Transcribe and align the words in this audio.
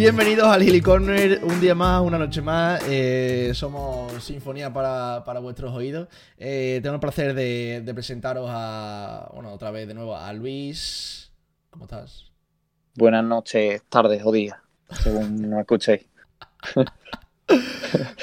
Bienvenidos 0.00 0.46
al 0.46 0.62
Hilly 0.62 0.80
Corner, 0.80 1.44
un 1.44 1.60
día 1.60 1.74
más, 1.74 2.00
una 2.00 2.16
noche 2.16 2.40
más. 2.40 2.82
Eh, 2.88 3.50
somos 3.52 4.24
Sinfonía 4.24 4.72
para, 4.72 5.22
para 5.26 5.40
vuestros 5.40 5.74
oídos. 5.74 6.08
Eh, 6.38 6.80
tengo 6.82 6.94
el 6.94 7.00
placer 7.02 7.34
de, 7.34 7.82
de 7.84 7.92
presentaros 7.92 8.48
a, 8.50 9.28
bueno, 9.34 9.52
otra 9.52 9.70
vez 9.70 9.86
de 9.86 9.92
nuevo 9.92 10.16
a 10.16 10.32
Luis. 10.32 11.30
¿Cómo 11.68 11.84
estás? 11.84 12.32
Buenas 12.94 13.22
noches, 13.24 13.82
tardes 13.90 14.22
o 14.24 14.32
días, 14.32 14.56
según 15.02 15.36
nos 15.50 15.60
escuchéis. 15.60 16.06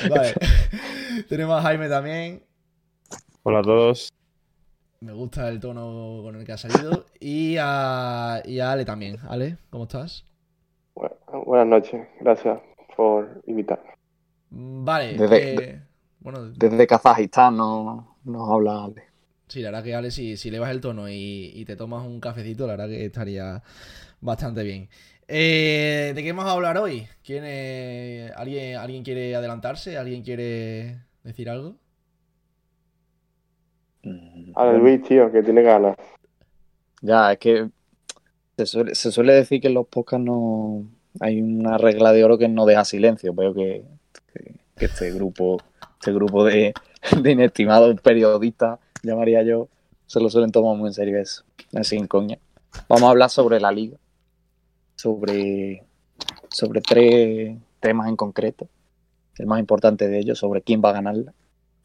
Vale. 0.09 0.34
Tenemos 1.30 1.59
a 1.59 1.62
Jaime 1.62 1.89
también. 1.89 2.44
Hola 3.44 3.59
a 3.59 3.62
todos. 3.62 4.09
Me 5.02 5.14
gusta 5.14 5.48
el 5.48 5.59
tono 5.59 6.21
con 6.23 6.38
el 6.38 6.44
que 6.44 6.54
ha 6.54 6.57
salido. 6.57 7.05
Y 7.20 7.57
a, 7.60 8.42
y 8.46 8.62
a 8.62 8.71
Ale 8.71 8.84
también. 8.84 9.20
Ale, 9.30 9.57
¿cómo 9.70 9.84
estás? 9.84 10.25
Bueno, 10.97 11.15
buenas 11.46 11.68
noches, 11.68 12.07
gracias 12.19 12.60
por 12.96 13.42
invitarme. 13.46 13.92
Mm, 14.50 14.86
Vale. 14.86 15.15
Desde- 15.19 15.50
eh, 15.74 15.83
bueno, 16.19 16.55
Desde 16.55 16.88
Kazajistán 16.88 17.57
nos, 17.57 18.05
nos 18.25 18.50
habla 18.50 18.83
Ale. 18.86 19.04
sí, 19.47 19.61
la 19.61 19.69
verdad 19.71 19.83
que 19.83 19.96
Ale, 19.96 20.11
si, 20.11 20.38
si 20.38 20.52
le 20.52 20.60
vas 20.60 20.71
el 20.71 20.82
tono 20.82 21.10
y, 21.10 21.52
y 21.55 21.65
te 21.65 21.75
tomas 21.75 22.05
un 22.05 22.19
cafecito, 22.19 22.65
la 22.68 22.74
verdad 22.74 22.88
que 22.89 23.05
estaría 23.05 23.64
bastante 24.21 24.64
bien. 24.64 24.89
Eh, 25.28 26.14
¿De 26.15 26.24
qué 26.24 26.32
vamos 26.33 26.46
a 26.50 26.54
hablar 26.54 26.78
hoy? 26.78 27.07
¿Quién, 27.24 27.43
eh, 27.46 28.32
¿alguien, 28.36 28.77
¿Alguien 28.77 29.04
quiere 29.04 29.36
adelantarse? 29.36 29.97
¿Alguien 29.97 30.24
quiere 30.24 31.02
decir 31.24 31.50
algo? 31.50 31.77
Mm, 34.03 34.53
A 34.55 34.66
bueno, 34.66 34.80
Luis, 34.80 35.02
tío, 35.03 35.31
que 35.31 35.41
tiene 35.44 35.61
ganas. 35.61 35.95
Ya, 37.02 37.31
es 37.33 37.39
que 37.39 37.69
se 38.58 38.66
suele, 38.66 38.95
se 38.95 39.11
suele 39.11 39.33
decir 39.33 39.61
que 39.61 39.67
en 39.67 39.75
los 39.75 39.88
podcasts 39.88 40.25
no 40.25 40.83
hay 41.19 41.41
una 41.41 41.77
regla 41.77 42.11
de 42.11 42.23
oro 42.23 42.38
que 42.38 42.47
no 42.47 42.66
deja 42.66 42.83
silencio. 42.86 43.33
Veo 43.33 43.53
que, 43.53 43.83
que- 44.33 44.55
este 44.86 45.11
grupo, 45.11 45.58
este 46.00 46.11
grupo 46.13 46.44
de, 46.44 46.73
de 47.22 47.31
inestimados 47.31 48.00
periodistas, 48.02 48.80
llamaría 49.03 49.41
yo, 49.44 49.69
se 50.05 50.19
lo 50.19 50.30
suelen 50.30 50.52
tomar 50.52 50.75
muy 50.78 50.88
en 50.89 50.94
serio 50.94 51.19
eso. 51.19 51.44
Así 51.73 51.95
en 51.95 52.08
coña. 52.08 52.38
Vamos 52.88 53.08
a 53.08 53.09
hablar 53.11 53.30
sobre 53.30 53.59
la 53.59 53.72
liga, 53.72 53.97
sobre, 54.95 55.83
sobre 56.50 56.81
tres 56.81 57.58
temas 57.80 58.08
en 58.08 58.16
concreto. 58.16 58.67
El 59.38 59.45
más 59.47 59.59
importante 59.59 60.08
de 60.08 60.19
ellos, 60.19 60.39
sobre 60.39 60.61
quién 60.61 60.81
va 60.83 60.89
a 60.89 60.94
ganarla, 60.94 61.33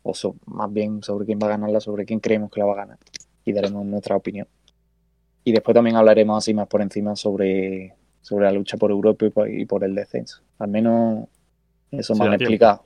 o 0.02 0.12
más 0.46 0.72
bien 0.72 1.02
sobre 1.02 1.26
quién 1.26 1.38
va 1.42 1.46
a 1.46 1.50
ganarla, 1.50 1.80
sobre 1.80 2.04
quién 2.04 2.20
creemos 2.20 2.50
que 2.50 2.60
la 2.60 2.66
va 2.66 2.72
a 2.72 2.76
ganar. 2.76 2.98
Y 3.44 3.52
daremos 3.52 3.84
nuestra 3.84 4.16
opinión. 4.16 4.46
Y 5.44 5.52
después 5.52 5.74
también 5.74 5.96
hablaremos 5.96 6.38
así 6.38 6.54
más 6.54 6.68
por 6.68 6.82
encima 6.82 7.16
sobre, 7.16 7.94
sobre 8.20 8.44
la 8.44 8.52
lucha 8.52 8.76
por 8.76 8.90
Europa 8.90 9.26
y 9.26 9.30
por, 9.30 9.50
y 9.50 9.64
por 9.64 9.84
el 9.84 9.94
descenso. 9.94 10.42
Al 10.58 10.68
menos 10.68 11.28
eso 11.90 12.14
Sí, 12.14 12.20
me 12.20 12.26
han 12.26 12.34
explicado. 12.34 12.84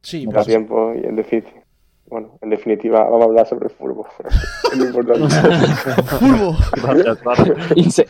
Sí, 0.00 0.26
pero 0.26 0.38
Da 0.38 0.44
tiempo 0.44 0.94
y 0.94 1.04
en 1.06 1.16
definitiva. 1.16 1.62
Bueno, 2.06 2.38
en 2.40 2.48
definitiva, 2.48 3.04
vamos 3.04 3.20
a 3.20 3.24
hablar 3.24 3.46
sobre 3.46 3.66
el 3.66 3.70
fútbol. 3.70 4.06
es 4.72 4.78
lo 4.78 4.84
importante. 4.86 5.28
Furbo. 6.04 6.56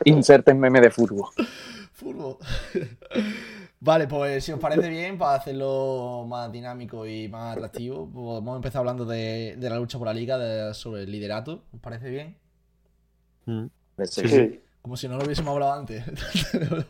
Inserten 0.05 0.61
meme 0.61 0.81
de 0.81 0.91
fútbol. 0.91 1.27
Furbo. 1.93 2.39
Vale, 3.81 4.09
pues 4.09 4.45
si 4.45 4.51
os 4.53 4.59
parece 4.59 4.89
bien, 4.89 5.17
para 5.19 5.35
hacerlo 5.37 6.25
más 6.29 6.51
dinámico 6.51 7.07
y 7.07 7.29
más 7.29 7.57
atractivo, 7.57 8.09
pues 8.13 8.25
vamos 8.25 8.55
a 8.55 8.57
empezar 8.57 8.81
hablando 8.81 9.05
de, 9.05 9.55
de 9.57 9.71
la 9.71 9.77
lucha 9.77 9.99
por 9.99 10.07
la 10.09 10.15
liga, 10.15 10.37
de- 10.37 10.75
sobre 10.75 11.03
el 11.05 11.13
liderato. 11.13 11.63
¿Os 11.73 11.81
parece 11.81 12.11
bien? 12.11 12.37
Mm. 13.47 13.67
Sí. 14.05 14.29
Sí, 14.29 14.61
Como 14.83 14.97
si 14.97 15.07
no 15.09 15.17
lo 15.17 15.25
hubiésemos 15.25 15.53
hablado 15.53 15.73
antes. 15.75 16.05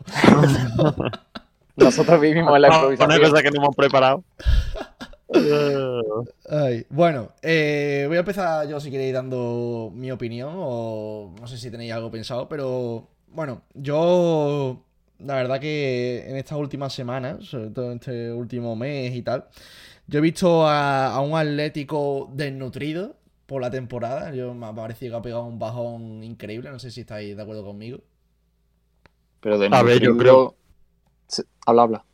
Nosotros 1.75 2.19
vivimos 2.21 2.55
en 2.55 2.61
la 2.61 2.67
Una 2.69 2.77
improvisación. 2.77 3.21
cosa 3.31 3.43
que 3.43 3.51
no 3.51 3.57
hemos 3.63 3.75
preparado. 3.75 4.23
Ay, 6.49 6.85
bueno, 6.89 7.29
eh, 7.41 8.05
voy 8.07 8.17
a 8.17 8.21
empezar 8.21 8.67
yo 8.67 8.79
si 8.79 8.89
queréis 8.91 9.13
dando 9.13 9.91
mi 9.93 10.11
opinión 10.11 10.53
o 10.55 11.33
no 11.39 11.47
sé 11.47 11.57
si 11.57 11.69
tenéis 11.71 11.93
algo 11.93 12.09
pensado, 12.11 12.49
pero 12.49 13.07
bueno, 13.27 13.61
yo 13.75 14.83
la 15.19 15.35
verdad 15.35 15.59
que 15.59 16.25
en 16.29 16.37
estas 16.37 16.57
últimas 16.57 16.93
semanas, 16.93 17.45
sobre 17.45 17.69
todo 17.69 17.91
en 17.91 17.97
este 17.97 18.31
último 18.33 18.75
mes 18.75 19.15
y 19.15 19.21
tal, 19.21 19.45
yo 20.07 20.19
he 20.19 20.21
visto 20.21 20.67
a, 20.67 21.13
a 21.13 21.21
un 21.21 21.37
Atlético 21.37 22.29
desnutrido 22.33 23.15
por 23.45 23.61
la 23.61 23.69
temporada. 23.71 24.33
Yo 24.33 24.53
me 24.53 24.65
ha 24.67 24.73
parecido 24.73 25.11
que 25.13 25.17
ha 25.17 25.21
pegado 25.21 25.45
un 25.45 25.59
bajón 25.59 26.23
increíble, 26.23 26.71
no 26.71 26.79
sé 26.79 26.91
si 26.91 27.01
estáis 27.01 27.35
de 27.35 27.41
acuerdo 27.41 27.63
conmigo. 27.65 27.99
Pero 29.41 29.57
de 29.57 29.69
A 29.71 29.83
ver, 29.83 29.99
yo 30.01 30.17
creo- 30.17 30.55
Sí, 31.27 31.43
Habla, 31.65 31.83
habla. 31.83 32.05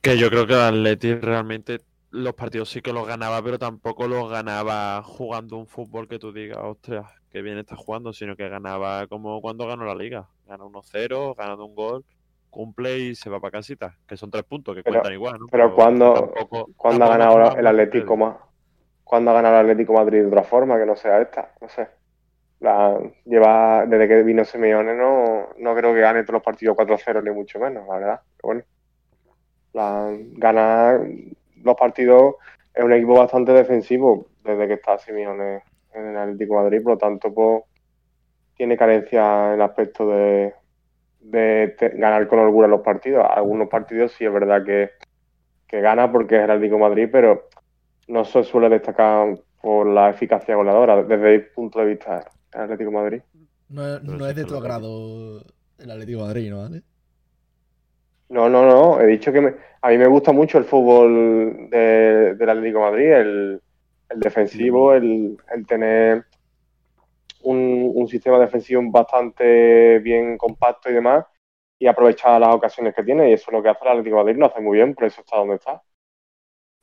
que 0.00 0.18
yo 0.18 0.28
creo 0.30 0.46
que 0.46 0.54
el 0.54 0.60
Atleti 0.60 1.14
realmente 1.14 1.80
los 2.16 2.34
partidos 2.34 2.70
sí 2.70 2.80
que 2.82 2.92
los 2.92 3.06
ganaba, 3.06 3.42
pero 3.42 3.58
tampoco 3.58 4.06
los 4.08 4.30
ganaba 4.30 5.02
jugando 5.02 5.56
un 5.56 5.66
fútbol 5.66 6.08
que 6.08 6.18
tú 6.18 6.32
digas, 6.32 6.58
ostras, 6.62 7.06
que 7.30 7.42
bien 7.42 7.58
está 7.58 7.76
jugando, 7.76 8.12
sino 8.12 8.36
que 8.36 8.48
ganaba 8.48 9.06
como 9.06 9.40
cuando 9.40 9.66
ganó 9.66 9.84
la 9.84 9.94
liga. 9.94 10.28
Gana 10.46 10.64
1-0, 10.64 11.34
ganando 11.36 11.64
un 11.66 11.74
gol, 11.74 12.04
cumple 12.50 12.98
y 12.98 13.14
se 13.14 13.28
va 13.30 13.38
para 13.40 13.52
casita, 13.52 13.96
que 14.08 14.16
son 14.16 14.30
tres 14.30 14.44
puntos 14.44 14.74
que 14.74 14.82
Pero- 14.82 14.94
cuentan 14.94 15.12
igual, 15.12 15.38
¿no? 15.40 15.46
pero 15.50 15.74
cuando- 15.74 16.14
tampoco- 16.14 16.70
¿Cuándo 16.76 17.04
ha 17.04 17.08
ganado 17.08 17.56
el 17.56 17.66
Atlético 17.66 18.16
más? 18.16 18.36
¿Cuándo 19.04 19.30
ha 19.30 19.34
ganado 19.34 19.54
el 19.56 19.60
Atlético 19.70 19.92
Madrid 19.92 20.20
de 20.22 20.26
otra 20.26 20.42
forma 20.42 20.78
que 20.78 20.86
no 20.86 20.96
sea 20.96 21.20
esta? 21.20 21.52
No 21.60 21.68
sé. 21.68 21.88
La, 22.60 22.98
lleva, 23.26 23.84
desde 23.86 24.08
que 24.08 24.22
vino 24.22 24.44
Simeone 24.44 24.94
no, 24.94 25.48
no 25.58 25.74
creo 25.76 25.92
que 25.92 26.00
gane 26.00 26.22
todos 26.22 26.34
los 26.34 26.42
partidos 26.42 26.74
4-0 26.76 27.22
ni 27.22 27.30
mucho 27.30 27.58
menos, 27.60 27.86
la 27.86 27.94
verdad. 27.94 28.20
Pero 28.36 28.46
bueno. 28.48 28.62
La, 29.74 30.08
ganar 30.32 31.06
los 31.66 31.76
partidos 31.76 32.36
es 32.74 32.82
un 32.84 32.92
equipo 32.92 33.14
bastante 33.14 33.52
defensivo 33.52 34.26
desde 34.44 34.66
que 34.66 34.74
está 34.74 34.98
Simeone 34.98 35.62
en 35.94 36.06
el 36.08 36.16
Atlético 36.16 36.56
de 36.56 36.62
Madrid, 36.64 36.82
por 36.82 36.92
lo 36.92 36.98
tanto 36.98 37.32
pues, 37.32 37.62
tiene 38.56 38.76
carencia 38.76 39.48
en 39.48 39.54
el 39.54 39.62
aspecto 39.62 40.08
de, 40.08 40.54
de 41.20 41.74
te- 41.78 41.90
ganar 41.90 42.26
con 42.28 42.38
holgura 42.38 42.68
los 42.68 42.80
partidos. 42.82 43.26
Algunos 43.28 43.68
partidos 43.68 44.12
sí 44.12 44.24
es 44.24 44.32
verdad 44.32 44.64
que, 44.64 44.90
que 45.66 45.80
gana 45.80 46.10
porque 46.10 46.36
es 46.36 46.44
el 46.44 46.50
Atlético 46.50 46.76
de 46.76 46.82
Madrid, 46.82 47.08
pero 47.10 47.48
no 48.08 48.24
se 48.24 48.44
suele 48.44 48.68
destacar 48.68 49.38
por 49.60 49.86
la 49.86 50.10
eficacia 50.10 50.54
goleadora 50.54 51.02
desde 51.02 51.34
el 51.34 51.46
punto 51.48 51.80
de 51.80 51.86
vista 51.86 52.24
del 52.52 52.62
Atlético 52.62 52.90
de 52.90 52.96
Madrid. 52.96 53.22
No, 53.68 53.98
no 54.00 54.26
es 54.28 54.36
de 54.36 54.44
tu 54.44 54.54
agrado 54.56 55.42
el 55.78 55.90
Atlético 55.90 56.20
de 56.20 56.26
Madrid, 56.26 56.50
¿no? 56.50 56.58
¿Vale? 56.62 56.82
No, 58.28 58.48
no, 58.48 58.66
no, 58.66 59.00
he 59.00 59.06
dicho 59.06 59.32
que 59.32 59.40
me- 59.40 59.54
a 59.82 59.88
mí 59.90 59.98
me 59.98 60.06
gusta 60.08 60.32
mucho 60.32 60.58
el 60.58 60.64
fútbol 60.64 61.70
de- 61.70 62.34
del 62.34 62.50
Atlético 62.50 62.78
de 62.80 62.84
Madrid, 62.90 63.12
el, 63.12 63.62
el 64.10 64.20
defensivo, 64.20 64.94
el, 64.94 65.36
el 65.54 65.66
tener 65.66 66.26
un, 67.42 67.92
un 67.94 68.08
sistema 68.08 68.38
defensivo 68.38 68.82
bastante 68.90 69.98
bien 70.00 70.36
compacto 70.38 70.90
y 70.90 70.94
demás, 70.94 71.24
y 71.78 71.86
aprovechar 71.86 72.40
las 72.40 72.54
ocasiones 72.54 72.94
que 72.94 73.04
tiene, 73.04 73.30
y 73.30 73.34
eso 73.34 73.46
es 73.50 73.52
lo 73.52 73.62
que 73.62 73.68
hace 73.70 73.80
el 73.84 73.90
Atlético 73.90 74.16
de 74.18 74.22
Madrid, 74.24 74.40
lo 74.40 74.46
hace 74.46 74.60
muy 74.60 74.76
bien, 74.78 74.94
por 74.94 75.04
eso 75.04 75.20
está 75.20 75.36
donde 75.38 75.56
está. 75.56 75.82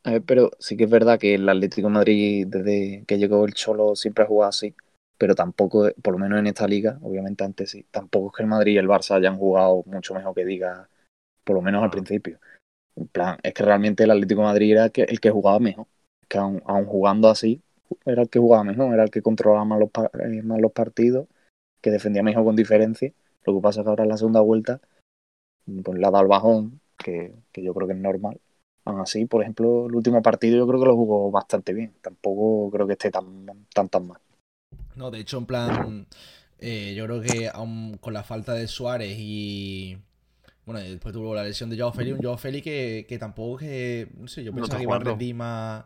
A 0.05 0.11
ver, 0.11 0.23
pero 0.25 0.51
sí 0.59 0.75
que 0.75 0.83
es 0.85 0.89
verdad 0.89 1.17
que 1.19 1.35
el 1.35 1.47
Atlético 1.47 1.87
de 1.87 1.93
Madrid, 1.93 2.47
desde 2.47 3.05
que 3.07 3.17
llegó 3.17 3.45
el 3.45 3.53
Cholo, 3.53 3.95
siempre 3.95 4.23
ha 4.23 4.27
jugado 4.27 4.49
así. 4.49 4.75
Pero 5.17 5.35
tampoco, 5.35 5.89
por 6.01 6.13
lo 6.13 6.19
menos 6.19 6.39
en 6.39 6.47
esta 6.47 6.67
liga, 6.67 6.99
obviamente 7.01 7.43
antes 7.45 7.69
sí, 7.71 7.85
tampoco 7.91 8.27
es 8.29 8.37
que 8.37 8.43
el 8.43 8.49
Madrid 8.49 8.73
y 8.73 8.77
el 8.77 8.87
Barça 8.87 9.15
hayan 9.15 9.37
jugado 9.37 9.83
mucho 9.85 10.13
mejor 10.13 10.33
que 10.35 10.43
diga, 10.45 10.89
por 11.43 11.55
lo 11.55 11.61
menos 11.61 11.83
al 11.83 11.89
principio. 11.89 12.39
En 12.95 13.07
plan, 13.07 13.37
es 13.43 13.53
que 13.53 13.63
realmente 13.63 14.03
el 14.03 14.11
Atlético 14.11 14.43
Madrid 14.43 14.73
era 14.73 14.85
el 14.85 14.91
que, 14.91 15.03
el 15.03 15.19
que 15.19 15.31
jugaba 15.31 15.59
mejor. 15.59 15.87
Que 16.27 16.37
aun, 16.37 16.61
aun 16.65 16.85
jugando 16.85 17.29
así, 17.29 17.61
era 18.05 18.21
el 18.21 18.29
que 18.29 18.39
jugaba 18.39 18.63
mejor, 18.63 18.93
era 18.93 19.03
el 19.03 19.11
que 19.11 19.21
controlaba 19.21 19.65
más 19.65 19.79
los, 19.79 19.89
eh, 20.19 20.41
más 20.43 20.59
los 20.59 20.71
partidos, 20.71 21.27
que 21.81 21.91
defendía 21.91 22.23
mejor 22.23 22.43
con 22.45 22.55
diferencia. 22.55 23.11
Lo 23.45 23.55
que 23.55 23.61
pasa 23.61 23.81
es 23.81 23.85
que 23.85 23.89
ahora 23.89 24.03
en 24.03 24.09
la 24.09 24.17
segunda 24.17 24.41
vuelta, 24.41 24.79
pues 25.83 25.99
le 25.99 26.05
ha 26.05 26.11
dado 26.11 26.27
bajón, 26.27 26.79
que, 26.97 27.33
que 27.51 27.63
yo 27.63 27.73
creo 27.73 27.87
que 27.87 27.93
es 27.93 27.99
normal. 27.99 28.39
Aún 28.85 28.99
así, 28.99 29.25
por 29.25 29.41
ejemplo, 29.41 29.87
el 29.87 29.95
último 29.95 30.21
partido 30.21 30.57
yo 30.57 30.67
creo 30.67 30.79
que 30.79 30.85
lo 30.87 30.95
jugó 30.95 31.31
bastante 31.31 31.73
bien. 31.73 31.93
Tampoco 32.01 32.69
creo 32.71 32.85
que 32.87 32.93
esté 32.93 33.11
tan 33.11 33.45
tan, 33.73 33.89
tan 33.89 34.07
mal. 34.07 34.19
No, 34.95 35.09
de 35.09 35.19
hecho, 35.19 35.37
en 35.37 35.45
plan, 35.45 36.07
eh, 36.59 36.93
yo 36.95 37.05
creo 37.05 37.21
que 37.21 37.49
aun 37.53 37.97
con 37.97 38.13
la 38.13 38.23
falta 38.23 38.53
de 38.53 38.67
Suárez 38.67 39.15
y. 39.17 39.97
Bueno, 40.65 40.79
después 40.79 41.13
tuvo 41.13 41.35
la 41.35 41.43
lesión 41.43 41.69
de 41.69 41.77
Joao 41.77 41.91
Félix, 41.91 42.17
un 42.17 42.23
Joao 42.23 42.37
Félix 42.37 42.63
que, 42.63 43.05
que 43.07 43.17
tampoco 43.19 43.57
que. 43.57 44.09
No 44.17 44.27
sé, 44.27 44.43
yo 44.43 44.53
pensaba 44.53 44.77
que 44.77 44.83
iba 44.83 44.95
a 44.95 44.99
rendir 44.99 45.35
más 45.35 45.85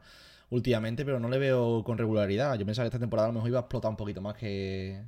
últimamente, 0.50 1.04
pero 1.04 1.20
no 1.20 1.30
le 1.30 1.40
veo 1.40 1.84
con 1.84 1.98
regularidad. 1.98 2.58
Yo 2.58 2.66
pensaba 2.66 2.86
que 2.86 2.90
esta 2.90 3.00
temporada 3.00 3.28
a 3.28 3.32
lo 3.32 3.36
mejor 3.36 3.50
iba 3.50 3.60
a 3.60 3.62
explotar 3.62 3.90
un 3.90 3.98
poquito 3.98 4.22
más 4.22 4.36
que. 4.36 5.02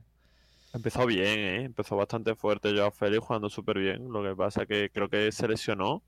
Empezó 0.73 1.05
bien, 1.05 1.39
¿eh? 1.39 1.63
Empezó 1.63 1.95
bastante 1.95 2.35
fuerte 2.35 2.75
Joao 2.75 2.91
Félix 2.91 3.23
jugando 3.23 3.49
súper 3.49 3.79
bien. 3.79 4.11
Lo 4.11 4.23
que 4.23 4.35
pasa 4.35 4.65
que 4.65 4.89
creo 4.91 5.09
que 5.09 5.31
se 5.31 5.47
lesionó 5.47 6.03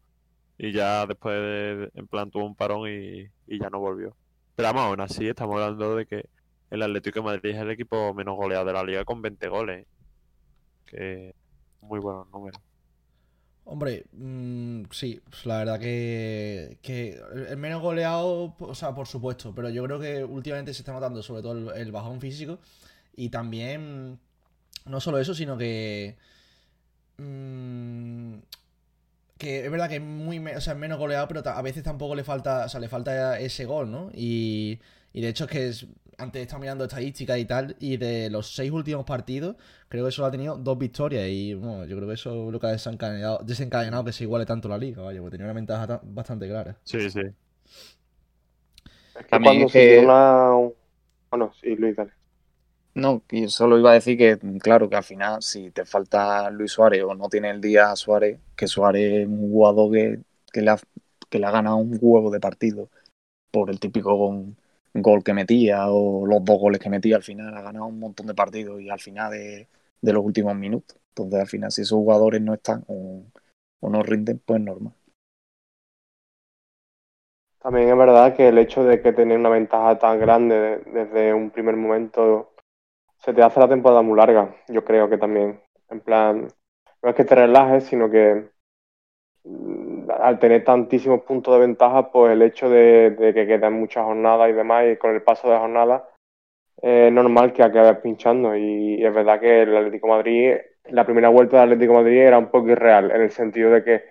y 0.58 0.72
ya 0.72 1.06
después 1.08 1.36
de, 1.36 1.92
en 1.96 2.08
plan 2.08 2.30
tuvo 2.30 2.46
un 2.46 2.56
parón 2.56 2.88
y, 2.88 3.28
y 3.48 3.60
ya 3.60 3.70
no 3.70 3.80
volvió. 3.80 4.16
Pero 4.56 4.68
vamos, 4.70 4.84
aún 4.84 5.02
así 5.02 5.28
estamos 5.28 5.56
hablando 5.56 5.96
de 5.96 6.06
que 6.06 6.30
el 6.70 6.82
Atlético 6.82 7.20
de 7.20 7.26
Madrid 7.26 7.50
es 7.52 7.58
el 7.58 7.72
equipo 7.72 8.14
menos 8.14 8.36
goleado 8.36 8.66
de 8.66 8.74
la 8.74 8.84
liga 8.84 9.04
con 9.06 9.22
20 9.22 9.48
goles. 9.48 9.88
Que 10.86 11.34
muy 11.82 12.00
buenos 12.00 12.30
números. 12.32 12.62
Hombre, 13.64 14.06
mm, 14.14 14.84
sí, 14.92 15.22
pues 15.30 15.46
la 15.46 15.60
verdad 15.60 15.80
que, 15.80 16.80
que 16.82 17.22
el 17.48 17.58
menos 17.58 17.82
goleado, 17.82 18.56
o 18.60 18.76
sea, 18.76 18.94
por 18.96 19.08
supuesto, 19.08 19.54
pero 19.56 19.70
yo 19.70 19.84
creo 19.84 20.00
que 20.00 20.24
últimamente 20.24 20.74
se 20.74 20.82
está 20.82 20.94
notando 20.94 21.22
sobre 21.22 21.42
todo 21.44 21.74
el, 21.74 21.92
bajón 21.92 22.20
físico 22.20 22.60
y 23.16 23.30
también, 23.30 24.20
no 24.86 25.00
solo 25.00 25.20
eso, 25.20 25.34
sino 25.36 25.58
que... 25.58 26.18
mm, 27.18 28.40
que 29.38 29.66
es 29.66 29.72
verdad 29.72 29.90
que 29.90 29.96
es 29.96 30.02
muy 30.02 30.38
o 30.40 30.62
sea, 30.62 30.76
menos 30.76 31.00
goleado, 31.00 31.28
pero 31.28 31.42
a 31.50 31.62
veces 31.62 31.84
tampoco 31.84 32.16
le 32.16 32.24
falta, 32.24 32.66
o 32.66 32.70
sea, 32.70 32.80
le 32.80 32.90
falta 32.90 33.40
ese 33.40 33.66
gol, 33.66 33.92
¿no? 33.92 34.12
Y, 34.14 34.80
y 35.14 35.22
de 35.22 35.30
hecho 35.30 35.46
es 35.46 35.50
que 35.52 35.68
es, 35.70 35.88
antes 36.22 36.42
estaba 36.44 36.60
mirando 36.62 36.86
estadísticas 36.86 37.38
y 37.40 37.46
tal, 37.46 37.76
y 37.80 37.98
de 37.98 38.30
los 38.30 38.54
seis 38.56 38.72
últimos 38.72 39.06
partidos, 39.06 39.56
creo 39.90 40.06
que 40.06 40.12
solo 40.12 40.28
ha 40.28 40.32
tenido 40.32 40.56
dos 40.58 40.78
victorias. 40.78 41.28
Y 41.30 41.54
bueno, 41.56 41.86
yo 41.86 41.96
creo 41.98 42.08
que 42.08 42.16
eso 42.16 42.48
es 42.48 42.52
lo 42.54 42.60
que 42.60 42.68
ha 42.68 42.72
desencadenado, 42.72 43.40
desencadenado 43.44 44.06
que 44.06 44.14
se 44.14 44.24
iguale 44.26 44.46
tanto 44.46 44.68
la 44.70 44.78
liga, 44.78 45.02
vaya, 45.04 45.20
porque 45.22 45.32
tenía 45.38 45.46
una 45.48 45.54
ventaja 45.54 45.88
ta- 45.88 46.02
bastante 46.04 46.48
clara. 46.48 46.78
Sí, 46.84 47.10
sí. 47.10 47.22
Es 49.14 49.26
que 49.26 49.30
También 49.30 49.42
cuando 49.42 49.66
es 49.66 49.72
se 49.72 49.84
que- 49.84 49.88
tiene 49.88 50.06
una... 50.06 50.52
Bueno, 51.32 51.54
sí, 51.60 51.76
Luis, 51.76 51.96
dale. 51.96 52.12
No, 52.94 53.24
y 53.32 53.48
solo 53.48 53.80
iba 53.80 53.92
a 53.92 53.94
decir 53.94 54.18
que, 54.18 54.38
claro, 54.60 54.90
que 54.90 54.98
al 54.98 55.04
final, 55.04 55.42
si 55.42 55.72
te 55.72 55.86
falta 55.86 56.50
Luis 56.52 56.74
Suárez 56.74 57.04
o 57.04 57.16
no 57.16 57.30
tiene 57.30 57.50
el 57.50 57.62
día 57.62 57.96
Suárez, 57.96 58.40
que 58.56 58.68
Suárez 58.68 59.22
es 59.22 59.28
un 59.28 59.50
jugador 59.50 59.92
que, 59.94 60.20
que, 60.52 60.62
le 60.62 60.72
ha, 60.72 60.78
que 61.30 61.40
le 61.40 61.46
ha 61.46 61.52
ganado 61.52 61.78
un 61.78 61.98
huevo 62.02 62.30
de 62.32 62.42
partido 62.42 62.90
por 63.52 63.70
el 63.72 63.80
típico 63.80 64.18
gol, 64.94 65.24
que 65.24 65.34
metía 65.34 65.88
o 65.90 66.26
los 66.28 66.44
dos 66.46 66.60
goles 66.60 66.80
que 66.80 66.90
metía 66.90 67.16
al 67.18 67.24
final, 67.24 67.56
ha 67.58 67.62
ganado 67.62 67.86
un 67.88 68.00
montón 68.00 68.28
de 68.28 68.34
partidos 68.36 68.82
y 68.82 68.90
al 68.90 69.00
final 69.00 69.32
de, 69.32 69.68
de 70.02 70.14
los 70.14 70.24
últimos 70.26 70.56
minutos. 70.56 70.98
Entonces, 71.10 71.40
al 71.42 71.48
final, 71.48 71.72
si 71.72 71.82
esos 71.82 71.98
jugadores 71.98 72.42
no 72.42 72.54
están 72.54 72.84
o, 72.88 73.24
no 73.90 74.04
rinden, 74.04 74.40
pues 74.46 74.62
normal. 74.62 74.94
También 77.62 77.90
es 77.90 77.98
verdad 77.98 78.36
que 78.36 78.50
el 78.50 78.58
hecho 78.58 78.84
de 78.84 79.02
que 79.02 79.14
tener 79.14 79.38
una 79.40 79.50
ventaja 79.50 79.98
tan 79.98 80.20
grande 80.20 80.56
de- 80.60 80.78
desde 81.06 81.34
un 81.34 81.50
primer 81.52 81.76
momento 81.78 82.52
se 83.18 83.34
te 83.34 83.44
hace 83.44 83.60
la 83.60 83.70
temporada 83.70 84.02
muy 84.04 84.18
larga. 84.18 84.56
Yo 84.70 84.84
creo 84.86 85.10
que 85.10 85.18
también, 85.20 85.62
en 85.90 86.02
plan, 86.02 86.48
no 87.04 87.10
es 87.10 87.16
que 87.16 87.26
te 87.26 87.36
relajes, 87.36 87.86
sino 87.86 88.10
que 88.12 88.52
al 90.20 90.40
tener 90.40 90.64
tantísimos 90.64 91.22
puntos 91.22 91.54
de 91.54 91.62
ventaja, 91.62 92.12
pues 92.12 92.34
el 92.34 92.42
hecho 92.42 92.70
de, 92.70 93.12
de 93.12 93.34
que 93.34 93.48
quedan 93.48 93.74
muchas 93.74 94.04
jornadas 94.06 94.50
y 94.50 94.54
demás, 94.54 94.86
y 94.92 94.98
con 94.98 95.14
el 95.14 95.22
paso 95.22 95.50
de 95.50 95.58
jornadas, 95.58 96.04
eh, 96.82 97.08
es 97.08 97.14
normal 97.14 97.54
que 97.54 97.64
acabes 97.64 97.98
pinchando. 97.98 98.56
Y 98.56 99.04
es 99.04 99.14
verdad 99.14 99.40
que 99.40 99.64
el 99.64 99.76
Atlético 99.76 100.08
de 100.08 100.14
Madrid, 100.14 100.54
la 100.86 101.06
primera 101.06 101.30
vuelta 101.30 101.58
del 101.58 101.74
Atlético 101.74 101.94
de 101.94 102.00
Madrid 102.00 102.18
era 102.20 102.38
un 102.38 102.50
poco 102.50 102.70
irreal, 102.70 103.12
en 103.12 103.22
el 103.22 103.32
sentido 103.32 103.72
de 103.72 103.84
que 103.84 104.04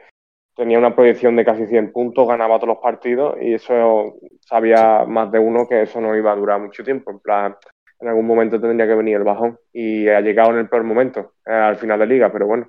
tenía 0.57 0.79
una 0.79 0.95
proyección 0.95 1.37
de 1.37 1.45
casi 1.45 1.67
100 1.67 1.93
puntos, 1.93 2.29
ganaba 2.29 2.57
todos 2.57 2.69
los 2.69 2.79
partidos 2.79 3.37
y 3.41 3.55
eso 3.55 4.17
sabía 4.41 5.05
más 5.07 5.33
de 5.33 5.39
uno 5.39 5.67
que 5.67 5.83
eso 5.83 6.01
no 6.01 6.15
iba 6.17 6.33
a 6.33 6.37
durar 6.37 6.61
mucho 6.61 6.85
tiempo. 6.85 7.11
En 7.11 7.21
plan, 7.21 7.57
en 8.01 8.09
algún 8.09 8.27
momento 8.27 8.61
tendría 8.61 8.87
que 8.87 8.95
venir 8.95 9.17
el 9.17 9.25
bajón 9.25 9.59
y 9.73 10.09
ha 10.09 10.21
llegado 10.21 10.51
en 10.51 10.59
el 10.59 10.69
peor 10.69 10.85
momento, 10.85 11.33
eh, 11.47 11.53
al 11.53 11.77
final 11.77 11.99
de 12.01 12.07
liga, 12.07 12.31
pero 12.33 12.47
bueno, 12.47 12.69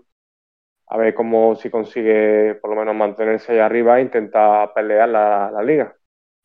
a 0.94 0.98
ver 0.98 1.14
cómo 1.14 1.56
si 1.56 1.70
consigue 1.70 2.56
por 2.56 2.70
lo 2.72 2.76
menos 2.76 2.94
mantenerse 2.94 3.54
ahí 3.54 3.60
arriba 3.60 3.98
e 3.98 4.02
intenta 4.02 4.74
pelear 4.74 5.08
la, 5.08 5.50
la 5.50 5.64
liga. 5.64 5.96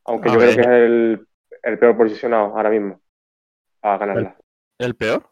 Aunque 0.05 0.29
A 0.29 0.33
yo 0.35 0.39
ver. 0.39 0.55
creo 0.55 0.55
que 0.55 0.61
es 0.63 0.83
el, 0.85 1.27
el 1.65 1.79
peor 1.81 1.97
posicionado 1.97 2.57
ahora 2.57 2.71
mismo 2.71 3.01
para 3.81 3.99
ganarla. 3.99 4.37
¿El 4.79 4.95
peor? 4.95 5.25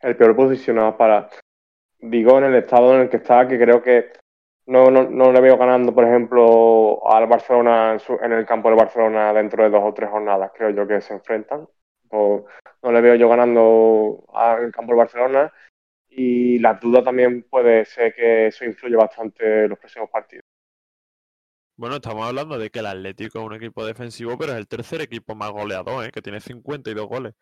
El 0.00 0.16
peor 0.16 0.34
posicionado 0.34 0.96
para, 0.96 1.28
digo, 2.00 2.38
en 2.38 2.44
el 2.44 2.56
estado 2.56 2.92
en 2.96 3.02
el 3.02 3.08
que 3.08 3.18
está, 3.18 3.46
que 3.46 3.56
creo 3.56 3.80
que 3.80 4.10
no, 4.66 4.90
no, 4.90 5.04
no 5.08 5.30
le 5.30 5.40
veo 5.40 5.56
ganando, 5.56 5.94
por 5.94 6.02
ejemplo, 6.02 7.08
al 7.08 7.28
Barcelona 7.28 7.92
en, 7.92 8.00
su- 8.00 8.18
en 8.20 8.32
el 8.32 8.44
campo 8.44 8.68
del 8.68 8.78
Barcelona 8.78 9.32
dentro 9.32 9.62
de 9.62 9.70
dos 9.70 9.82
o 9.84 9.94
tres 9.94 10.10
jornadas, 10.10 10.50
creo 10.56 10.70
yo 10.70 10.88
que 10.88 11.00
se 11.00 11.14
enfrentan. 11.14 11.68
O 12.10 12.46
no 12.82 12.90
le 12.92 13.00
veo 13.00 13.14
yo 13.14 13.28
ganando 13.28 14.24
al 14.34 14.72
campo 14.72 14.90
del 14.90 14.98
Barcelona 14.98 15.52
y 16.14 16.58
la 16.58 16.74
duda 16.74 17.02
también 17.02 17.44
puede 17.44 17.84
ser 17.84 18.14
que 18.14 18.48
eso 18.48 18.64
influye 18.64 18.96
bastante 18.96 19.64
en 19.64 19.70
los 19.70 19.78
próximos 19.78 20.10
partidos. 20.10 20.42
Bueno, 21.76 21.96
estamos 21.96 22.26
hablando 22.26 22.58
de 22.58 22.70
que 22.70 22.80
el 22.80 22.86
Atlético 22.86 23.40
es 23.40 23.46
un 23.46 23.54
equipo 23.54 23.84
defensivo, 23.84 24.36
pero 24.38 24.52
es 24.52 24.58
el 24.58 24.68
tercer 24.68 25.00
equipo 25.00 25.34
más 25.34 25.50
goleador, 25.50 26.04
¿eh? 26.04 26.10
que 26.12 26.22
tiene 26.22 26.40
52 26.40 27.08
goles. 27.08 27.34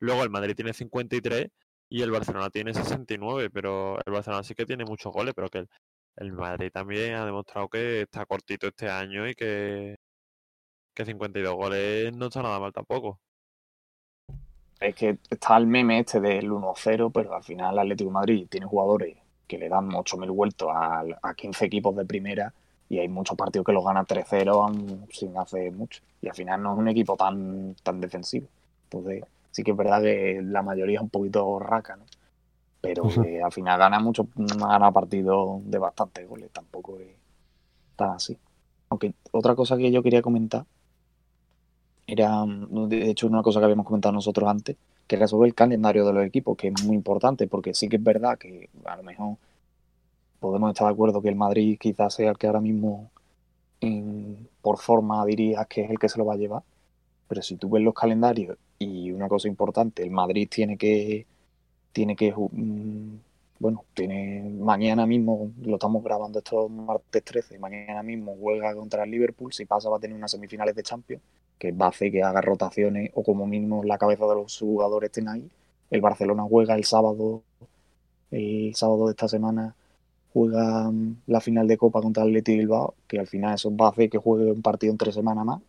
Luego 0.00 0.24
el 0.24 0.30
Madrid 0.30 0.54
tiene 0.54 0.72
53 0.72 1.48
y 1.88 2.02
el 2.02 2.10
Barcelona 2.10 2.50
tiene 2.50 2.74
69, 2.74 3.50
pero 3.50 3.98
el 4.04 4.12
Barcelona 4.12 4.42
sí 4.42 4.54
que 4.54 4.66
tiene 4.66 4.84
muchos 4.84 5.12
goles, 5.12 5.32
pero 5.34 5.48
que 5.48 5.58
el, 5.58 5.68
el 6.16 6.32
Madrid 6.32 6.70
también 6.72 7.14
ha 7.14 7.24
demostrado 7.24 7.68
que 7.68 8.02
está 8.02 8.26
cortito 8.26 8.68
este 8.68 8.88
año 8.88 9.28
y 9.28 9.34
que, 9.34 9.96
que 10.94 11.04
52 11.04 11.54
goles 11.54 12.16
no 12.16 12.26
está 12.26 12.42
nada 12.42 12.60
mal 12.60 12.72
tampoco. 12.72 13.20
Es 14.80 14.94
que 14.94 15.18
está 15.28 15.56
el 15.56 15.66
meme 15.66 16.00
este 16.00 16.20
del 16.20 16.50
1-0, 16.50 17.10
pero 17.12 17.34
al 17.34 17.42
final 17.42 17.74
el 17.74 17.78
Atlético 17.80 18.10
de 18.10 18.14
Madrid 18.14 18.46
tiene 18.48 18.66
jugadores 18.66 19.16
que 19.46 19.58
le 19.58 19.68
dan 19.68 19.90
8.000 19.90 20.30
vueltos 20.30 20.68
a, 20.72 21.02
a 21.22 21.34
15 21.34 21.64
equipos 21.64 21.96
de 21.96 22.04
primera 22.04 22.52
y 22.88 22.98
hay 22.98 23.08
muchos 23.08 23.36
partidos 23.36 23.66
que 23.66 23.72
los 23.72 23.84
gana 23.84 24.04
3-0 24.04 24.48
aún 24.48 25.06
sin 25.10 25.36
hacer 25.36 25.72
mucho. 25.72 26.00
Y 26.22 26.28
al 26.28 26.34
final 26.34 26.62
no 26.62 26.72
es 26.72 26.78
un 26.78 26.88
equipo 26.88 27.16
tan, 27.16 27.74
tan 27.82 28.00
defensivo. 28.00 28.46
Entonces 28.84 29.24
sí 29.50 29.62
que 29.62 29.72
es 29.72 29.76
verdad 29.76 30.00
que 30.00 30.40
la 30.42 30.62
mayoría 30.62 30.98
es 30.98 31.02
un 31.02 31.10
poquito 31.10 31.58
raca, 31.58 31.96
¿no? 31.96 32.04
Pero 32.80 33.08
que 33.08 33.42
al 33.42 33.50
final 33.50 33.78
gana 33.78 33.98
mucho, 33.98 34.28
gana 34.36 34.92
partidos 34.92 35.60
de 35.68 35.78
bastantes 35.78 36.28
goles, 36.28 36.48
tampoco 36.52 36.98
es 37.00 37.08
tan 37.96 38.10
así. 38.10 38.38
Aunque 38.88 39.14
otra 39.32 39.56
cosa 39.56 39.76
que 39.76 39.90
yo 39.90 40.02
quería 40.02 40.22
comentar 40.22 40.64
era, 42.08 42.44
mm, 42.44 42.88
de 42.88 43.10
hecho, 43.10 43.26
una 43.28 43.42
cosa 43.42 43.60
que 43.60 43.66
habíamos 43.66 43.86
comentado 43.86 44.12
nosotros 44.14 44.48
antes, 44.48 44.76
que 45.06 45.16
era 45.16 45.28
sobre 45.28 45.48
el 45.48 45.54
calendario 45.54 46.06
de 46.06 46.12
los 46.14 46.24
equipos, 46.26 46.56
que 46.56 46.68
es 46.68 46.84
muy 46.84 46.96
importante, 46.96 47.46
porque 47.46 47.74
sí 47.74 47.88
que 47.88 47.96
es 47.96 48.02
verdad 48.02 48.38
que 48.38 48.70
a 48.84 48.96
lo 48.96 49.02
mejor 49.02 49.36
podemos 50.40 50.70
estar 50.70 50.86
de 50.86 50.92
acuerdo 50.94 51.22
que 51.22 51.28
el 51.28 51.36
Madrid 51.36 51.78
quizás 51.80 52.14
sea 52.14 52.30
el 52.30 52.38
que 52.38 52.46
ahora 52.46 52.60
mismo 52.60 53.10
por 54.62 54.78
forma 54.78 55.24
dirías 55.24 55.66
que 55.68 55.82
es 55.84 55.90
el 55.90 55.98
que 55.98 56.08
se 56.08 56.18
lo 56.18 56.26
va 56.26 56.34
a 56.34 56.36
llevar, 56.36 56.62
pero 57.28 57.42
si 57.42 57.56
tú 57.56 57.70
ves 57.70 57.82
los 57.82 57.94
calendarios 57.94 58.58
y 58.78 59.10
una 59.12 59.28
cosa 59.28 59.48
importante, 59.48 60.02
el 60.02 60.10
Madrid 60.10 60.48
tiene 60.50 60.76
que, 60.76 61.26
tiene 61.92 62.16
que, 62.16 62.32
mm, 62.32 63.16
bueno, 63.60 63.84
tiene 63.94 64.50
mañana 64.60 65.06
mismo, 65.06 65.50
lo 65.62 65.74
estamos 65.76 66.02
grabando 66.02 66.38
esto 66.40 66.68
martes 66.68 67.24
13, 67.24 67.58
mañana 67.58 68.02
mismo 68.02 68.36
juega 68.40 68.74
contra 68.74 69.04
el 69.04 69.10
Liverpool, 69.10 69.52
si 69.52 69.66
pasa 69.66 69.90
va 69.90 69.98
a 69.98 70.00
tener 70.00 70.16
unas 70.16 70.30
semifinales 70.30 70.74
de 70.74 70.82
Champions 70.82 71.22
que 71.58 71.72
va 71.72 71.86
a 71.86 71.88
hacer 71.90 72.12
que 72.12 72.22
haga 72.22 72.40
rotaciones 72.40 73.10
o 73.14 73.22
como 73.22 73.46
mínimo 73.46 73.82
la 73.84 73.98
cabeza 73.98 74.26
de 74.26 74.34
los 74.34 74.58
jugadores 74.58 75.08
estén 75.08 75.28
ahí. 75.28 75.48
El 75.90 76.00
Barcelona 76.00 76.44
juega 76.44 76.74
el 76.74 76.84
sábado, 76.84 77.42
el 78.30 78.74
sábado 78.74 79.06
de 79.06 79.12
esta 79.12 79.28
semana 79.28 79.74
juega 80.32 80.90
mm, 80.90 81.16
la 81.26 81.40
final 81.40 81.66
de 81.66 81.76
Copa 81.76 82.00
contra 82.00 82.22
el 82.22 82.30
Athletic 82.30 82.58
Bilbao, 82.58 82.94
que 83.06 83.18
al 83.18 83.26
final 83.26 83.54
eso 83.54 83.74
va 83.74 83.86
a 83.86 83.90
hacer 83.90 84.10
que 84.10 84.18
juegue 84.18 84.50
un 84.50 84.62
partido 84.62 84.92
en 84.92 84.98
tres 84.98 85.14
semanas 85.14 85.44
más. 85.44 85.60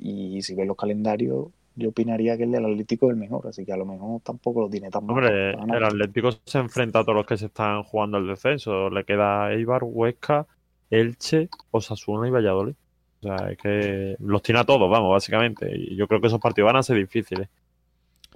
Y 0.00 0.42
si 0.42 0.54
ves 0.56 0.66
los 0.66 0.76
calendarios, 0.76 1.46
yo 1.76 1.88
opinaría 1.90 2.36
que 2.36 2.42
el 2.42 2.50
del 2.50 2.64
Atlético 2.64 3.06
es 3.06 3.12
el 3.12 3.16
mejor, 3.16 3.46
así 3.46 3.64
que 3.64 3.72
a 3.72 3.76
lo 3.76 3.86
mejor 3.86 4.20
tampoco 4.22 4.62
lo 4.62 4.68
tiene 4.68 4.90
tan 4.90 5.06
mal. 5.06 5.16
Hombre, 5.16 5.52
el 5.52 5.84
Atlético 5.84 6.30
se 6.44 6.58
enfrenta 6.58 7.00
a 7.00 7.02
todos 7.04 7.14
los 7.14 7.26
que 7.26 7.36
se 7.36 7.46
están 7.46 7.84
jugando 7.84 8.18
el 8.18 8.26
descenso. 8.26 8.90
Le 8.90 9.04
queda 9.04 9.52
Eibar, 9.52 9.82
Huesca, 9.84 10.46
Elche, 10.90 11.48
Osasuna 11.70 12.26
y 12.26 12.30
Valladolid. 12.30 12.74
O 13.22 13.26
sea, 13.36 13.50
es 13.50 13.58
que 13.58 14.16
los 14.18 14.42
tiene 14.42 14.60
a 14.60 14.64
todos, 14.64 14.90
vamos, 14.90 15.10
básicamente. 15.12 15.70
Y 15.74 15.96
yo 15.96 16.06
creo 16.08 16.20
que 16.20 16.28
esos 16.28 16.40
partidos 16.40 16.68
van 16.68 16.76
a 16.76 16.82
ser 16.82 16.96
difíciles. 16.96 17.48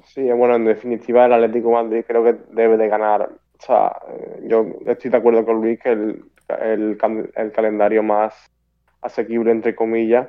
Sí, 0.05 0.23
bueno, 0.33 0.57
en 0.57 0.65
definitiva 0.67 1.25
el 1.25 1.33
Atlético 1.33 1.71
Madrid 1.71 2.05
creo 2.07 2.25
que 2.25 2.35
debe 2.51 2.77
de 2.77 2.89
ganar. 2.89 3.23
O 3.23 3.63
sea, 3.63 3.97
eh, 4.09 4.41
yo 4.49 4.67
estoy 4.87 5.11
de 5.11 5.17
acuerdo 5.17 5.45
con 5.45 5.61
Luis 5.63 5.81
que 5.81 5.91
el, 5.91 6.25
el, 6.61 6.99
cal- 6.99 7.31
el 7.35 7.53
calendario 7.53 8.03
más 8.03 8.35
asequible, 9.01 9.53
entre 9.53 9.75
comillas, 9.75 10.29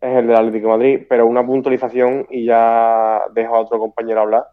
es 0.00 0.16
el 0.16 0.26
del 0.26 0.36
Atlético 0.36 0.68
Madrid, 0.68 1.02
pero 1.08 1.26
una 1.26 1.44
puntualización 1.44 2.26
y 2.30 2.46
ya 2.46 3.22
dejo 3.34 3.54
a 3.56 3.60
otro 3.60 3.78
compañero 3.78 4.22
hablar, 4.22 4.44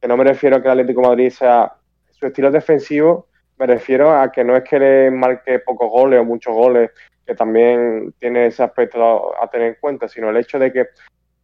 que 0.00 0.08
no 0.08 0.16
me 0.16 0.24
refiero 0.24 0.56
a 0.56 0.60
que 0.62 0.68
el 0.68 0.72
Atlético 0.80 1.02
Madrid 1.02 1.30
sea 1.30 1.72
su 2.10 2.26
estilo 2.26 2.50
defensivo, 2.50 3.28
me 3.58 3.66
refiero 3.66 4.10
a 4.10 4.32
que 4.32 4.42
no 4.44 4.56
es 4.56 4.64
que 4.64 4.78
le 4.78 5.10
marque 5.10 5.58
pocos 5.60 5.90
goles 5.90 6.20
o 6.20 6.24
muchos 6.24 6.54
goles, 6.54 6.90
que 7.26 7.34
también 7.34 8.14
tiene 8.18 8.46
ese 8.46 8.62
aspecto 8.62 9.02
a, 9.02 9.44
a 9.44 9.50
tener 9.50 9.68
en 9.68 9.76
cuenta, 9.80 10.08
sino 10.08 10.30
el 10.30 10.36
hecho 10.36 10.58
de 10.58 10.72
que 10.72 10.86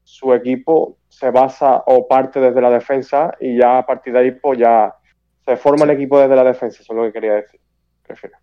su 0.04 0.32
equipo 0.32 0.98
se 1.08 1.30
basa 1.30 1.82
o 1.86 2.06
parte 2.06 2.40
desde 2.40 2.60
la 2.60 2.70
defensa 2.70 3.34
y 3.40 3.58
ya 3.58 3.78
a 3.78 3.86
partir 3.86 4.12
de 4.12 4.18
ahí 4.20 4.30
pues 4.32 4.58
ya 4.58 4.94
se 5.44 5.56
forma 5.56 5.84
el 5.84 5.90
equipo 5.90 6.20
desde 6.20 6.36
la 6.36 6.44
defensa, 6.44 6.82
eso 6.82 6.92
es 6.92 6.96
lo 6.96 7.04
que 7.04 7.12
quería 7.12 7.34
decir. 7.34 7.60
Prefiero. 8.06 8.36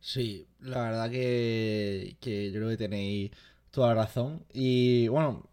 Sí, 0.00 0.46
la 0.60 0.82
verdad 0.82 1.10
que, 1.10 2.16
que 2.20 2.50
yo 2.50 2.58
creo 2.58 2.68
que 2.70 2.76
tenéis 2.76 3.30
toda 3.70 3.88
la 3.88 4.02
razón. 4.02 4.44
Y 4.52 5.08
bueno, 5.08 5.48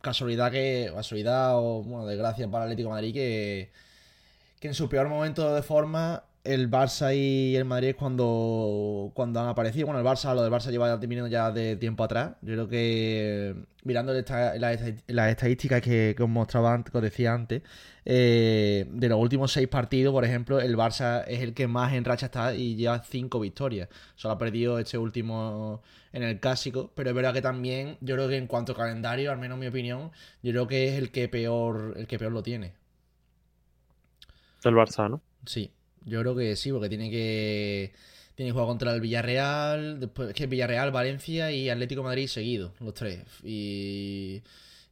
casualidad 0.00 0.50
que. 0.50 0.90
Casualidad 0.94 1.58
o 1.58 1.82
bueno, 1.82 2.06
desgracia 2.06 2.48
para 2.48 2.64
el 2.64 2.70
Atlético 2.70 2.88
de 2.88 2.94
Madrid 2.94 3.14
que, 3.14 3.72
que 4.60 4.68
en 4.68 4.74
su 4.74 4.88
peor 4.88 5.08
momento 5.08 5.54
de 5.54 5.62
forma 5.62 6.24
el 6.44 6.68
Barça 6.70 7.14
y 7.16 7.54
el 7.56 7.64
Madrid 7.64 7.94
cuando, 7.98 9.12
cuando 9.14 9.40
han 9.40 9.48
aparecido. 9.48 9.86
Bueno, 9.86 10.00
el 10.00 10.06
Barça, 10.06 10.34
lo 10.34 10.42
del 10.42 10.52
Barça 10.52 10.70
lleva 10.70 10.98
terminando 10.98 11.28
ya 11.30 11.50
de 11.52 11.76
tiempo 11.76 12.02
atrás. 12.04 12.32
Yo 12.42 12.54
creo 12.54 12.68
que 12.68 13.54
mirando 13.84 14.14
esta- 14.14 14.56
las 14.58 14.80
esta- 14.80 15.02
las 15.12 15.30
estadísticas 15.30 15.80
que, 15.82 16.14
que 16.16 16.22
os 16.22 16.28
mostraba 16.28 16.72
antes, 16.74 16.90
que 16.90 16.98
os 16.98 17.02
decía 17.04 17.32
antes, 17.32 17.62
eh, 18.04 18.86
de 18.90 19.08
los 19.08 19.18
últimos 19.20 19.52
seis 19.52 19.68
partidos, 19.68 20.12
por 20.12 20.24
ejemplo, 20.24 20.60
el 20.60 20.76
Barça 20.76 21.24
es 21.28 21.40
el 21.42 21.54
que 21.54 21.66
más 21.68 21.92
en 21.92 22.04
racha 22.04 22.26
está 22.26 22.54
y 22.54 22.74
lleva 22.76 23.02
cinco 23.04 23.38
victorias. 23.40 23.88
Solo 24.16 24.34
ha 24.34 24.38
perdido 24.38 24.78
este 24.78 24.98
último 24.98 25.82
en 26.12 26.22
el 26.24 26.40
clásico, 26.40 26.90
pero 26.94 27.10
es 27.10 27.16
verdad 27.16 27.32
que 27.34 27.42
también, 27.42 27.96
yo 28.00 28.14
creo 28.16 28.28
que 28.28 28.36
en 28.36 28.46
cuanto 28.48 28.72
a 28.72 28.76
calendario, 28.76 29.30
al 29.32 29.38
menos 29.38 29.56
en 29.56 29.60
mi 29.60 29.66
opinión, 29.68 30.10
yo 30.42 30.50
creo 30.52 30.66
que 30.66 30.88
es 30.88 30.98
el 30.98 31.10
que 31.12 31.28
peor, 31.28 31.94
el 31.96 32.06
que 32.06 32.18
peor 32.18 32.32
lo 32.32 32.42
tiene. 32.42 32.72
Del 34.64 34.74
Barça, 34.74 35.08
¿no? 35.10 35.20
Sí, 35.46 35.72
yo 36.06 36.20
creo 36.20 36.34
que 36.36 36.56
sí, 36.56 36.72
porque 36.72 36.88
tiene 36.88 37.10
que 37.10 37.92
tiene 38.34 38.48
que 38.48 38.52
jugar 38.52 38.66
contra 38.68 38.94
el 38.94 39.00
Villarreal, 39.00 40.00
después 40.00 40.30
es 40.30 40.34
que 40.34 40.46
Villarreal, 40.46 40.90
Valencia 40.90 41.52
y 41.52 41.68
Atlético 41.68 42.02
Madrid 42.02 42.26
seguidos, 42.28 42.72
los 42.80 42.94
tres. 42.94 43.20
Y, 43.44 44.42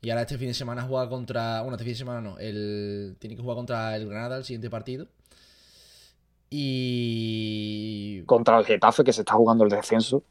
y 0.02 0.11
ahora 0.11 0.23
este 0.23 0.37
fin 0.38 0.49
de 0.49 0.55
semana 0.55 0.83
juega 0.83 1.09
contra, 1.09 1.62
bueno, 1.62 1.76
este 1.76 1.85
fin 1.85 1.93
de 1.95 1.99
semana 1.99 2.21
no, 2.21 2.38
el 2.38 3.17
tiene 3.19 3.37
que 3.37 3.43
jugar 3.43 3.57
contra 3.57 3.97
el 3.97 4.09
Granada 4.09 4.37
el 4.37 4.45
siguiente 4.45 4.69
partido. 4.71 5.07
Y 6.50 8.23
Contra 8.26 8.59
el 8.59 8.64
Getafe, 8.67 9.05
que 9.05 9.12
se 9.12 9.23
está 9.23 9.35
jugando 9.35 9.64
el 9.64 9.71
descenso. 9.71 10.23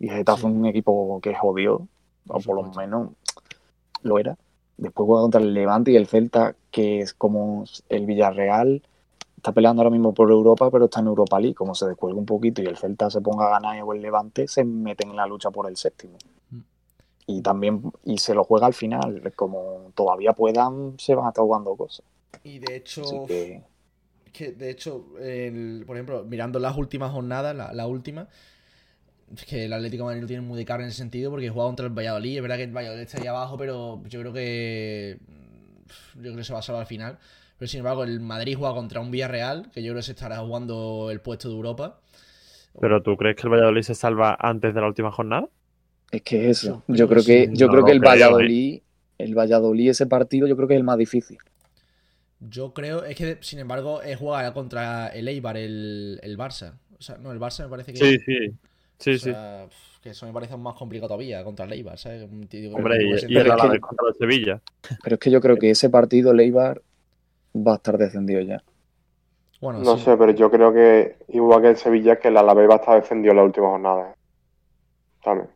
Y 0.00 0.08
el 0.08 0.16
Getafe 0.16 0.40
Sí. 0.42 0.46
es 0.46 0.52
un 0.52 0.66
equipo 0.66 1.20
que 1.22 1.30
es 1.30 1.38
jodido, 1.38 1.86
Por 2.26 2.36
o 2.38 2.40
por 2.40 2.56
lo 2.56 2.72
menos 2.72 3.10
lo 4.02 4.18
era. 4.18 4.36
Después 4.76 5.06
juega 5.06 5.22
contra 5.22 5.40
el 5.40 5.54
Levante 5.54 5.92
y 5.92 5.96
el 5.96 6.06
Celta, 6.06 6.54
que 6.70 7.00
es 7.00 7.14
como 7.14 7.64
el 7.88 8.06
Villarreal. 8.06 8.82
Está 9.46 9.54
peleando 9.54 9.80
ahora 9.80 9.90
mismo 9.90 10.12
por 10.12 10.28
Europa, 10.28 10.68
pero 10.72 10.86
está 10.86 10.98
en 10.98 11.06
Europa 11.06 11.38
League. 11.38 11.54
Como 11.54 11.72
se 11.72 11.86
descuelga 11.86 12.18
un 12.18 12.26
poquito 12.26 12.62
y 12.62 12.66
el 12.66 12.76
Celta 12.76 13.08
se 13.10 13.20
ponga 13.20 13.46
a 13.46 13.50
ganar 13.50 13.80
o 13.80 13.92
el 13.92 14.02
Levante, 14.02 14.48
se 14.48 14.64
meten 14.64 15.10
en 15.10 15.16
la 15.16 15.24
lucha 15.24 15.52
por 15.52 15.68
el 15.70 15.76
séptimo. 15.76 16.18
Mm. 16.50 16.58
Y 17.28 17.42
también, 17.42 17.80
y 18.04 18.18
se 18.18 18.34
lo 18.34 18.42
juega 18.42 18.66
al 18.66 18.74
final. 18.74 19.32
Como 19.36 19.92
todavía 19.94 20.32
puedan, 20.32 20.94
se 20.98 21.14
van 21.14 21.26
a 21.26 21.28
estar 21.28 21.44
jugando 21.44 21.76
cosas. 21.76 22.04
y 22.42 22.58
de 22.58 22.74
hecho 22.74 23.04
que 24.32 24.50
de 24.50 24.68
hecho, 24.68 25.06
el- 25.20 25.84
por 25.86 25.94
ejemplo, 25.94 26.24
mirando 26.24 26.58
las 26.58 26.76
últimas 26.76 27.12
jornadas, 27.12 27.54
la, 27.54 27.72
la 27.72 27.86
última, 27.86 28.26
es 29.32 29.44
que 29.44 29.66
el 29.66 29.72
Atlético 29.72 30.02
de 30.02 30.06
Madrid 30.06 30.22
lo 30.22 30.26
tiene 30.26 30.42
muy 30.42 30.58
de 30.58 30.64
cara 30.64 30.82
en 30.82 30.88
ese 30.88 30.98
sentido 30.98 31.30
porque 31.30 31.50
juega 31.50 31.68
contra 31.68 31.86
el 31.86 31.92
Valladolid. 31.92 32.34
Es 32.34 32.42
verdad 32.42 32.56
que 32.56 32.64
el 32.64 32.76
Valladolid 32.76 33.02
está 33.02 33.20
ahí 33.20 33.28
abajo, 33.28 33.56
pero 33.56 34.02
yo 34.08 34.18
creo 34.18 34.32
que. 34.32 35.18
Yo 36.16 36.22
creo 36.22 36.36
que 36.36 36.44
se 36.44 36.52
va 36.52 36.58
a 36.58 36.62
salvar 36.62 36.80
al 36.82 36.88
final. 36.88 37.18
Pero 37.58 37.68
sin 37.68 37.78
embargo, 37.78 38.04
el 38.04 38.20
Madrid 38.20 38.56
juega 38.58 38.74
contra 38.74 39.00
un 39.00 39.10
Villarreal, 39.10 39.70
que 39.72 39.82
yo 39.82 39.92
creo 39.92 40.00
que 40.00 40.04
se 40.06 40.12
estará 40.12 40.38
jugando 40.38 41.08
el 41.10 41.20
puesto 41.20 41.48
de 41.48 41.54
Europa. 41.54 42.00
¿Pero 42.80 43.02
tú 43.02 43.16
crees 43.16 43.36
que 43.36 43.42
el 43.42 43.50
Valladolid 43.50 43.82
se 43.82 43.94
salva 43.94 44.36
antes 44.38 44.74
de 44.74 44.80
la 44.80 44.86
última 44.86 45.10
jornada? 45.10 45.48
Es 46.10 46.22
que 46.22 46.50
es 46.50 46.58
eso. 46.62 46.82
Yo 46.88 47.08
creo 47.08 47.24
que, 47.24 47.48
yo 47.52 47.66
no 47.66 47.72
creo 47.72 47.84
que 47.84 47.92
el 47.92 48.00
creo, 48.00 48.10
¿eh? 48.10 48.10
Valladolid, 48.10 48.80
el 49.18 49.34
Valladolid, 49.34 49.90
ese 49.90 50.06
partido, 50.06 50.46
yo 50.46 50.56
creo 50.56 50.68
que 50.68 50.74
es 50.74 50.78
el 50.78 50.84
más 50.84 50.98
difícil. 50.98 51.38
Yo 52.38 52.74
creo, 52.74 53.02
es 53.04 53.16
que 53.16 53.38
sin 53.40 53.58
embargo, 53.58 54.02
es 54.02 54.18
jugar 54.18 54.52
contra 54.52 55.08
el 55.08 55.26
Eibar, 55.26 55.56
el, 55.56 56.20
el 56.22 56.36
Barça. 56.36 56.74
O 56.98 57.02
sea, 57.02 57.16
no, 57.16 57.32
el 57.32 57.40
Barça 57.40 57.64
me 57.64 57.70
parece 57.70 57.92
que. 57.92 57.98
Sí, 57.98 58.18
sí. 58.18 58.54
Sí, 58.98 59.10
o 59.10 59.18
sí. 59.18 59.30
sea, 59.30 59.66
que 60.02 60.10
eso 60.10 60.26
me 60.26 60.32
parece 60.32 60.56
más 60.56 60.74
complicado 60.74 61.08
todavía 61.08 61.42
contra 61.44 61.64
el 61.64 61.72
Eibar, 61.72 61.98
¿sabes? 61.98 62.22
Un 62.30 62.46
tío 62.46 62.70
que- 62.70 62.76
Hombre, 62.76 62.96
y, 63.02 63.32
y 63.32 63.38
el 63.38 63.50
Alavés 63.50 63.80
contra 63.80 64.08
el 64.08 64.14
Sevilla. 64.14 64.60
Pero 65.02 65.14
es 65.14 65.20
que 65.20 65.30
yo 65.30 65.40
creo 65.40 65.56
que 65.58 65.70
ese 65.70 65.88
partido, 65.90 66.32
Leibar, 66.34 66.82
va 67.64 67.72
a 67.72 67.76
estar 67.76 67.96
descendido 67.98 68.40
ya. 68.40 68.62
Bueno, 69.60 69.78
No 69.80 69.96
sí. 69.96 70.04
sé, 70.04 70.16
pero 70.16 70.32
yo 70.32 70.50
creo 70.50 70.72
que 70.72 71.16
igual 71.28 71.62
que 71.62 71.68
el 71.70 71.76
Sevilla, 71.76 72.18
que 72.18 72.28
el 72.28 72.36
Alavés 72.36 72.68
va 72.68 72.74
a 72.74 72.78
estar 72.78 72.94
defendido 73.00 73.32
en 73.32 73.36
la 73.38 73.44
última 73.44 73.68
jornada. 73.68 74.10
¿eh? 74.10 74.14
También. 75.24 75.48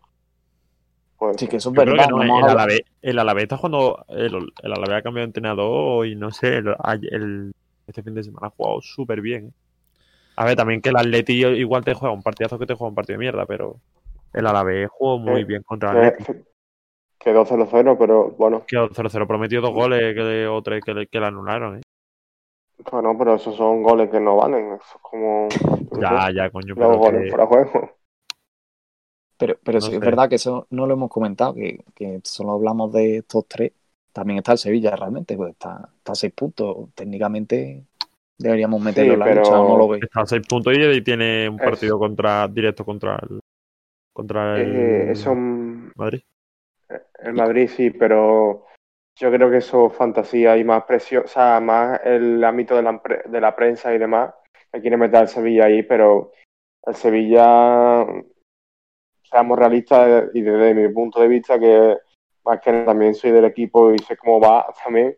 Puede 1.18 1.34
Sí, 1.34 1.40
ser. 1.40 1.48
que 1.50 1.56
eso 1.58 1.68
es 1.70 1.74
Yo 1.76 1.80
verdad. 1.84 2.04
que 2.06 2.10
no, 2.10 2.24
no 2.24 2.38
el, 2.38 2.44
Alavés, 2.50 2.80
el 3.02 3.18
Alavés 3.18 3.42
está 3.44 3.56
jugando. 3.58 4.04
El, 4.08 4.34
el 4.62 4.72
Alavés 4.72 4.90
ha 4.98 5.02
cambiado 5.02 5.26
de 5.26 5.28
entrenador 5.28 6.06
y 6.06 6.16
no 6.16 6.30
sé. 6.30 6.56
El, 6.56 6.74
el- 7.10 7.52
este 7.86 8.02
fin 8.02 8.14
de 8.14 8.22
semana 8.22 8.46
ha 8.46 8.50
jugado 8.50 8.80
súper 8.80 9.20
bien. 9.20 9.48
¿eh? 9.48 9.52
A 10.36 10.44
ver, 10.46 10.56
también 10.56 10.80
que 10.80 10.88
el 10.88 10.96
Atleti 10.96 11.44
igual 11.44 11.84
te 11.84 11.92
juega 11.92 12.14
un 12.14 12.22
partidazo 12.22 12.58
que 12.58 12.64
te 12.66 12.74
juega 12.74 12.88
un 12.88 12.94
partido 12.94 13.14
de 13.18 13.24
mierda, 13.24 13.44
pero 13.46 13.76
el 14.32 14.46
Alavés 14.46 14.88
jugó 14.90 15.18
muy 15.18 15.42
Eh, 15.42 15.44
bien 15.44 15.62
contra 15.62 15.90
el 15.90 16.06
Atleti. 16.08 16.24
Que- 16.32 16.44
Quedó 17.22 17.44
0-0, 17.44 17.98
pero 17.98 18.30
bueno, 18.30 18.64
Que 18.66 18.78
0-0 18.78 19.26
prometió 19.26 19.60
dos 19.60 19.72
goles 19.74 20.14
que 20.14 20.46
o 20.46 20.62
tres 20.62 20.82
que 20.82 20.94
le, 20.94 21.06
que 21.06 21.20
le 21.20 21.26
anularon. 21.26 21.76
¿eh? 21.76 21.80
Bueno, 22.90 23.16
pero 23.18 23.34
esos 23.34 23.56
son 23.56 23.82
goles 23.82 24.10
que 24.10 24.20
no 24.20 24.36
valen. 24.36 24.72
Eso 24.74 24.96
es 24.96 25.02
como. 25.02 25.48
Ya, 26.00 26.26
sé, 26.28 26.34
ya, 26.34 26.50
coño. 26.50 26.68
los 26.68 26.76
Pero 26.78 26.98
goles 26.98 27.22
que- 27.24 27.28
fuera 27.30 27.46
juego. 27.46 27.90
Pero, 29.36 29.54
pero 29.64 29.78
No 29.78 29.82
sí, 29.82 29.90
sé. 29.90 29.96
es 29.96 30.00
verdad 30.00 30.28
que 30.28 30.34
eso 30.36 30.66
no 30.70 30.86
lo 30.86 30.94
hemos 30.94 31.10
comentado, 31.10 31.54
que, 31.54 31.82
que 31.94 32.20
solo 32.24 32.52
hablamos 32.52 32.92
de 32.92 33.18
estos 33.18 33.46
tres. 33.48 33.72
También 34.12 34.38
está 34.38 34.52
el 34.52 34.58
Sevilla 34.58 34.94
realmente, 34.96 35.36
pues 35.36 35.52
está, 35.52 35.88
está 35.96 36.12
a 36.12 36.14
seis 36.14 36.32
puntos. 36.34 36.88
Técnicamente 36.94 37.84
deberíamos 38.38 38.80
meterlo 38.82 39.14
en 39.14 39.18
la 39.18 39.24
pero- 39.24 39.40
lucha, 39.42 39.56
¿cómo 39.56 39.78
lo 39.78 39.88
veis? 39.88 40.02
está 40.04 40.20
a 40.22 40.26
seis 40.26 40.42
puntos 40.46 40.74
y, 40.76 41.02
tiene 41.02 41.48
un 41.48 41.56
Es- 41.58 41.64
partido 41.64 41.98
contra 41.98 42.48
directo 42.48 42.84
contra 42.84 43.16
el, 43.28 43.40
contra 44.12 44.60
el 44.60 44.76
Eh, 44.76 45.10
eso, 45.12 45.34
mm, 45.34 45.92
Madrid. 45.96 46.22
el 47.22 47.32
Madrid 47.34 47.68
sí, 47.74 47.90
pero 47.90 48.66
yo 49.20 49.30
creo 49.30 49.50
que 49.50 49.58
eso 49.58 49.88
es 49.88 49.92
fantasía 49.92 50.56
y 50.56 50.64
más 50.64 50.84
presión, 50.84 51.24
o 51.24 51.28
sea, 51.28 51.60
más 51.60 52.00
el 52.04 52.42
ámbito 52.42 52.74
de 52.74 52.82
la, 52.82 53.00
de 53.26 53.40
la 53.40 53.54
prensa 53.54 53.92
y 53.94 53.98
demás, 53.98 54.32
que 54.72 54.80
quiere 54.80 54.96
meter 54.96 55.20
al 55.20 55.28
Sevilla 55.28 55.66
ahí, 55.66 55.82
pero 55.82 56.32
el 56.86 56.94
Sevilla, 56.94 58.06
seamos 59.22 59.58
realistas 59.58 60.30
y 60.32 60.40
desde 60.40 60.74
mi 60.74 60.88
punto 60.92 61.20
de 61.20 61.28
vista, 61.28 61.58
que 61.58 61.98
más 62.44 62.60
que 62.60 62.72
también 62.84 63.14
soy 63.14 63.30
del 63.32 63.44
equipo 63.44 63.92
y 63.92 63.98
sé 63.98 64.16
cómo 64.16 64.40
va 64.40 64.66
también, 64.82 65.14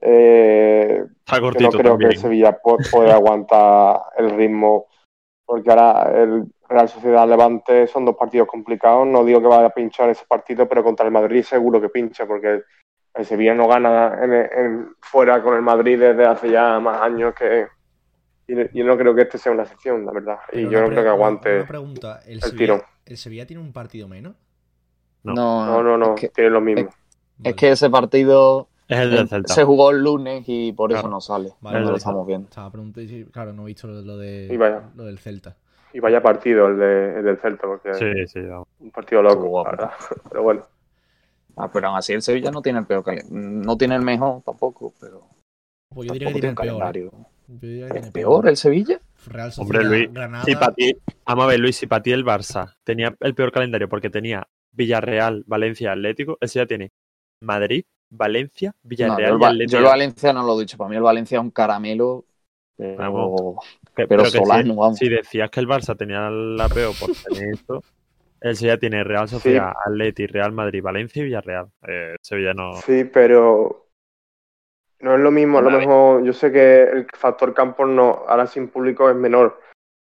eh, 0.00 1.04
Está 1.26 1.38
que 1.52 1.64
no 1.64 1.70
creo 1.70 1.82
que 1.82 1.90
también. 1.90 2.10
el 2.12 2.16
Sevilla 2.16 2.60
pu- 2.62 2.90
pueda 2.90 3.14
aguantar 3.14 4.00
el 4.16 4.30
ritmo, 4.30 4.86
porque 5.44 5.70
ahora 5.70 6.10
el 6.22 6.44
Real 6.68 6.88
Sociedad 6.88 7.28
Levante 7.28 7.86
son 7.86 8.04
dos 8.04 8.16
partidos 8.16 8.48
complicados. 8.48 9.06
No 9.06 9.24
digo 9.24 9.40
que 9.40 9.46
vaya 9.46 9.66
a 9.66 9.70
pinchar 9.70 10.10
ese 10.10 10.24
partido, 10.26 10.66
pero 10.68 10.82
contra 10.82 11.06
el 11.06 11.12
Madrid 11.12 11.42
seguro 11.42 11.80
que 11.80 11.88
pincha, 11.88 12.26
porque 12.26 12.62
el 13.16 13.24
Sevilla 13.24 13.54
no 13.54 13.66
gana 13.68 14.18
en, 14.22 14.32
en- 14.32 14.96
fuera 15.00 15.42
con 15.42 15.54
el 15.54 15.62
Madrid 15.62 15.98
desde 15.98 16.24
hace 16.26 16.50
ya 16.50 16.78
más 16.80 17.00
años 17.02 17.34
que. 17.34 17.66
Y 18.48 18.78
yo 18.78 18.84
no 18.84 18.96
creo 18.96 19.14
que 19.14 19.22
este 19.22 19.38
sea 19.38 19.50
una 19.52 19.62
excepción, 19.64 20.04
la 20.06 20.12
verdad. 20.12 20.38
Y 20.52 20.68
yo 20.68 20.80
no 20.80 20.88
creo 20.88 21.02
que 21.02 21.08
aguante. 21.08 21.56
Una 21.58 21.66
pregunta, 21.66 22.20
¿el, 22.26 22.34
el 22.34 22.42
Sevilla, 22.42 22.58
tirón. 22.58 22.82
¿el 23.06 23.16
Sevilla 23.16 23.46
tiene 23.46 23.62
un 23.62 23.72
partido 23.72 24.06
menos? 24.06 24.34
No. 25.24 25.34
No, 25.34 25.82
no, 25.82 25.98
no, 25.98 26.14
Es 26.14 26.20
que, 26.20 26.28
tiene 26.28 26.50
lo 26.50 26.60
mismo. 26.60 26.88
es 27.42 27.54
que 27.56 27.70
ese 27.72 27.90
partido 27.90 28.68
Es 28.86 28.98
el 29.00 29.10
del 29.10 29.28
Celta. 29.28 29.52
se 29.52 29.64
jugó 29.64 29.90
el 29.90 30.02
lunes 30.04 30.44
y 30.46 30.72
por 30.72 30.92
eso 30.92 31.08
no 31.08 31.20
sale. 31.20 31.54
Vale, 31.60 31.80
no 31.80 31.90
lo 31.90 31.96
estamos 31.96 32.24
viendo. 32.26 32.48
Estaba 32.48 32.70
preguntando, 32.70 33.00
y 33.02 33.08
sí, 33.08 33.28
claro, 33.32 33.52
no 33.52 33.62
he 33.62 33.66
visto 33.66 33.88
lo, 33.88 34.00
lo 34.02 34.16
de, 34.16 34.48
Y 34.52 34.56
vaya. 34.56 34.82
lo 34.94 35.04
del 35.04 35.18
Celta. 35.18 35.56
Y 35.92 35.98
vaya 35.98 36.22
partido 36.22 36.68
el, 36.68 36.78
de, 36.78 37.18
el 37.18 37.24
del 37.24 37.38
Celta, 37.38 37.66
porque 37.66 37.94
Sí, 37.94 38.26
sí, 38.28 38.42
vamos. 38.42 38.68
un 38.78 38.90
partido 38.92 39.22
loco, 39.22 39.64
la 39.64 39.70
verdad. 39.70 39.90
Pero 40.30 40.42
bueno. 40.44 40.62
Ah, 41.56 41.70
pero 41.72 41.88
aún 41.88 41.96
así 41.98 42.12
el 42.12 42.22
Sevilla 42.22 42.50
no 42.50 42.60
tiene 42.62 42.80
el 42.80 42.86
peor 42.86 43.04
No 43.30 43.76
tiene 43.76 43.94
el 43.96 44.02
mejor 44.02 44.42
tampoco, 44.42 44.92
pero 45.00 45.26
Pues 45.88 46.06
yo 46.08 46.12
diría 46.14 46.28
que 46.28 46.40
tiene 46.40 46.40
tiene 46.40 46.48
el 46.48 46.50
un 46.50 46.54
peor. 46.56 46.66
¿eh? 46.66 46.68
calendario. 46.68 47.12
Yo 47.48 47.68
diría 47.68 47.88
que 47.88 47.98
¿El 47.98 48.12
peor 48.12 48.48
el 48.48 48.56
Sevilla? 48.56 49.00
Real 49.26 49.52
Hombre, 49.58 49.78
Sociedad, 49.78 49.90
Luis, 49.98 50.12
Granada. 50.12 50.44
Si 50.44 50.54
para 50.54 50.74
ti, 50.74 50.96
vamos 51.24 51.44
a 51.44 51.48
ver, 51.48 51.60
Luis, 51.60 51.76
si 51.76 51.86
para 51.86 52.02
ti 52.02 52.12
el 52.12 52.24
Barça 52.24 52.74
tenía 52.84 53.16
el 53.20 53.34
peor 53.34 53.52
calendario 53.52 53.88
porque 53.88 54.10
tenía 54.10 54.46
Villarreal, 54.72 55.44
Valencia, 55.46 55.92
Atlético, 55.92 56.36
ese 56.40 56.58
ya 56.58 56.66
tiene 56.66 56.92
Madrid, 57.40 57.84
Valencia, 58.10 58.70
No, 58.70 58.74
yo, 58.82 58.88
Villarreal 58.88 59.34
el, 59.34 59.40
y 59.40 59.44
Atlético. 59.44 59.72
yo 59.72 59.78
el 59.78 59.84
Valencia 59.84 60.32
no 60.32 60.42
lo 60.44 60.56
he 60.56 60.60
dicho. 60.60 60.76
Para 60.76 60.90
mí 60.90 60.96
el 60.96 61.02
Valencia 61.02 61.38
es 61.38 61.42
un 61.42 61.50
caramelo. 61.50 62.24
pero- 62.76 62.96
Vamos. 62.98 63.56
Que- 63.94 64.06
pero 64.06 64.24
que 64.24 64.30
si- 64.32 64.38
Solano, 64.38 64.74
vamos. 64.76 64.98
si, 64.98 65.08
decías 65.08 65.48
que 65.50 65.60
el 65.60 65.66
Barça 65.68 65.96
tenía 65.96 66.28
la 66.28 66.68
peor 66.68 66.92
por 67.00 67.10
tener 67.12 67.54
esto, 67.54 67.82
el 68.40 68.56
Sevilla 68.56 68.78
tiene 68.78 69.04
Real 69.04 69.28
Sociedad, 69.28 69.72
Atleti, 69.84 70.26
Real 70.26 70.52
Madrid, 70.52 70.82
Valencia 70.82 71.20
y 71.20 71.24
Villarreal. 71.26 71.68
Eh, 71.86 72.16
Sevilla 72.20 72.54
no. 72.54 72.74
Sí, 72.74 73.04
pero 73.04 73.86
no 75.00 75.14
es 75.14 75.20
lo 75.20 75.30
mismo. 75.30 75.58
A 75.58 75.62
lo 75.62 75.70
mejor 75.70 76.24
yo 76.24 76.32
sé 76.32 76.52
que 76.52 76.82
el 76.82 77.06
factor 77.12 77.54
campo 77.54 77.86
no, 77.86 78.24
ahora 78.26 78.46
sin 78.46 78.68
público 78.68 79.08
es 79.10 79.16
menor, 79.16 79.60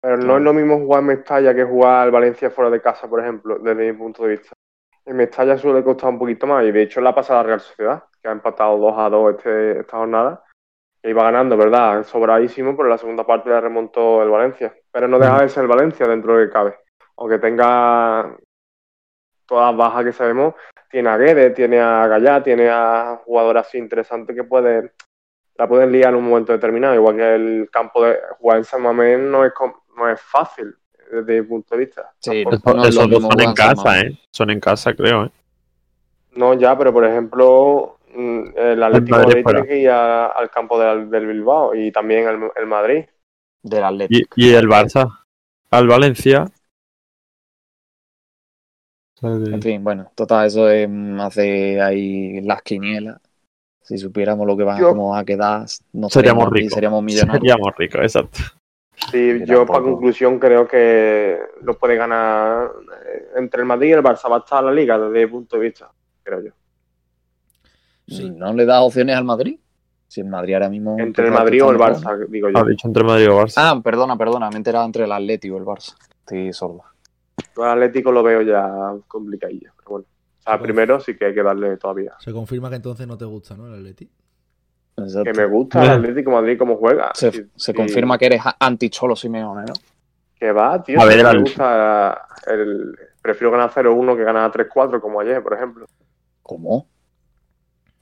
pero 0.02 0.18
no 0.18 0.38
es 0.38 0.44
lo 0.44 0.54
mismo 0.54 0.78
jugar 0.78 1.02
en 1.02 1.08
Mestalla 1.08 1.54
que 1.54 1.64
jugar 1.64 2.04
al 2.04 2.12
Valencia 2.12 2.50
fuera 2.50 2.70
de 2.70 2.82
casa, 2.82 3.10
por 3.10 3.20
ejemplo, 3.20 3.60
desde 3.60 3.92
mi 3.92 3.98
punto 3.98 4.24
de 4.24 4.30
vista. 4.30 4.54
En 5.06 5.16
Mestalla 5.16 5.58
suele 5.58 5.84
costar 5.84 6.10
un 6.10 6.20
poquito 6.20 6.48
más 6.48 6.66
y 6.66 6.72
de 6.72 6.84
hecho 6.84 7.02
la 7.02 7.16
pasada 7.16 7.44
Real 7.44 7.62
Sociedad, 7.62 8.04
que 8.22 8.28
ha 8.28 8.32
empatado 8.32 8.78
2 8.78 8.94
a 8.98 9.10
2 9.10 9.36
este, 9.36 9.80
esta 9.80 9.98
jornada, 9.98 10.44
que 11.02 11.10
iba 11.10 11.24
ganando, 11.24 11.56
¿verdad? 11.56 12.04
Sobradísimo, 12.04 12.76
pero 12.76 12.88
en 12.88 12.92
la 12.92 12.98
segunda 12.98 13.26
parte 13.26 13.50
la 13.50 13.62
remontó 13.62 14.22
el 14.22 14.30
Valencia. 14.30 14.76
Pero 14.92 15.08
no 15.08 15.18
deja 15.20 15.42
de 15.42 15.50
ser 15.50 15.64
el 15.64 15.70
Valencia 15.70 16.08
dentro 16.08 16.34
de 16.34 16.40
lo 16.42 16.48
que 16.48 16.54
cabe. 16.54 16.76
Aunque 17.18 17.40
tenga 17.40 18.36
todas 19.46 19.72
las 19.72 19.78
bajas 19.78 20.06
que 20.06 20.14
sabemos, 20.14 20.54
tiene 20.90 21.10
a 21.10 21.18
Guedes, 21.18 21.54
tiene 21.54 21.80
a 21.80 22.08
Gallá, 22.08 22.44
tiene 22.44 22.70
a 22.70 23.20
jugadores 23.26 23.66
así 23.68 23.78
interesantes 23.78 24.36
que 24.36 24.44
pueden 24.44 24.92
la 25.56 25.68
pueden 25.68 25.92
liar 25.92 26.10
en 26.10 26.20
un 26.20 26.30
momento 26.30 26.52
determinado. 26.54 26.94
Igual 26.94 27.16
que 27.16 27.36
el 27.36 27.70
campo 27.72 28.04
de 28.04 28.16
jugar 28.40 28.60
en 28.60 28.64
San 28.64 28.82
Mamés 28.84 29.18
no 29.20 29.44
es, 29.44 29.52
no 29.96 30.08
es 30.08 30.22
fácil 30.22 30.76
desde 31.12 31.42
mi 31.42 31.48
punto 31.48 31.76
de 31.76 31.86
vista. 31.86 32.14
Sí, 32.20 32.44
no 32.46 32.84
Esos 32.86 33.10
dos 33.10 33.24
son 33.24 33.42
en 33.42 33.54
casa. 33.54 34.02
¿eh? 34.02 34.20
Son 34.32 34.50
en 34.52 34.60
casa, 34.60 34.94
creo, 34.94 35.26
¿eh? 35.26 35.32
No, 36.36 36.54
ya, 36.54 36.78
pero 36.78 36.94
por 36.94 37.06
ejemplo, 37.06 37.98
mm, 38.14 38.42
el 38.56 38.84
Atlético 38.84 39.18
de 39.18 39.26
Madrid 39.26 39.44
tiene 39.46 39.68
que 39.68 39.78
ir 39.80 39.90
a- 39.90 40.28
al 40.28 40.52
campo 40.52 40.80
del, 40.80 41.10
del 41.10 41.26
Bilbao 41.26 41.74
y 41.74 41.92
también 41.92 42.28
el, 42.28 42.52
el 42.56 42.66
Madrid. 42.68 43.06
Del 43.64 43.80
Y, 43.80 43.84
Atlético. 43.84 44.34
y 44.36 44.54
el 44.54 44.68
Barça. 44.68 45.08
Al 45.72 45.88
Valencia. 45.88 46.46
En 49.22 49.62
fin, 49.62 49.84
bueno, 49.84 50.12
total, 50.14 50.46
eso 50.48 50.70
es 50.70 50.88
mm, 50.90 51.20
hace 51.22 51.82
ahí 51.82 52.42
las 52.42 52.62
quinielas. 52.62 53.20
Si 53.82 53.98
supiéramos 53.98 54.46
lo 54.46 54.56
que 54.58 54.64
va, 54.64 54.78
Yo- 54.80 54.90
cómo 54.90 55.12
va 55.12 55.20
a 55.20 55.26
quedar, 55.26 55.66
no 55.94 56.10
Seríamos 56.10 56.50
ricos. 56.52 56.74
seríamos 56.74 57.02
millonarios. 57.04 57.42
Seríamos 57.42 57.76
ricos, 57.78 58.02
exacto. 58.02 58.40
Sí, 59.12 59.44
Yo 59.46 59.66
para 59.66 59.84
conclusión 59.84 60.40
creo 60.40 60.68
que 60.68 61.38
lo 61.62 61.78
puede 61.78 61.96
ganar 61.96 62.72
eh, 63.08 63.28
entre 63.38 63.62
el 63.62 63.68
Madrid 63.68 63.90
y 63.90 63.92
el 63.94 64.04
Barça. 64.04 64.30
Va 64.30 64.38
a 64.38 64.40
estar 64.40 64.64
la 64.64 64.72
liga 64.72 64.98
desde 64.98 65.26
mi 65.26 65.32
punto 65.32 65.56
de 65.56 65.62
vista, 65.64 65.90
creo 66.24 66.42
yo. 66.44 66.52
Sí. 68.08 68.30
¿No 68.32 68.54
le 68.54 68.66
das 68.66 68.82
opciones 68.82 69.16
al 69.16 69.24
Madrid? 69.24 69.60
Si 70.08 70.22
el 70.22 70.28
Madrid 70.28 70.54
ahora 70.56 70.70
mismo. 70.70 70.98
Entre 71.00 71.26
el 71.26 71.32
Madrid 71.32 71.64
o 71.64 71.72
el 71.72 71.78
Barça, 71.78 72.26
digo 72.28 72.50
yo. 72.50 72.58
Ha 72.58 72.64
dicho 72.66 72.88
entre 72.88 73.04
Madrid 73.04 73.30
o 73.30 73.38
Barça. 73.42 73.54
Ah, 73.58 73.82
perdona, 73.84 74.18
perdona, 74.18 74.50
me 74.50 74.56
he 74.56 74.58
enterado 74.58 74.86
entre 74.86 75.04
el 75.04 75.12
Atlético 75.12 75.56
y 75.56 75.60
el 75.60 75.66
Barça. 75.66 75.96
Estoy 76.20 76.52
sordo. 76.54 76.84
Yo 77.56 77.64
al 77.64 77.72
Atlético 77.84 78.12
lo 78.12 78.24
veo 78.24 78.42
ya 78.42 78.94
complicadillo, 79.08 79.72
pero 79.78 79.90
bueno. 79.92 80.06
O 80.40 80.50
sea, 80.50 80.60
primero 80.60 81.00
sí 81.00 81.16
que 81.18 81.26
hay 81.26 81.34
que 81.34 81.44
darle 81.44 81.78
todavía. 81.78 82.14
Se 82.20 82.32
confirma 82.32 82.70
que 82.70 82.78
entonces 82.78 83.06
no 83.08 83.18
te 83.18 83.26
gusta, 83.26 83.56
¿no? 83.56 83.68
El 83.68 83.74
Atleti. 83.76 84.10
Exacto. 84.98 85.32
Que 85.32 85.38
me 85.38 85.46
gusta 85.46 85.84
el 85.84 85.90
Atlético 85.90 86.32
Madrid 86.32 86.58
cómo 86.58 86.78
juega. 86.78 87.12
Se, 87.14 87.32
Sí, 87.32 87.44
se 87.56 87.74
confirma 87.74 88.18
que 88.18 88.26
eres 88.28 88.42
anti-Cholo 88.60 89.16
Simeone, 89.16 89.66
¿no? 89.68 89.74
Que 90.40 90.52
va, 90.52 90.82
tío. 90.82 91.00
A 91.02 91.06
ver, 91.06 91.24
me 91.24 91.30
el- 91.32 91.40
gusta 91.42 92.28
el... 92.48 92.98
Prefiero 93.22 93.52
ganar 93.52 93.70
0-1 93.72 94.16
que 94.16 94.24
ganar 94.24 94.52
3-4 94.52 95.02
como 95.02 95.20
ayer, 95.20 95.44
por 95.44 95.54
ejemplo. 95.54 95.86
¿Cómo? 96.42 96.88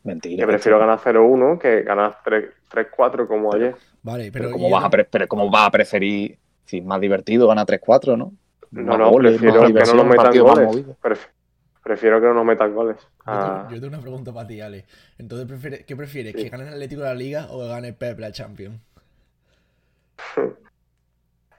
Mentira. 0.04 0.44
Que 0.44 0.48
prefiero 0.48 0.77
ganar 0.77 1.00
0-1 1.00 1.58
que 1.58 1.82
ganar 1.82 2.20
3 2.24 2.46
3-4 2.72 3.27
como 3.27 3.54
ayer. 3.56 3.75
Vale, 4.04 4.32
Pero, 4.32 4.46
pero. 4.46 4.51
¿cómo 4.51 4.68
y 4.68 4.72
vas, 4.72 4.84
a 4.84 4.86
el- 4.88 4.92
pre- 4.92 5.06
pero 5.06 5.27
¿cómo 5.27 5.50
vas 5.50 5.68
a 5.68 5.72
preferir? 5.72 6.38
Si 6.65 6.77
es 6.77 6.86
más 6.86 7.01
divertido, 7.01 7.48
gana 7.48 7.65
3-4, 7.65 8.15
¿no? 8.18 8.34
No, 8.72 8.98
no, 8.98 9.10
goles, 9.12 9.34
prefiero 9.39 9.67
que 9.67 9.74
no 9.74 9.93
nos 9.93 10.05
metan 10.07 10.39
goles. 10.39 10.86
prefiero 11.84 12.19
que 12.22 12.27
no 12.27 12.34
nos 12.34 12.45
metan 12.45 12.74
goles. 12.74 12.98
Yo 13.00 13.07
Ah, 13.25 13.65
tengo, 13.67 13.75
yo 13.75 13.81
tengo 13.81 13.93
una 13.95 14.01
pregunta 14.01 14.34
para 14.34 14.48
ti, 14.48 14.62
Ale. 14.62 14.86
Entonces, 15.17 15.48
¿prefieres- 15.48 15.86
¿qué 15.86 15.95
prefieres? 15.95 16.34
Sí. 16.36 16.43
¿Que 16.43 16.50
gane 16.50 16.63
el 16.63 16.69
Atlético 16.74 17.01
la 17.01 17.13
Liga 17.13 17.48
o 17.51 17.60
que 17.62 17.67
gane 17.67 17.93
Pep 17.93 18.19
la 18.19 18.31
Champions? 18.31 18.79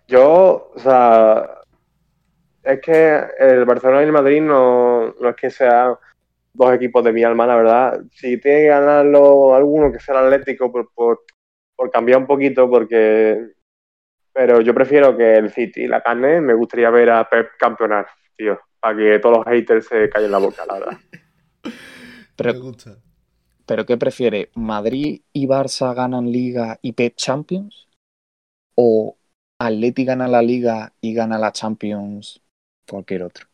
Yo, 0.08 0.70
o 0.74 0.78
sea, 0.78 1.60
es 2.62 2.80
que 2.80 3.20
el 3.38 3.64
Barcelona 3.64 4.02
y 4.02 4.06
el 4.06 4.12
Madrid 4.12 4.40
no, 4.40 5.12
no 5.20 5.28
es 5.30 5.36
que 5.36 5.50
sean 5.50 5.94
dos 6.52 6.72
equipos 6.74 7.02
de 7.04 7.12
mi 7.12 7.22
alma, 7.24 7.46
la 7.46 7.56
verdad. 7.56 8.00
Si 8.12 8.38
tiene 8.40 8.60
que 8.62 8.66
ganarlo 8.68 9.54
alguno, 9.54 9.90
que 9.92 9.98
sea 10.00 10.18
el 10.20 10.26
Atlético, 10.32 10.70
por, 10.70 10.90
por, 10.94 11.22
por 11.74 11.90
cambiar 11.90 12.18
un 12.18 12.26
poquito, 12.26 12.68
porque. 12.70 13.55
Pero 14.36 14.60
yo 14.60 14.74
prefiero 14.74 15.16
que 15.16 15.34
el 15.36 15.50
City 15.50 15.86
la 15.86 16.02
carne. 16.02 16.42
Me 16.42 16.52
gustaría 16.52 16.90
ver 16.90 17.08
a 17.08 17.26
Pep 17.26 17.52
campeonar, 17.58 18.06
tío, 18.36 18.60
para 18.78 18.94
que 18.94 19.18
todos 19.18 19.38
los 19.38 19.46
haters 19.46 19.86
se 19.86 20.10
callen 20.10 20.30
la 20.30 20.36
boca, 20.38 20.66
la 20.66 20.74
verdad. 20.74 20.98
Pero- 22.36 22.52
Me 22.52 22.58
gusta. 22.58 22.98
¿Pero 23.64 23.84
qué 23.86 23.96
prefiere? 23.96 24.50
¿Madrid 24.54 25.22
y 25.32 25.46
Barça 25.48 25.92
ganan 25.94 26.30
Liga 26.30 26.78
y 26.82 26.92
Pep 26.92 27.16
Champions? 27.16 27.88
¿O 28.76 29.16
Atleti 29.58 30.04
gana 30.04 30.28
la 30.28 30.42
Liga 30.42 30.92
y 31.00 31.14
gana 31.14 31.38
la 31.38 31.50
Champions 31.50 32.40
cualquier 32.88 33.22
otro? 33.24 33.46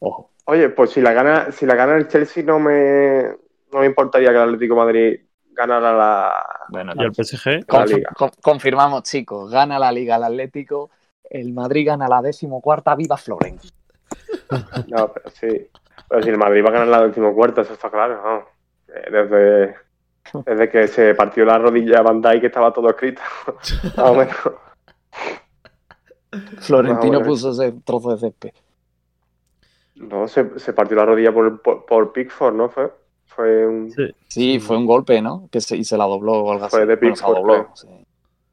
Ojo. 0.00 0.30
Oye, 0.46 0.68
pues 0.70 0.90
si 0.92 1.00
la 1.02 1.12
gana, 1.12 1.50
si 1.52 1.66
la 1.66 1.74
gana 1.74 1.96
el 1.96 2.08
Chelsea, 2.08 2.42
no 2.44 2.58
me, 2.60 3.24
no 3.72 3.80
me 3.80 3.86
importaría 3.86 4.30
que 4.30 4.36
el 4.36 4.42
Atlético 4.42 4.74
de 4.74 4.80
Madrid 4.80 5.20
ganara 5.54 5.92
la, 5.92 6.34
Bueno, 6.68 6.92
¿Y 6.96 7.04
el 7.04 7.14
PSG? 7.14 7.64
la 7.72 7.86
liga. 7.86 8.10
confirmamos, 8.42 9.02
chicos. 9.04 9.50
Gana 9.50 9.78
la 9.78 9.92
Liga 9.92 10.16
el 10.16 10.24
Atlético. 10.24 10.90
El 11.28 11.52
Madrid 11.52 11.86
gana 11.86 12.08
la 12.08 12.20
decimocuarta. 12.22 12.94
¡Viva 12.94 13.16
Florent! 13.16 13.62
No, 14.88 15.12
pero 15.12 15.30
sí. 15.30 15.68
Pero 16.08 16.22
si 16.22 16.28
el 16.30 16.38
Madrid 16.38 16.62
va 16.64 16.68
a 16.68 16.72
ganar 16.72 16.88
la 16.88 17.06
decimocuarta, 17.06 17.62
eso 17.62 17.72
está 17.72 17.90
claro, 17.90 18.20
¿no? 18.22 18.94
Eh, 18.94 19.10
Desde, 19.10 19.74
desde 20.44 20.68
que 20.68 20.86
se 20.88 21.14
partió 21.14 21.44
la 21.44 21.58
rodilla 21.58 21.98
a 22.00 22.02
Van 22.02 22.20
Dijk 22.20 22.44
estaba 22.44 22.72
todo 22.72 22.90
escrito. 22.90 23.22
Más 23.96 23.98
o 23.98 24.14
menos. 24.14 24.36
Florentino 26.60 27.22
puso 27.22 27.50
ese 27.52 27.72
trozo 27.84 28.10
de 28.12 28.18
césped. 28.18 28.52
No, 29.96 30.26
se, 30.28 30.58
se 30.58 30.72
partió 30.72 30.96
la 30.96 31.06
rodilla 31.06 31.32
por, 31.32 31.62
por, 31.62 31.86
por 31.86 32.12
Pickford, 32.12 32.54
¿no? 32.54 32.68
Fue, 32.68 32.92
fue 33.34 33.66
un... 33.66 33.90
Sí. 33.90 34.02
Sí, 34.28 34.60
fue 34.60 34.76
un 34.76 34.86
golpe, 34.86 35.20
¿no? 35.22 35.48
Que 35.50 35.60
se, 35.60 35.76
y 35.76 35.84
se 35.84 35.96
la 35.96 36.04
dobló 36.04 36.32
o 36.44 36.52
algo 36.52 36.64
así. 36.64 36.76
Fue 36.76 36.86
de 36.86 36.96
Bueno, 36.96 37.16
se 37.16 37.22
la 37.22 37.28
dobló. 37.28 37.70
Sí. 37.74 37.88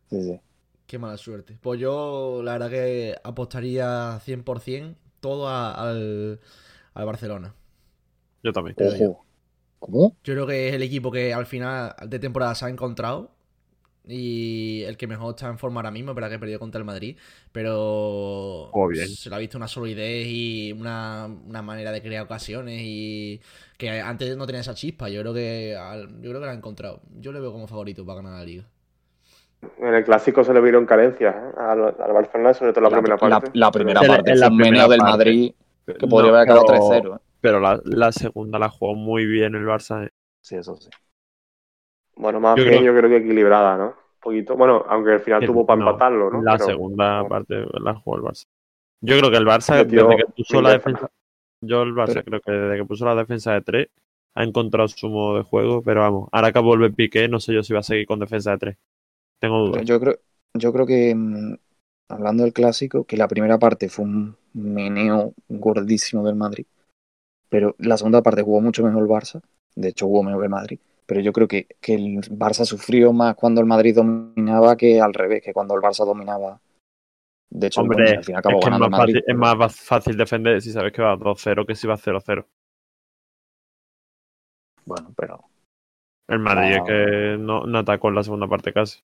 Sí, 0.10 0.24
sí. 0.24 0.40
Qué 0.88 1.00
mala 1.00 1.18
suerte. 1.18 1.58
Pues 1.62 1.80
yo, 1.80 2.42
la 2.44 2.54
verdad, 2.54 2.70
que 2.70 3.16
apostaría 3.24 4.20
100% 4.20 4.96
todo 5.22 5.48
a- 5.48 5.74
al, 5.74 6.40
al 6.94 7.06
Barcelona. 7.06 7.54
Yo 8.44 8.52
también. 8.52 8.76
Ojo. 8.80 9.26
¿Cómo? 9.80 10.16
Yo 10.24 10.34
creo 10.34 10.46
que 10.48 10.70
es 10.70 10.76
el 10.76 10.82
equipo 10.84 11.12
que 11.12 11.34
al 11.34 11.46
final 11.46 11.96
de 12.08 12.20
temporada 12.20 12.54
se 12.56 12.66
ha 12.66 12.70
encontrado. 12.70 13.32
Y 14.08 14.84
el 14.84 14.98
que 14.98 15.08
mejor 15.08 15.32
está 15.36 15.48
en 15.48 15.60
forma 15.60 15.80
ahora 15.80 15.92
mismo, 15.92 16.14
verdad 16.14 16.30
que 16.32 16.40
perdió 16.40 16.60
contra 16.60 16.80
el 16.80 16.86
Madrid. 16.86 17.18
Pero 17.52 18.72
se 19.16 19.30
le 19.30 19.36
ha 19.36 19.40
visto 19.40 19.58
una 19.58 19.68
solidez 19.68 20.26
y 20.28 20.72
una, 20.74 21.28
una 21.28 21.62
manera 21.62 21.92
de 21.92 22.02
crear 22.02 22.24
ocasiones. 22.26 22.82
Y 22.84 23.42
que 23.78 23.90
antes 24.02 24.36
no 24.38 24.46
tenía 24.48 24.62
esa 24.62 24.74
chispa. 24.74 25.10
Yo 25.10 25.22
creo 25.22 25.34
que 25.34 25.72
yo 26.22 26.30
creo 26.30 26.40
que 26.40 26.46
la 26.46 26.52
ha 26.52 26.56
encontrado. 26.56 27.02
Yo 27.20 27.32
le 27.32 27.40
veo 27.40 27.52
como 27.52 27.68
favorito 27.68 28.06
para 28.06 28.18
ganar 28.22 28.40
la 28.40 28.46
liga. 28.46 28.66
En 29.80 29.94
el 29.94 30.04
clásico 30.04 30.44
se 30.44 30.54
le 30.54 30.62
vieron 30.62 30.86
carencias 30.86 31.36
¿eh? 31.36 31.52
al, 31.58 31.84
al 31.84 32.14
Barcelona, 32.14 32.54
sobre 32.54 32.74
todo 32.74 32.84
la, 32.86 32.90
primera 32.92 33.18
la, 33.22 33.40
parte. 33.42 33.52
la 33.54 33.72
primera 33.72 34.02
la- 34.02 34.08
parte 34.08 34.32
en 34.32 34.38
fue 34.38 34.48
la 34.48 34.50
un 34.50 34.58
meneo 34.58 34.88
primera 34.88 34.88
del 34.88 34.98
parte. 34.98 35.12
Madrid 35.18 35.54
que 36.00 36.08
No, 36.08 36.08
podría 36.08 36.30
haber 36.32 36.42
acabado 36.44 36.66
pero- 36.66 37.12
3-0. 37.12 37.16
¿eh? 37.18 37.20
Pero 37.42 37.60
la, 37.60 37.80
la 37.86 38.12
segunda 38.12 38.60
la 38.60 38.70
jugó 38.70 38.96
muy 38.96 39.26
bien 39.26 39.56
el 39.56 39.66
Barça. 39.66 40.06
¿eh? 40.06 40.10
Sí, 40.42 40.56
eso 40.56 40.76
sí. 40.76 40.90
Bueno, 42.22 42.40
más 42.40 42.56
Yo 42.56 42.64
bien 42.64 42.78
creo- 42.80 42.94
yo 42.94 42.98
creo 43.00 43.10
que 43.10 43.18
equilibrada, 43.26 43.78
¿no? 43.78 43.86
Un 43.88 44.22
poquito. 44.22 44.56
Bueno, 44.56 44.86
aunque 44.88 45.14
al 45.14 45.20
final 45.22 45.44
tuvo 45.46 45.66
para 45.66 45.80
no, 45.82 45.88
empatarlo, 45.90 46.30
¿no? 46.30 46.42
La 46.44 46.54
Pero- 46.54 46.66
segunda 46.66 47.28
parte 47.28 47.66
la 47.82 47.96
jugó 47.96 48.18
el 48.18 48.24
Barça. 48.24 48.46
Yo 49.02 49.18
creo 49.18 49.32
que 49.32 49.38
el 49.38 49.46
Barça, 49.48 49.78
Metió 49.78 50.08
desde 50.08 50.18
que 50.24 50.32
puso 50.32 50.62
la 50.62 50.72
defensa. 50.74 51.10
Yo 51.62 51.82
el 51.82 51.94
Barça 51.96 52.14
Pero- 52.14 52.24
creo 52.26 52.42
que 52.42 52.52
desde 52.52 52.78
que 52.78 52.86
puso 52.86 53.06
la 53.06 53.16
defensa 53.16 53.54
de 53.54 53.62
3 53.62 53.88
ha 54.36 54.44
encontrado 54.44 54.88
su 54.88 55.10
modo 55.10 55.38
de 55.38 55.44
juego, 55.44 55.82
pero 55.82 56.02
vamos, 56.02 56.30
ahora 56.32 56.52
que 56.52 56.60
vuelve 56.60 56.92
Piqué, 56.92 57.28
no 57.28 57.40
sé 57.40 57.54
yo 57.54 57.64
si 57.64 57.74
va 57.74 57.80
a 57.80 57.84
seguir 57.84 58.06
con 58.06 58.20
defensa 58.20 58.52
de 58.52 58.58
3. 58.60 58.78
Tengo 59.40 59.58
dudas. 59.66 59.84
yo 59.84 60.00
creo, 60.00 60.16
yo 60.54 60.72
creo 60.72 60.86
que, 60.86 61.14
mm, 61.16 61.56
hablando 62.10 62.44
del 62.44 62.54
clásico, 62.54 63.04
que 63.06 63.18
la 63.18 63.28
primera 63.28 63.58
parte 63.58 63.90
fue 63.90 64.06
un 64.06 64.36
meneo 64.54 65.34
gordísimo 65.50 66.24
del 66.24 66.36
Madrid, 66.36 66.66
pero 67.50 67.76
la 67.80 67.98
segunda 67.98 68.22
parte 68.22 68.44
jugó 68.44 68.62
mucho 68.62 68.84
mejor 68.84 69.02
el 69.02 69.10
Barça, 69.10 69.42
de 69.76 69.90
hecho 69.90 70.06
jugó 70.06 70.22
mejor 70.22 70.42
que 70.42 70.46
el 70.46 70.52
Madrid, 70.52 70.80
pero 71.12 71.20
yo 71.20 71.34
creo 71.34 71.46
que, 71.46 71.68
que 71.82 71.94
el 71.96 72.22
Barça 72.40 72.64
sufrió 72.64 73.12
más 73.12 73.36
cuando 73.36 73.60
el 73.60 73.68
Madrid 73.68 73.94
dominaba 73.94 74.78
que 74.78 75.02
al 75.02 75.14
revés, 75.14 75.44
que 75.44 75.52
cuando 75.52 75.76
el 75.76 75.82
Barça 75.82 76.06
dominaba. 76.06 76.62
De 77.50 77.68
hecho, 77.68 77.82
Hombre, 77.82 78.04
bueno, 78.06 78.20
al 78.20 78.24
final 78.24 78.40
es, 78.40 78.46
acabó 78.46 78.60
que 78.62 78.70
es, 78.70 78.80
más 78.80 78.90
Madrid. 78.90 79.14
fácil, 79.16 79.24
es 79.28 79.36
más 79.36 79.60
va- 79.60 79.68
fácil 79.70 80.16
defender 80.16 80.62
si 80.62 80.72
sabes 80.72 80.94
que 80.94 81.02
va 81.02 81.18
2-0 81.18 81.66
que 81.66 81.76
si 81.76 81.86
va 81.86 81.98
0-0. 81.98 82.48
Bueno, 84.86 85.14
pero 85.18 85.44
El 86.30 86.40
Madrid 86.40 86.76
Ah. 86.76 86.78
es 86.78 86.84
que 86.84 87.38
no, 87.38 87.66
no 87.66 87.80
atacó 87.80 88.08
en 88.08 88.16
la 88.16 88.24
segunda 88.24 88.48
parte 88.48 88.72
casi. 88.72 89.02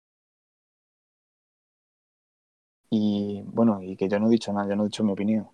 Y 2.90 3.44
bueno, 3.48 3.82
y 3.82 3.98
que 3.98 4.08
yo 4.08 4.18
no 4.18 4.28
he 4.28 4.32
dicho 4.32 4.54
nada, 4.54 4.70
yo 4.70 4.76
no 4.78 4.84
he 4.84 4.88
dicho 4.88 5.04
mi 5.04 5.12
opinión. 5.12 5.50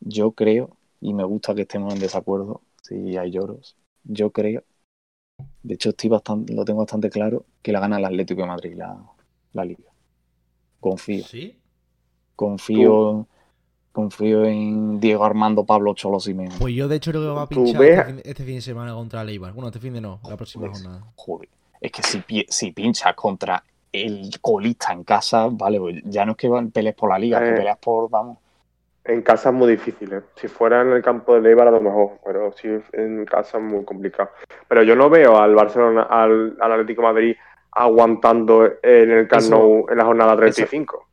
Yo 0.00 0.32
creo, 0.32 0.76
y 1.00 1.14
me 1.14 1.24
gusta 1.24 1.54
que 1.54 1.62
estemos 1.62 1.92
en 1.94 2.00
desacuerdo, 2.00 2.62
si 2.82 3.16
hay 3.16 3.30
lloros, 3.30 3.76
yo 4.04 4.30
creo, 4.32 4.64
de 5.62 5.74
hecho 5.74 5.90
estoy 5.90 6.10
bastante, 6.10 6.52
lo 6.54 6.64
tengo 6.64 6.80
bastante 6.80 7.10
claro, 7.10 7.44
que 7.62 7.72
la 7.72 7.80
gana 7.80 7.98
el 7.98 8.04
Atlético 8.04 8.42
de 8.42 8.48
Madrid 8.48 8.74
la, 8.76 8.96
la 9.52 9.64
liga. 9.64 9.84
Confío, 10.80 11.24
¿Sí? 11.24 11.58
confío, 12.36 13.26
confío 13.92 14.44
en 14.44 14.98
Diego 15.00 15.24
Armando 15.24 15.64
Pablo 15.64 15.94
Cholo 15.94 16.18
Simeone. 16.20 16.54
Pues 16.58 16.74
yo, 16.74 16.88
de 16.88 16.96
hecho, 16.96 17.10
creo 17.12 17.22
que 17.22 17.28
va 17.28 17.42
a 17.42 17.48
pinchar 17.48 17.82
este 17.82 18.04
fin, 18.04 18.20
este 18.24 18.44
fin 18.44 18.54
de 18.56 18.60
semana 18.62 18.94
contra 18.94 19.22
el 19.22 19.28
Eibar. 19.28 19.52
Bueno, 19.52 19.68
este 19.68 19.78
fin 19.80 19.92
de 19.94 20.00
no, 20.00 20.20
la 20.28 20.36
próxima 20.36 20.66
Pues, 20.66 20.82
jornada. 20.82 21.04
Joder, 21.14 21.48
es 21.80 21.92
que 21.92 22.02
si, 22.02 22.22
si 22.48 22.72
pinchas 22.72 23.14
contra 23.14 23.62
el 23.92 24.30
colista 24.40 24.92
en 24.92 25.04
casa, 25.04 25.48
vale, 25.50 25.78
pues 25.78 26.02
ya 26.06 26.24
no 26.24 26.32
es 26.32 26.38
que 26.38 26.48
van- 26.48 26.70
pelees 26.70 26.94
por 26.96 27.10
la 27.10 27.18
liga, 27.18 27.38
es 27.38 27.44
Eh. 27.44 27.50
que 27.52 27.56
peleas 27.58 27.78
por, 27.78 28.08
vamos, 28.10 28.38
En 29.04 29.22
casa 29.22 29.48
es 29.48 29.54
muy 29.54 29.68
difícil, 29.70 30.12
¿eh? 30.12 30.20
Si 30.36 30.46
fuera 30.46 30.80
en 30.82 30.92
el 30.92 31.02
campo 31.02 31.38
de 31.40 31.48
Eibar 31.48 31.66
a 31.66 31.72
lo 31.72 31.80
mejor, 31.80 32.12
pero 32.24 32.52
sí 32.52 32.68
en 32.92 33.24
casa 33.24 33.58
es 33.58 33.64
muy 33.64 33.84
complicado. 33.84 34.30
Pero 34.68 34.84
yo 34.84 34.94
no 34.94 35.10
veo 35.10 35.36
al 35.38 35.54
Barcelona, 35.56 36.02
al, 36.04 36.56
al 36.60 36.72
Atlético 36.72 37.02
de 37.02 37.08
Madrid 37.08 37.36
aguantando 37.72 38.64
en 38.82 39.10
el 39.10 39.28
Camp 39.28 39.42
Eso- 39.42 39.50
Nou 39.56 39.86
en 39.90 39.98
la 39.98 40.04
jornada 40.04 40.36
35. 40.36 41.06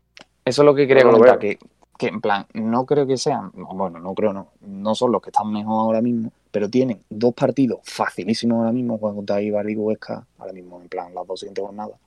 Eso 0.46 0.62
es 0.62 0.66
lo 0.66 0.76
que 0.76 0.88
quería 0.88 1.04
No 1.04 1.12
comentar, 1.12 1.40
que, 1.40 1.58
que 1.98 2.08
en 2.08 2.22
plan, 2.22 2.46
no 2.54 2.86
creo 2.86 3.08
que 3.08 3.18
sean, 3.18 3.52
bueno, 3.54 4.00
no 4.00 4.14
creo 4.14 4.34
no, 4.34 4.50
no 4.62 4.94
son 4.96 5.12
los 5.12 5.22
que 5.22 5.30
están 5.32 5.52
mejor 5.52 5.74
ahora 5.86 6.02
mismo, 6.02 6.32
pero 6.52 6.70
tienen 6.70 7.00
dos 7.10 7.34
partidos 7.34 7.80
facilísimos 7.84 8.60
ahora 8.60 8.72
mismo, 8.72 8.98
juegan 8.98 9.16
contra 9.18 9.42
Ibar 9.42 9.70
y 9.70 9.76
Huesca, 9.76 10.26
ahora 10.38 10.54
mismo 10.54 10.80
en 10.82 10.90
plan 10.90 11.14
las 11.14 11.26
dos 11.28 11.40
siguientes 11.40 11.64
jornadas, 11.64 11.98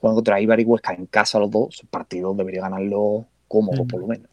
juegan 0.00 0.14
contra 0.14 0.40
Ibar 0.40 0.60
y 0.60 0.64
Huesca 0.64 0.92
en 0.94 1.06
casa 1.06 1.38
los 1.40 1.50
dos, 1.50 1.74
esos 1.74 1.88
partidos 1.90 2.36
debería 2.36 2.62
ganarlos 2.62 3.24
cómodos 3.48 3.80
Ujú. 3.80 3.88
por 3.88 4.00
lo 4.00 4.06
menos. 4.06 4.28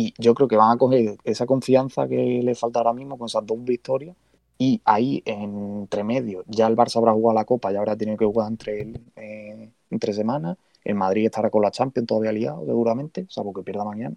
Y 0.00 0.14
yo 0.18 0.34
creo 0.34 0.48
que 0.48 0.56
van 0.56 0.72
a 0.72 0.78
coger 0.78 1.18
esa 1.24 1.46
confianza 1.46 2.08
que 2.08 2.40
le 2.42 2.54
falta 2.54 2.78
ahora 2.80 2.92
mismo 2.92 3.18
con 3.18 3.26
esas 3.26 3.44
dos 3.46 3.62
victorias 3.64 4.16
y 4.58 4.80
ahí 4.84 5.22
entre 5.26 6.04
medio 6.04 6.44
ya 6.46 6.66
el 6.66 6.76
Barça 6.76 6.96
habrá 6.98 7.12
jugado 7.12 7.34
la 7.34 7.44
Copa, 7.44 7.72
ya 7.72 7.80
habrá 7.80 7.96
tenido 7.96 8.16
que 8.16 8.24
jugar 8.26 8.48
entre, 8.50 8.92
eh, 9.16 9.70
entre 9.90 10.12
semanas 10.12 10.56
el 10.84 10.94
Madrid 10.94 11.26
estará 11.26 11.50
con 11.50 11.62
la 11.62 11.70
Champions 11.70 12.06
todavía 12.06 12.32
liado, 12.32 12.64
seguramente, 12.64 13.26
salvo 13.28 13.52
que 13.52 13.62
pierda 13.62 13.84
mañana. 13.84 14.16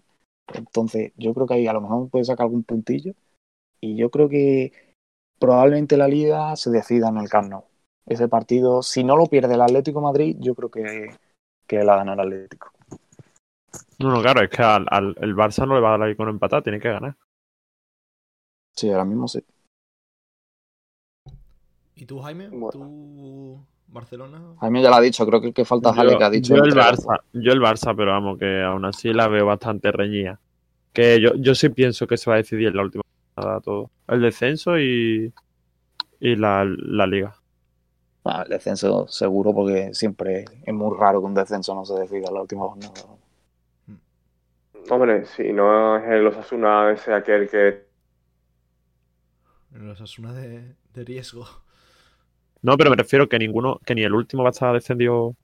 Entonces, 0.53 1.11
yo 1.17 1.33
creo 1.33 1.47
que 1.47 1.55
ahí 1.55 1.67
a 1.67 1.73
lo 1.73 1.81
mejor 1.81 2.09
puede 2.09 2.25
sacar 2.25 2.45
algún 2.45 2.63
puntillo. 2.63 3.13
Y 3.81 3.95
yo 3.97 4.09
creo 4.09 4.29
que 4.29 4.71
probablemente 5.39 5.97
la 5.97 6.07
liga 6.07 6.55
se 6.55 6.69
decida 6.69 7.09
en 7.09 7.17
el 7.17 7.29
Camp 7.29 7.49
Nou. 7.49 7.63
Ese 8.05 8.27
partido, 8.27 8.81
si 8.81 9.03
no 9.03 9.15
lo 9.17 9.25
pierde 9.25 9.55
el 9.55 9.61
Atlético 9.61 10.01
Madrid, 10.01 10.37
yo 10.39 10.55
creo 10.55 10.69
que, 10.69 11.09
que 11.67 11.83
la 11.83 11.97
gana 11.97 12.13
el 12.13 12.19
Atlético. 12.19 12.71
No, 13.99 14.09
no, 14.11 14.21
claro, 14.21 14.41
es 14.43 14.49
que 14.49 14.61
al, 14.61 14.85
al- 14.89 15.15
el 15.19 15.35
Barça 15.35 15.65
no 15.67 15.75
le 15.75 15.81
va 15.81 15.89
a 15.95 15.97
dar 15.97 16.07
ahí 16.07 16.15
con 16.15 16.29
empatar, 16.29 16.61
tiene 16.63 16.79
que 16.79 16.89
ganar. 16.89 17.15
Sí, 18.75 18.89
ahora 18.89 19.05
mismo 19.05 19.27
sí. 19.27 19.39
¿Y 21.95 22.05
tú, 22.05 22.19
Jaime? 22.19 22.49
Bueno. 22.49 22.71
¿Tú, 22.71 23.65
Barcelona? 23.87 24.41
Jaime 24.59 24.81
ya 24.81 24.89
lo 24.89 24.95
ha 24.95 25.01
dicho, 25.01 25.25
creo 25.25 25.41
que 25.41 25.47
el 25.47 25.53
que 25.53 25.65
falta 25.65 25.91
es 25.91 25.97
Ale, 25.97 26.11
Yo, 26.11 26.17
que 26.17 26.23
ha 26.23 26.29
dicho. 26.29 26.55
yo 26.55 26.63
el 26.63 26.73
Barça, 26.73 27.19
yo 27.33 27.51
el 27.51 27.61
Barça, 27.61 27.95
pero 27.95 28.11
vamos, 28.11 28.39
que 28.39 28.61
aún 28.61 28.85
así 28.85 29.13
la 29.13 29.27
veo 29.27 29.45
bastante 29.45 29.91
reñida. 29.91 30.39
Que 30.93 31.21
yo, 31.21 31.33
yo 31.35 31.55
sí 31.55 31.69
pienso 31.69 32.07
que 32.07 32.17
se 32.17 32.29
va 32.29 32.35
a 32.35 32.37
decidir 32.37 32.69
en 32.69 32.77
la 32.77 32.83
última 32.83 33.03
jornada 33.35 33.61
todo. 33.61 33.91
El 34.07 34.21
descenso 34.21 34.77
y, 34.79 35.33
y 36.19 36.35
la, 36.35 36.65
la 36.65 37.07
liga. 37.07 37.35
Ah, 38.25 38.41
el 38.43 38.49
descenso 38.49 39.07
seguro, 39.07 39.53
porque 39.53 39.93
siempre 39.93 40.45
es 40.65 40.73
muy 40.73 40.93
raro 40.97 41.19
que 41.21 41.25
un 41.27 41.33
descenso 41.33 41.73
no 41.75 41.85
se 41.85 41.93
decida 41.95 42.27
en 42.27 42.33
la 42.33 42.41
última 42.41 42.63
jornada. 42.67 42.93
Hombre, 44.89 45.25
si 45.25 45.51
no 45.53 45.97
es 45.97 46.03
el 46.09 46.27
Osasuna 46.27 46.91
ese 46.91 47.13
aquel 47.13 47.49
que 47.49 47.87
En 49.73 49.87
los 49.87 49.99
Asuna 49.99 50.33
de, 50.33 50.75
de 50.93 51.03
riesgo. 51.03 51.45
No, 52.61 52.77
pero 52.77 52.89
me 52.89 52.95
refiero 52.95 53.27
que 53.27 53.37
ninguno, 53.39 53.79
que 53.85 53.95
ni 53.95 54.03
el 54.03 54.13
último 54.13 54.43
va 54.43 54.49
a 54.49 54.51
estar 54.51 54.73
descendido 54.73 55.35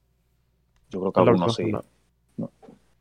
Yo 0.90 1.00
creo 1.02 1.12
que 1.14 1.22
última 1.22 1.50
sí. 1.50 1.72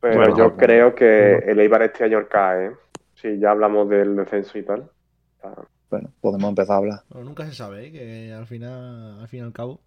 Pero 0.00 0.18
Bueno, 0.18 0.36
yo 0.36 0.44
alguno. 0.44 0.56
creo 0.56 0.94
que 0.94 1.36
el 1.38 1.58
Eibar 1.60 1.82
este 1.82 2.04
año 2.04 2.26
cae, 2.28 2.66
¿eh? 2.68 2.72
Si 3.14 3.38
ya 3.38 3.50
hablamos 3.50 3.88
del 3.88 4.16
descenso 4.16 4.58
y 4.58 4.62
tal. 4.64 4.90
Bueno, 5.90 6.12
podemos 6.20 6.48
empezar 6.50 6.74
a 6.74 6.78
hablar. 6.78 7.04
Bueno, 7.08 7.26
nunca 7.26 7.46
se 7.46 7.54
sabe, 7.54 7.86
¿eh? 7.86 7.92
que 7.92 8.32
al 8.32 8.46
final, 8.46 9.20
al 9.20 9.28
fin 9.28 9.40
y 9.40 9.42
al 9.42 9.52
cabo. 9.52 9.80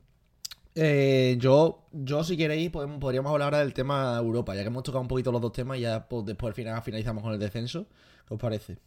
Eh, 0.76 1.36
yo, 1.40 1.88
yo, 1.92 2.24
si 2.24 2.38
queréis, 2.38 2.70
podemos, 2.72 3.00
podríamos 3.00 3.32
hablar 3.32 3.48
ahora 3.48 3.60
del 3.60 3.74
tema 3.74 4.18
Europa, 4.18 4.56
ya 4.56 4.62
que 4.62 4.68
hemos 4.68 4.84
tocado 4.84 5.02
un 5.02 5.08
poquito 5.08 5.32
los 5.32 5.42
dos 5.42 5.52
temas 5.52 5.78
y 5.78 5.82
ya 5.82 6.08
pues, 6.08 6.26
después 6.26 6.50
al 6.52 6.56
final 6.56 6.82
finalizamos 6.82 7.24
con 7.24 7.34
el 7.34 7.40
descenso. 7.40 7.88
¿Qué 8.28 8.34
os 8.34 8.40
parece? 8.40 8.78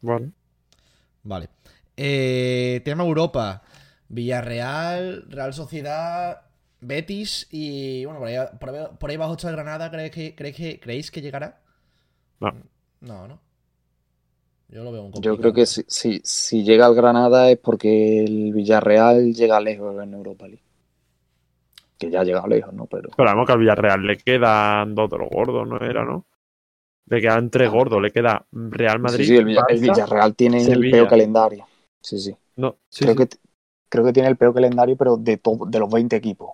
Bueno, 0.00 0.32
Vale. 1.22 1.48
Eh, 1.96 2.80
tema 2.84 3.04
Europa. 3.04 3.62
Villarreal, 4.08 5.24
Real 5.28 5.54
Sociedad, 5.54 6.42
Betis 6.80 7.48
y 7.50 8.04
bueno, 8.04 8.20
por 8.20 8.28
ahí, 8.28 8.36
por 8.60 8.68
ahí, 8.70 8.86
por 8.98 9.10
ahí 9.10 9.16
bajo 9.16 9.32
está 9.32 9.48
el 9.48 9.56
Granada. 9.56 9.90
¿Creéis 9.90 10.12
que, 10.12 10.34
creéis 10.34 10.56
que, 10.56 10.80
¿Creéis 10.80 11.10
que 11.10 11.22
llegará? 11.22 11.60
No. 12.40 12.52
No, 13.00 13.28
no. 13.28 13.40
Yo 14.68 14.84
lo 14.84 14.92
veo 14.92 15.02
un 15.04 15.12
Yo 15.14 15.36
complicado. 15.36 15.38
creo 15.38 15.52
que 15.54 15.66
si, 15.66 15.84
si, 15.88 16.20
si 16.24 16.62
llega 16.64 16.86
al 16.86 16.94
Granada 16.94 17.50
es 17.50 17.58
porque 17.58 18.24
el 18.24 18.52
Villarreal 18.52 19.32
llega 19.32 19.60
lejos 19.60 20.02
en 20.02 20.12
Europa 20.14 20.46
League. 20.46 20.63
Que 21.98 22.10
ya 22.10 22.20
ha 22.20 22.24
llegado 22.24 22.46
lejos, 22.48 22.72
¿no? 22.74 22.86
Pero 22.86 23.10
pero 23.16 23.28
vamos 23.30 23.46
que 23.46 23.52
al 23.52 23.58
Villarreal 23.58 24.06
le 24.06 24.16
quedan 24.16 24.94
dos 24.94 25.08
de 25.10 25.18
los 25.18 25.28
gordos, 25.28 25.66
¿no 25.66 25.78
era, 25.78 26.04
no? 26.04 26.26
Le 27.06 27.20
quedan 27.20 27.50
tres 27.50 27.70
gordos, 27.70 28.00
le 28.00 28.10
queda 28.10 28.44
Real 28.50 28.98
Madrid. 28.98 29.24
sí, 29.24 29.26
sí, 29.26 29.36
el, 29.36 29.44
Villa- 29.44 29.64
el. 29.68 29.80
Villarreal 29.80 30.34
tiene 30.34 30.62
el 30.62 30.90
peor 30.90 31.08
calendario. 31.08 31.66
Sí, 32.02 32.18
sí. 32.18 32.34
No, 32.56 32.76
sí, 32.88 33.04
creo, 33.04 33.14
sí. 33.16 33.26
Que, 33.26 33.36
creo 33.88 34.04
que 34.04 34.12
tiene 34.12 34.28
el 34.28 34.36
peor 34.36 34.54
calendario, 34.54 34.96
pero 34.96 35.16
de, 35.16 35.36
todo, 35.36 35.66
de 35.66 35.78
los 35.78 35.90
20 35.90 36.16
equipos. 36.16 36.50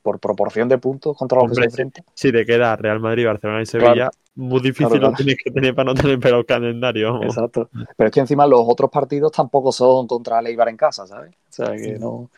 Por 0.00 0.18
proporción 0.18 0.70
de 0.70 0.78
puntos 0.78 1.14
contra 1.18 1.38
los 1.38 1.50
que 1.50 1.54
se 1.56 1.60
Hombre, 1.60 1.70
sí. 1.76 1.82
enfrenta. 1.82 2.12
Si 2.14 2.32
te 2.32 2.46
queda 2.46 2.74
Real 2.76 2.98
Madrid, 2.98 3.26
Barcelona 3.26 3.60
y 3.60 3.66
Sevilla, 3.66 3.92
Claro. 3.92 4.10
muy 4.36 4.60
difícil 4.60 4.88
Claro, 4.88 5.10
lo 5.10 5.12
tienes 5.12 5.36
que 5.44 5.50
tener 5.50 5.74
para 5.74 5.92
no 5.92 5.94
tener 5.94 6.18
peor 6.18 6.46
calendario. 6.46 7.22
Exacto. 7.22 7.68
Pero 7.94 8.08
es 8.08 8.10
que 8.14 8.20
encima 8.20 8.46
los 8.46 8.62
otros 8.66 8.90
partidos 8.90 9.32
tampoco 9.32 9.70
son 9.72 10.06
contra 10.06 10.38
el 10.40 10.46
Eibar 10.46 10.70
en 10.70 10.78
casa, 10.78 11.06
¿sabes? 11.06 11.34
O 11.34 11.52
sea 11.52 11.76
que 11.76 11.98
no. 11.98 12.30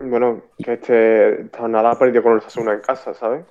Bueno, 0.00 0.42
que 0.58 0.72
este 0.74 1.50
ha 1.56 1.98
perdido 1.98 2.22
con 2.22 2.32
el 2.32 2.38
Osasuna 2.38 2.74
en 2.74 2.80
casa, 2.80 3.14
¿sabes? 3.14 3.44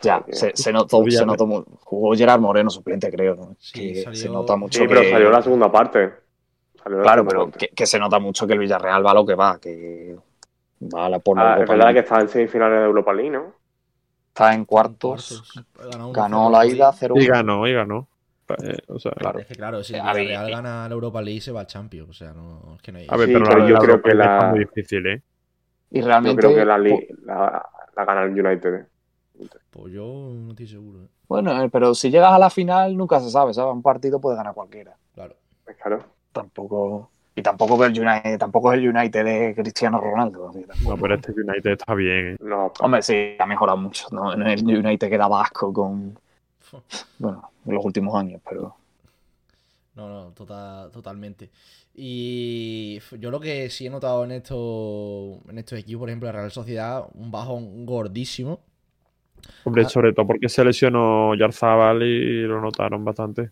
Ya, 0.00 0.24
se, 0.30 0.52
se 0.54 0.72
notó, 0.72 1.02
se 1.10 1.26
notó 1.26 1.46
Jugó 1.80 2.14
Gerard 2.14 2.40
Moreno 2.40 2.70
suplente, 2.70 3.10
creo, 3.10 3.34
¿no? 3.34 3.56
Sí, 3.58 3.92
que 3.94 4.02
salió- 4.02 4.20
se 4.20 4.28
nota 4.28 4.54
mucho. 4.56 4.78
Sí, 4.78 4.86
pero 4.88 5.00
que- 5.00 5.10
salió 5.10 5.30
la 5.30 5.42
segunda 5.42 5.72
parte. 5.72 6.12
Salió 6.82 6.98
la 6.98 7.02
Claro, 7.02 7.22
segunda 7.22 7.30
pero 7.30 7.50
parte. 7.50 7.58
que, 7.68 7.74
que 7.74 7.86
se 7.86 7.98
nota 7.98 8.18
mucho 8.20 8.46
que 8.46 8.52
el 8.52 8.60
Villarreal 8.60 9.04
va 9.04 9.10
a 9.10 9.14
lo 9.14 9.26
que 9.26 9.34
va, 9.34 9.58
que 9.58 10.16
va 10.94 11.06
a 11.06 11.08
la 11.08 11.18
por 11.18 11.36
la 11.36 11.54
Ah, 11.54 11.60
es 11.60 11.68
verdad 11.68 11.92
que 11.92 11.98
está 12.00 12.20
en 12.20 12.28
semifinales 12.28 12.78
de 12.78 12.86
Europa 12.86 13.12
League, 13.12 13.30
¿no? 13.30 13.54
Está 14.28 14.54
en 14.54 14.64
cuartos, 14.66 15.42
Cuartos. 15.42 15.64
Ganó, 15.90 16.12
ganó 16.12 16.48
1-0 16.48 16.50
la 16.52 16.66
ida 16.66 16.92
0 16.92 17.14
Y 17.18 17.26
ganó, 17.26 17.66
y 17.66 17.72
ganó. 17.74 18.06
Eh, 18.62 18.78
o 18.86 18.98
sea, 19.00 19.12
Claro. 19.12 19.40
Es 19.40 19.46
que 19.46 19.54
claro, 19.56 19.82
si 19.82 19.94
el 19.94 20.02
ver, 20.02 20.16
Villarreal 20.26 20.48
y- 20.48 20.52
gana 20.52 20.88
la 20.88 20.94
Europa 20.94 21.20
League 21.20 21.40
se 21.40 21.50
va 21.50 21.60
al 21.60 21.66
Champions. 21.66 22.08
O 22.08 22.12
sea, 22.12 22.32
no, 22.32 22.74
es 22.76 22.82
que 22.82 22.92
no 22.92 22.98
hay. 22.98 23.06
a 23.10 23.16
ver, 23.16 23.26
Sí, 23.26 23.32
pero, 23.32 23.44
pero 23.46 23.58
la, 23.58 23.66
yo 23.68 23.74
la 23.74 23.80
creo 23.80 23.90
Europa 23.96 24.08
que 24.08 24.14
la- 24.14 24.24
está 24.36 24.46
muy 24.50 24.58
difícil, 24.60 25.06
¿eh? 25.08 25.22
Y 25.90 26.00
Yo 26.00 26.06
realmente, 26.06 26.40
creo 26.42 26.54
que 26.54 26.64
la, 26.64 26.78
li- 26.78 27.08
la, 27.24 27.66
la 27.96 28.04
gana 28.04 28.22
el 28.24 28.30
United. 28.44 28.74
¿eh? 28.74 28.86
Pues 29.70 29.92
yo 29.92 30.04
no 30.34 30.50
estoy 30.50 30.66
seguro. 30.66 31.04
¿eh? 31.04 31.08
bueno, 31.28 31.62
eh, 31.62 31.68
pero 31.70 31.94
si 31.94 32.10
llegas 32.10 32.32
a 32.32 32.38
la 32.38 32.50
final 32.50 32.96
nunca 32.96 33.20
se 33.20 33.30
sabe, 33.30 33.54
¿sabes? 33.54 33.72
Un 33.72 33.82
partido 33.82 34.20
puede 34.20 34.36
ganar 34.36 34.54
cualquiera. 34.54 34.94
Claro. 35.14 35.34
Pues 35.64 35.76
Claro. 35.76 36.00
Tampoco 36.32 37.10
y 37.34 37.42
tampoco 37.42 37.84
el 37.84 37.92
United, 37.98 38.36
tampoco 38.38 38.72
es 38.72 38.78
el 38.80 38.88
United 38.88 39.24
de 39.24 39.54
Cristiano 39.54 40.00
Ronaldo. 40.00 40.48
así. 40.48 40.64
No, 40.84 40.96
pero 40.96 41.14
este 41.14 41.30
United 41.32 41.70
está 41.72 41.94
bien. 41.94 42.34
¿eh? 42.34 42.36
No, 42.40 42.72
Hombre, 42.80 43.00
sí, 43.02 43.36
ha 43.38 43.46
mejorado 43.46 43.78
mucho, 43.78 44.08
¿no? 44.10 44.32
En 44.32 44.42
el 44.42 44.64
United 44.66 45.08
que 45.08 45.16
daba 45.18 45.42
asco 45.42 45.72
con, 45.72 46.18
bueno, 47.18 47.50
en 47.64 47.74
los 47.74 47.84
últimos 47.84 48.14
años, 48.16 48.40
pero 48.48 48.74
No, 49.98 50.08
no, 50.08 50.32
tota- 50.32 50.90
totalmente. 50.92 51.50
Y 51.94 53.00
yo 53.18 53.30
lo 53.32 53.40
que 53.40 53.68
sí 53.70 53.86
he 53.86 53.90
notado 53.90 54.24
en 54.24 54.30
estos, 54.32 55.38
en 55.48 55.58
estos 55.58 55.78
equipos, 55.78 56.00
por 56.02 56.08
ejemplo, 56.10 56.28
la 56.28 56.32
Real 56.38 56.52
Sociedad, 56.52 57.04
un 57.14 57.30
bajón 57.32 57.84
gordísimo. 57.84 58.60
Hombre, 59.64 59.84
Ah. 59.84 59.88
sobre 59.88 60.12
todo 60.12 60.26
porque 60.26 60.48
se 60.48 60.64
lesionó 60.64 61.34
Yarzabal 61.34 62.02
y 62.02 62.42
lo 62.42 62.60
notaron 62.60 63.04
bastante. 63.04 63.50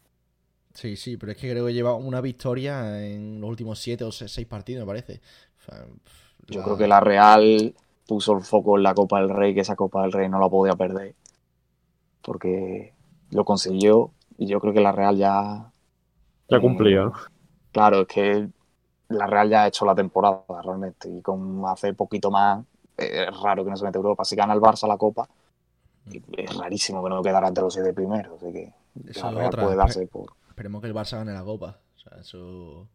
Sí, 0.74 0.96
sí, 0.96 1.16
pero 1.16 1.32
es 1.32 1.38
que 1.38 1.50
creo 1.50 1.66
que 1.66 1.72
lleva 1.74 1.94
una 1.94 2.20
victoria 2.20 3.02
en 3.04 3.40
los 3.40 3.48
últimos 3.50 3.78
siete 3.78 4.04
o 4.04 4.12
se- 4.12 4.28
seis 4.28 4.46
partidos, 4.46 4.82
me 4.82 4.86
parece. 4.86 5.20
O 5.60 5.62
sea, 5.64 5.84
pf, 5.86 6.52
yo 6.54 6.62
creo 6.62 6.76
que 6.76 6.86
la 6.86 7.00
Real 7.00 7.74
puso 8.06 8.34
el 8.36 8.42
foco 8.44 8.76
en 8.76 8.82
la 8.84 8.94
Copa 8.94 9.20
del 9.20 9.30
Rey, 9.30 9.54
que 9.54 9.60
esa 9.62 9.74
Copa 9.76 10.02
del 10.02 10.12
Rey 10.12 10.28
no 10.28 10.38
la 10.38 10.48
podía 10.48 10.74
perder, 10.76 11.14
porque 12.22 12.92
lo 13.30 13.44
consiguió 13.44 14.12
y 14.38 14.46
yo 14.46 14.60
creo 14.60 14.72
que 14.74 14.80
la 14.80 14.92
Real 14.92 15.16
ya... 15.16 15.72
Ya 16.48 16.60
cumplía. 16.60 17.10
Claro, 17.72 18.02
es 18.02 18.06
que 18.08 18.48
la 19.08 19.26
Real 19.26 19.48
ya 19.50 19.62
ha 19.64 19.68
hecho 19.68 19.84
la 19.84 19.94
temporada 19.94 20.42
realmente 20.64 21.08
y 21.08 21.20
con 21.22 21.62
hace 21.66 21.92
poquito 21.94 22.30
más 22.30 22.64
es 22.96 23.40
raro 23.40 23.64
que 23.64 23.70
no 23.70 23.76
se 23.76 23.84
mete 23.84 23.98
a 23.98 24.00
Europa. 24.00 24.24
Si 24.24 24.34
gana 24.36 24.54
el 24.54 24.60
Barça 24.60 24.88
la 24.88 24.96
Copa, 24.96 25.28
es 26.36 26.56
rarísimo 26.56 27.02
que 27.02 27.10
no 27.10 27.22
quedara 27.22 27.48
entre 27.48 27.62
los 27.62 27.74
siete 27.74 27.92
primeros, 27.92 28.40
así 28.42 28.52
que 28.52 28.72
Eso 29.10 29.22
la 29.24 29.28
es 29.30 29.34
Real 29.36 29.46
otra, 29.48 29.62
puede 29.64 29.76
darse 29.76 30.06
por... 30.06 30.32
Esperemos 30.48 30.80
que 30.80 30.88
el 30.88 30.94
Barça 30.94 31.18
gane 31.18 31.32
la 31.32 31.44
Copa. 31.44 31.78
O 31.96 31.98
sea, 31.98 32.18
eso... 32.20 32.88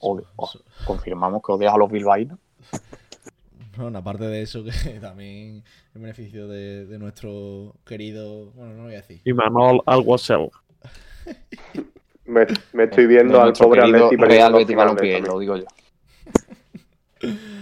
Odio- 0.00 0.26
eso- 0.42 0.64
Confirmamos 0.84 1.40
que 1.42 1.52
odias 1.52 1.72
a 1.74 1.76
los 1.78 1.90
bilbaínos. 1.90 2.38
Bueno, 3.74 4.00
aparte 4.00 4.24
de 4.24 4.42
eso, 4.42 4.62
que 4.64 4.70
también 5.00 5.64
en 5.94 6.02
beneficio 6.02 6.46
de, 6.46 6.84
de 6.84 6.98
nuestro 6.98 7.74
querido. 7.86 8.50
Bueno, 8.50 8.72
no 8.72 8.76
lo 8.76 8.82
voy 8.84 8.92
a 8.92 8.96
decir. 8.96 9.22
Y 9.24 9.32
Manol 9.32 9.80
Alguacel. 9.86 10.50
me, 12.26 12.46
me 12.72 12.84
estoy 12.84 13.06
viendo 13.06 13.40
al 13.40 13.54
pobre 13.54 13.82
Atleti 13.82 14.16
Real 14.16 14.52
Betis 14.54 14.76
Balompié, 14.76 15.20
lo 15.20 15.38
digo 15.38 15.56
yo. 15.56 15.64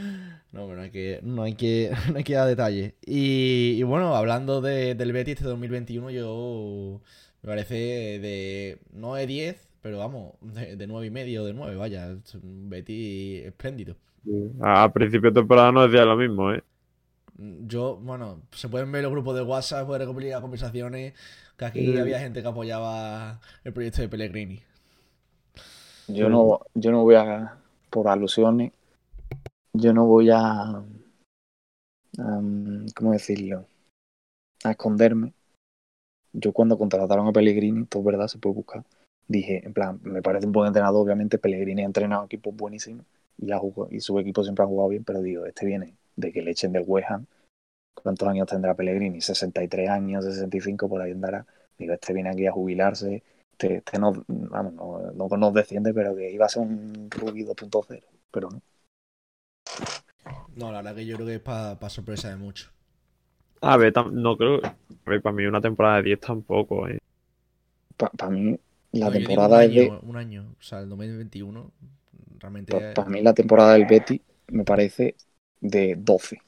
No, 0.53 0.67
pero 0.67 0.77
no 0.77 0.83
hay 0.83 0.91
que, 0.91 1.21
no 1.23 1.43
hay 1.45 1.55
que, 1.55 1.93
no 2.11 2.19
hay 2.19 2.25
que 2.25 2.35
dar 2.35 2.49
detalles. 2.49 2.95
Y, 3.07 3.75
y 3.79 3.83
bueno, 3.85 4.15
hablando 4.17 4.61
de- 4.61 4.95
del 4.95 5.13
Betis 5.13 5.35
este 5.35 5.45
2021, 5.45 6.11
yo 6.11 7.01
Me 7.43 7.49
parece 7.49 7.77
de. 7.77 8.79
No 8.93 9.15
de 9.15 9.27
10, 9.27 9.69
pero 9.81 9.99
vamos, 9.99 10.35
de, 10.41 10.77
de 10.77 10.87
9 10.87 11.07
y 11.07 11.11
medio, 11.11 11.45
de 11.45 11.55
9, 11.55 11.77
vaya. 11.77 12.11
Es 12.13 12.35
un 12.35 12.69
Betis 12.69 13.45
espléndido. 13.47 13.97
A 14.61 14.93
principio 14.93 15.31
de 15.31 15.41
temporada 15.41 15.73
no 15.73 15.87
decía 15.87 16.05
lo 16.05 16.17
mismo, 16.17 16.53
¿eh? 16.53 16.63
Yo, 17.67 17.97
bueno, 17.97 18.43
se 18.53 18.69
pueden 18.69 18.93
ver 18.93 19.03
los 19.03 19.13
grupos 19.13 19.35
de 19.35 19.41
WhatsApp, 19.43 19.87
pueden 19.87 20.03
recopilar 20.03 20.43
conversaciones, 20.43 21.15
que 21.61 21.67
aquí 21.67 21.99
había 21.99 22.19
gente 22.19 22.41
que 22.41 22.49
apoyaba 22.49 23.39
el 23.65 23.75
proyecto 23.75 24.01
de 24.01 24.09
Pellegrini. 24.09 24.63
Yo 26.09 26.31
no, 26.31 26.61
yo 26.75 26.91
no 26.91 27.03
voy 27.03 27.17
a, 27.17 27.59
por 27.91 28.09
alusiones, 28.09 28.73
yo 29.75 29.93
no 29.93 30.07
voy 30.07 30.31
a, 30.31 30.83
¿cómo 32.97 33.13
decirlo? 33.13 33.67
A 34.65 34.71
esconderme. 34.71 35.35
Yo 36.33 36.53
cuando 36.53 36.79
contrataron 36.79 37.29
a 37.29 37.33
Pellegrini, 37.33 37.85
todo 37.85 38.05
verdad, 38.05 38.29
se 38.29 38.39
puede 38.39 38.55
buscar, 38.55 38.85
dije, 39.29 39.63
en 39.63 39.75
plan, 39.75 40.01
me 40.03 40.23
parece 40.23 40.47
un 40.47 40.53
buen 40.53 40.69
entrenador, 40.69 41.05
obviamente 41.05 41.39
Pellegrini 41.39 41.83
ha 41.83 41.87
entrenado 41.87 42.25
equipos 42.25 42.57
buenísimos 42.57 43.05
y, 43.37 43.53
ha 43.53 43.59
jugado, 43.59 43.89
y 43.95 44.01
su 44.01 44.19
equipo 44.19 44.43
siempre 44.43 44.65
ha 44.65 44.69
jugado 44.69 44.89
bien, 44.89 45.05
pero 45.05 45.21
digo, 45.21 45.45
este 45.45 45.67
viene 45.67 45.95
de 46.17 46.33
que 46.33 46.41
le 46.41 46.53
echen 46.53 46.73
del 46.73 46.85
West 46.87 47.11
Ham. 47.11 47.27
¿Cuántos 47.95 48.29
años 48.29 48.47
tendrá 48.49 48.75
Pellegrini? 48.75 49.21
63 49.21 49.89
años, 49.91 50.25
65, 50.25 50.89
por 50.89 51.03
ahí 51.03 51.13
andará. 51.13 51.47
Digo, 51.79 51.93
este 51.95 52.13
viene 52.13 52.31
aquí 52.31 52.47
a 52.47 52.53
jubilarse, 52.53 53.23
este, 53.53 53.77
este 53.77 53.99
no, 53.99 54.13
vamos, 54.29 54.75
no, 55.15 55.29
no 55.29 55.37
nos 55.37 55.55
desciende, 55.55 55.93
pero 55.95 56.15
que 56.17 56.31
iba 56.31 56.47
a 56.47 56.49
ser 56.49 56.63
un 56.63 57.09
Rubí 57.11 57.45
2.0, 57.45 58.07
pero 58.31 58.51
no. 58.51 58.63
No, 60.55 60.71
la 60.71 60.79
verdad 60.79 60.95
que 60.97 61.07
yo 61.07 61.17
creo 61.17 61.27
que 61.27 61.35
es 61.37 61.41
para 61.41 61.91
sorpresa 61.91 62.29
de 62.29 62.37
mucho. 62.37 62.71
A 63.63 63.77
ver, 63.79 63.93
tam- 63.95 64.13
no 64.13 64.37
creo. 64.37 64.57
A 65.07 65.11
ver, 65.11 65.23
para 65.23 65.35
mí 65.35 65.47
una 65.47 65.61
temporada 65.63 65.97
de 65.97 66.03
10 66.03 66.21
tampoco, 66.21 66.87
¿eh? 66.89 66.99
Para 67.97 68.31
mí, 68.31 68.59
la 68.93 69.13
No, 69.13 69.13
temporada 69.13 69.63
un 69.63 69.65
es 69.65 69.73
de. 69.75 69.95
un 70.03 70.17
año, 70.17 70.55
o 70.59 70.63
sea, 70.63 70.81
el 70.81 70.89
2021, 70.89 71.73
realmente. 72.39 72.75
Para 72.93 73.09
Pues, 73.09 73.11
mí, 73.11 73.21
la 73.23 73.35
temporada 73.35 73.73
del 73.75 73.85
Betty 73.85 74.23
me 74.49 74.65
parece 74.65 75.17
de 75.61 75.97
12. 75.99 76.41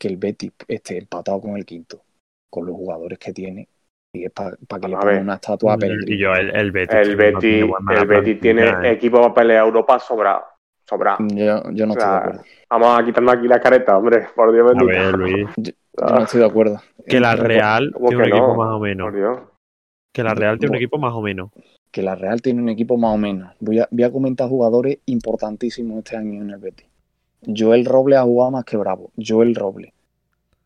Que 0.00 0.08
el 0.08 0.16
Betty 0.16 0.50
esté 0.66 0.98
empatado 0.98 1.40
con 1.40 1.56
el 1.56 1.66
quinto, 1.66 2.02
con 2.50 2.64
los 2.66 2.74
jugadores 2.74 3.18
que 3.18 3.32
tiene, 3.32 3.68
y 4.12 4.24
es 4.24 4.32
para 4.32 4.56
que 4.56 4.88
le 4.88 4.96
a 4.96 4.98
pongan 4.98 5.22
una 5.22 5.34
estatua 5.34 5.74
a 5.74 5.78
yo, 5.78 6.32
el, 6.32 6.56
el 6.56 6.72
Betis. 6.72 6.96
El 6.96 7.10
no 7.10 7.16
Betis, 7.16 7.64
el 7.90 8.06
Betis 8.06 8.40
tiene 8.40 8.68
¿eh? 8.68 8.92
equipo 8.92 9.20
para 9.20 9.34
pelear 9.34 9.66
Europa 9.66 9.98
sobrado. 9.98 10.44
Sobrado. 10.88 11.18
Yo, 11.28 11.62
yo 11.70 11.86
no 11.86 11.92
O 11.92 11.96
estoy 11.96 12.10
de 12.10 12.16
acuerdo. 12.16 12.42
Vamos 12.70 12.98
a 12.98 13.04
quitarnos 13.04 13.34
aquí 13.34 13.46
la 13.46 13.60
careta, 13.60 13.96
hombre. 13.96 14.26
Por 14.34 14.52
Dios 14.52 14.66
A 14.66 14.74
bendito. 14.74 14.86
ver, 14.86 15.14
Luis. 15.14 15.48
Yo 15.56 16.06
no 16.06 16.22
estoy 16.22 16.40
de 16.40 16.46
acuerdo. 16.46 16.80
Que 17.06 17.20
la 17.20 17.36
Real 17.36 17.90
¿Cómo 17.92 18.08
tiene 18.08 18.24
un 18.24 18.30
no? 18.30 18.36
equipo 18.36 18.54
más 18.54 18.70
o 18.70 18.78
menos. 18.80 19.04
Por 19.06 19.16
Dios. 19.16 19.38
Que 20.12 20.22
la 20.24 20.34
Real 20.34 20.58
tiene 20.58 20.70
un 20.70 20.76
equipo 20.76 20.98
más 20.98 21.12
o 21.12 21.20
menos. 21.20 21.50
Que 21.92 22.02
la 22.02 22.14
Real 22.14 22.42
tiene 22.42 22.62
un 22.62 22.68
equipo 22.68 22.96
más 22.96 23.14
o 23.14 23.18
menos. 23.18 23.52
Voy 23.60 23.80
a, 23.80 23.88
voy 23.90 24.02
a 24.04 24.10
comentar 24.10 24.48
jugadores 24.48 24.98
importantísimos 25.06 25.98
este 25.98 26.16
año 26.16 26.42
en 26.42 26.50
el 26.50 26.58
Betis. 26.58 26.86
Joel 27.46 27.84
Roble 27.84 28.16
ha 28.16 28.22
jugado 28.22 28.50
más 28.50 28.64
que 28.64 28.76
Bravo. 28.76 29.10
Joel 29.16 29.54
Roble. 29.54 29.92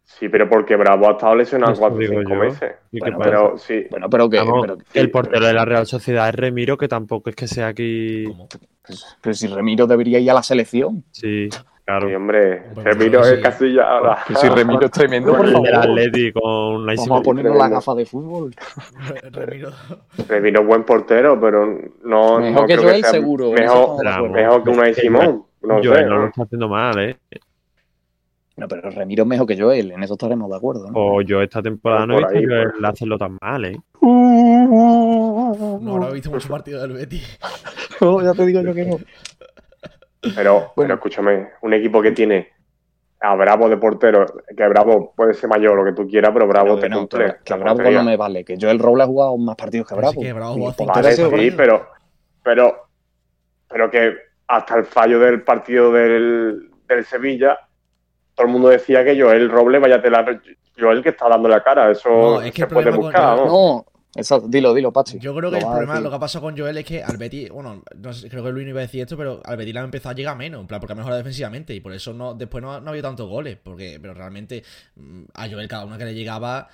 Sí, 0.04 0.28
pero 0.28 0.48
porque 0.48 0.76
Bravo 0.76 1.08
ha 1.08 1.12
estado 1.12 1.34
lesionado 1.34 1.72
Eso 1.72 1.80
cuatro 1.80 1.98
o 1.98 2.02
cinco 2.06 2.22
yo. 2.34 2.34
meses. 2.36 2.72
¿Y 2.92 3.00
qué 3.00 3.10
Bueno? 3.10 3.18
Pero 3.24 3.58
sí, 3.58 3.86
Bueno, 3.90 4.08
pero 4.10 4.28
que. 4.30 4.36
Vamos, 4.38 4.60
pero- 4.62 4.78
el 4.94 5.10
portero 5.10 5.46
de 5.46 5.52
la 5.52 5.64
Real 5.64 5.86
Sociedad 5.86 6.28
es 6.28 6.34
Remiro, 6.36 6.76
que 6.76 6.86
tampoco 6.88 7.30
es 7.30 7.36
que 7.36 7.48
sea 7.48 7.68
aquí. 7.68 8.24
¿Cómo? 8.24 8.46
pero- 8.48 8.64
pero 9.22 9.34
si 9.34 9.46
Remiro 9.48 9.86
debería 9.86 10.18
ir 10.20 10.30
a 10.30 10.34
la 10.34 10.42
selección. 10.42 11.02
Sí, 11.10 11.48
claro. 11.86 12.06
sí, 12.08 12.14
hombre. 12.14 12.64
Bueno, 12.74 12.90
Remiro 12.90 13.24
sí. 13.24 13.34
es 13.34 13.40
casi 13.40 13.72
ya 13.72 13.82
ahora. 13.90 14.18
Que 14.28 14.34
si 14.36 14.46
Remiro 14.50 14.84
es 14.84 14.90
tremendo, 14.92 15.34
por 15.34 15.46
El 15.46 15.52
favor. 15.52 15.74
Atleti 15.74 16.32
con 16.32 16.86
la 16.86 16.94
Vamos 16.96 17.20
a 17.20 17.22
ponernos 17.22 17.52
las 17.56 17.58
tremendo. 17.62 17.74
gafas 17.76 17.96
de 17.96 18.06
fútbol. 18.06 18.54
Remiro. 19.32 19.70
Remiro 20.28 20.60
es 20.60 20.66
buen 20.66 20.84
portero, 20.84 21.40
pero 21.40 21.66
no. 22.04 22.38
Mejor 22.40 22.60
no 22.62 22.66
que 22.68 22.76
Joel, 22.76 23.04
seguro. 23.04 23.50
Mejor, 23.52 24.30
mejor 24.30 24.62
que 24.62 24.70
una 24.70 24.82
de 24.84 24.94
Simón. 24.94 25.44
No 25.66 25.80
Yo 25.82 25.94
sé. 25.94 26.02
no 26.04 26.14
lo 26.14 26.20
¿no? 26.22 26.26
está 26.28 26.42
haciendo 26.42 26.68
mal, 26.68 26.98
¿eh? 26.98 27.16
No, 28.56 28.68
pero 28.68 28.88
Remiro 28.90 29.24
es 29.24 29.28
mejor 29.28 29.46
que 29.48 29.58
Joel, 29.60 29.90
en 29.90 30.02
eso 30.04 30.14
estaremos 30.14 30.48
de 30.48 30.56
acuerdo. 30.56 30.88
¿no? 30.90 30.92
O 30.94 31.20
yo 31.22 31.42
esta 31.42 31.60
temporada 31.60 32.06
no 32.06 32.14
he 32.14 32.18
visto 32.18 32.36
ahí, 32.36 32.44
él 32.44 32.84
hacerlo 32.84 33.18
tan 33.18 33.36
mal, 33.40 33.64
¿eh? 33.64 33.76
No 34.00 35.94
habrá 35.96 36.10
visto 36.10 36.30
mucho 36.30 36.48
partido 36.48 36.80
del 36.82 36.92
Betis. 36.92 37.38
No, 38.00 38.22
ya 38.24 38.32
te 38.32 38.46
digo 38.46 38.60
yo 38.60 38.72
que 38.74 38.84
no. 38.84 38.96
Pero, 40.34 40.52
Bueno. 40.54 40.72
pero 40.76 40.94
escúchame, 40.94 41.48
un 41.62 41.74
equipo 41.74 42.00
que 42.00 42.12
tiene 42.12 42.48
a 43.20 43.34
Bravo 43.34 43.68
de 43.68 43.76
portero, 43.76 44.24
que 44.56 44.68
Bravo 44.68 45.12
puede 45.16 45.34
ser 45.34 45.48
mayor 45.50 45.76
lo 45.76 45.84
que 45.84 45.92
tú 45.92 46.06
quieras, 46.08 46.30
pero 46.32 46.46
Bravo 46.46 46.78
te 46.78 46.88
no, 46.88 47.08
que, 47.08 47.18
la 47.18 47.56
Bravo 47.56 47.76
portería. 47.76 47.98
no 47.98 48.04
me 48.04 48.16
vale. 48.16 48.44
Que 48.44 48.56
Joel 48.60 48.78
Roble 48.78 49.02
ha 49.02 49.06
jugado 49.06 49.36
más 49.38 49.56
partidos 49.56 49.88
que 49.88 49.94
Pero 49.96 50.10
sí 50.10 50.16
Bravo. 50.18 50.22
que 50.22 50.32
Bravo 50.32 50.72
sí, 50.72 51.20
Bravo. 51.50 51.56
pero, 51.56 51.86
pero, 52.42 52.74
pero 53.68 53.90
que 53.90 54.14
hasta 54.46 54.76
el 54.76 54.84
fallo 54.84 55.18
del 55.20 55.42
partido 55.42 55.92
del, 55.92 56.70
del 56.88 57.04
Sevilla, 57.04 57.58
todo 58.34 58.46
el 58.46 58.52
mundo 58.52 58.68
decía 58.68 59.04
que 59.04 59.20
Joel 59.20 59.48
Roble, 59.50 59.78
vaya 59.78 60.02
tela, 60.02 60.24
Joel 60.78 61.02
que 61.02 61.10
está 61.10 61.28
dando 61.28 61.48
la 61.48 61.62
cara, 61.62 61.90
eso 61.90 62.08
No, 62.10 62.40
es 62.42 62.50
que 62.52 62.58
se 62.58 62.62
el 62.64 62.68
puede 62.68 62.90
problema 62.90 62.96
con 62.96 63.04
buscar, 63.04 63.38
Joel- 63.38 63.46
¿no? 63.48 63.74
No, 63.76 63.86
exacto. 64.16 64.48
Dilo, 64.48 64.74
dilo, 64.74 64.92
Pachi. 64.92 65.18
Yo 65.18 65.34
creo 65.34 65.50
que 65.50 65.56
Lo 65.60 65.62
el 65.62 65.66
problema, 65.70 66.00
lo 66.00 66.10
que 66.10 66.16
ha 66.16 66.18
pasado 66.18 66.44
con 66.44 66.58
Joel 66.58 66.76
es 66.78 66.84
que 66.84 67.02
al 67.02 67.16
Betis, 67.16 67.50
bueno, 67.50 67.82
no 67.96 68.12
sé, 68.12 68.28
creo 68.28 68.42
que 68.44 68.50
Luis 68.50 68.64
no 68.64 68.70
iba 68.70 68.80
a 68.80 68.82
decir 68.82 69.02
esto, 69.02 69.16
pero 69.16 69.40
al 69.44 69.56
Betis 69.56 69.72
le 69.72 69.80
ha 69.80 69.84
empezado 69.84 70.10
a 70.10 70.14
llegar 70.16 70.36
menos, 70.36 70.60
en 70.60 70.66
plan, 70.66 70.80
porque 70.80 70.92
ha 70.92 70.96
mejorado 70.96 71.18
defensivamente 71.18 71.72
y 71.74 71.80
por 71.80 71.92
eso 71.92 72.12
no, 72.12 72.34
después 72.34 72.60
no, 72.62 72.74
ha- 72.74 72.80
no 72.80 72.88
ha 72.88 72.90
habido 72.90 73.08
tantos 73.08 73.28
goles, 73.28 73.56
porque, 73.62 73.98
pero 74.00 74.14
realmente 74.14 74.62
mm, 74.96 75.22
a 75.34 75.48
Joel 75.48 75.68
cada 75.68 75.84
una 75.84 75.96
que 75.96 76.04
le 76.06 76.14
llegaba, 76.14 76.68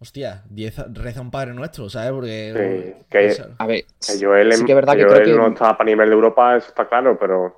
hostia, 0.00 0.42
10 0.50 0.92
reza 0.94 1.20
un 1.20 1.30
padre 1.30 1.54
nuestro, 1.54 1.88
¿sabes? 1.88 2.12
Porque... 2.12 2.52
Sí, 2.96 3.04
que- 3.10 3.26
esa- 3.26 3.48
A 3.58 3.66
ver, 3.66 3.84
Que 4.06 4.24
Joel, 4.24 4.52
sí 4.52 4.64
que 4.64 4.72
es 4.72 4.76
verdad 4.76 4.94
que 4.96 5.02
Joel 5.04 5.22
creo 5.22 5.24
que... 5.36 5.42
no 5.42 5.48
está 5.48 5.76
para 5.76 5.88
nivel 5.90 6.08
de 6.08 6.14
Europa, 6.14 6.56
eso 6.56 6.68
está 6.68 6.88
claro, 6.88 7.18
pero 7.18 7.56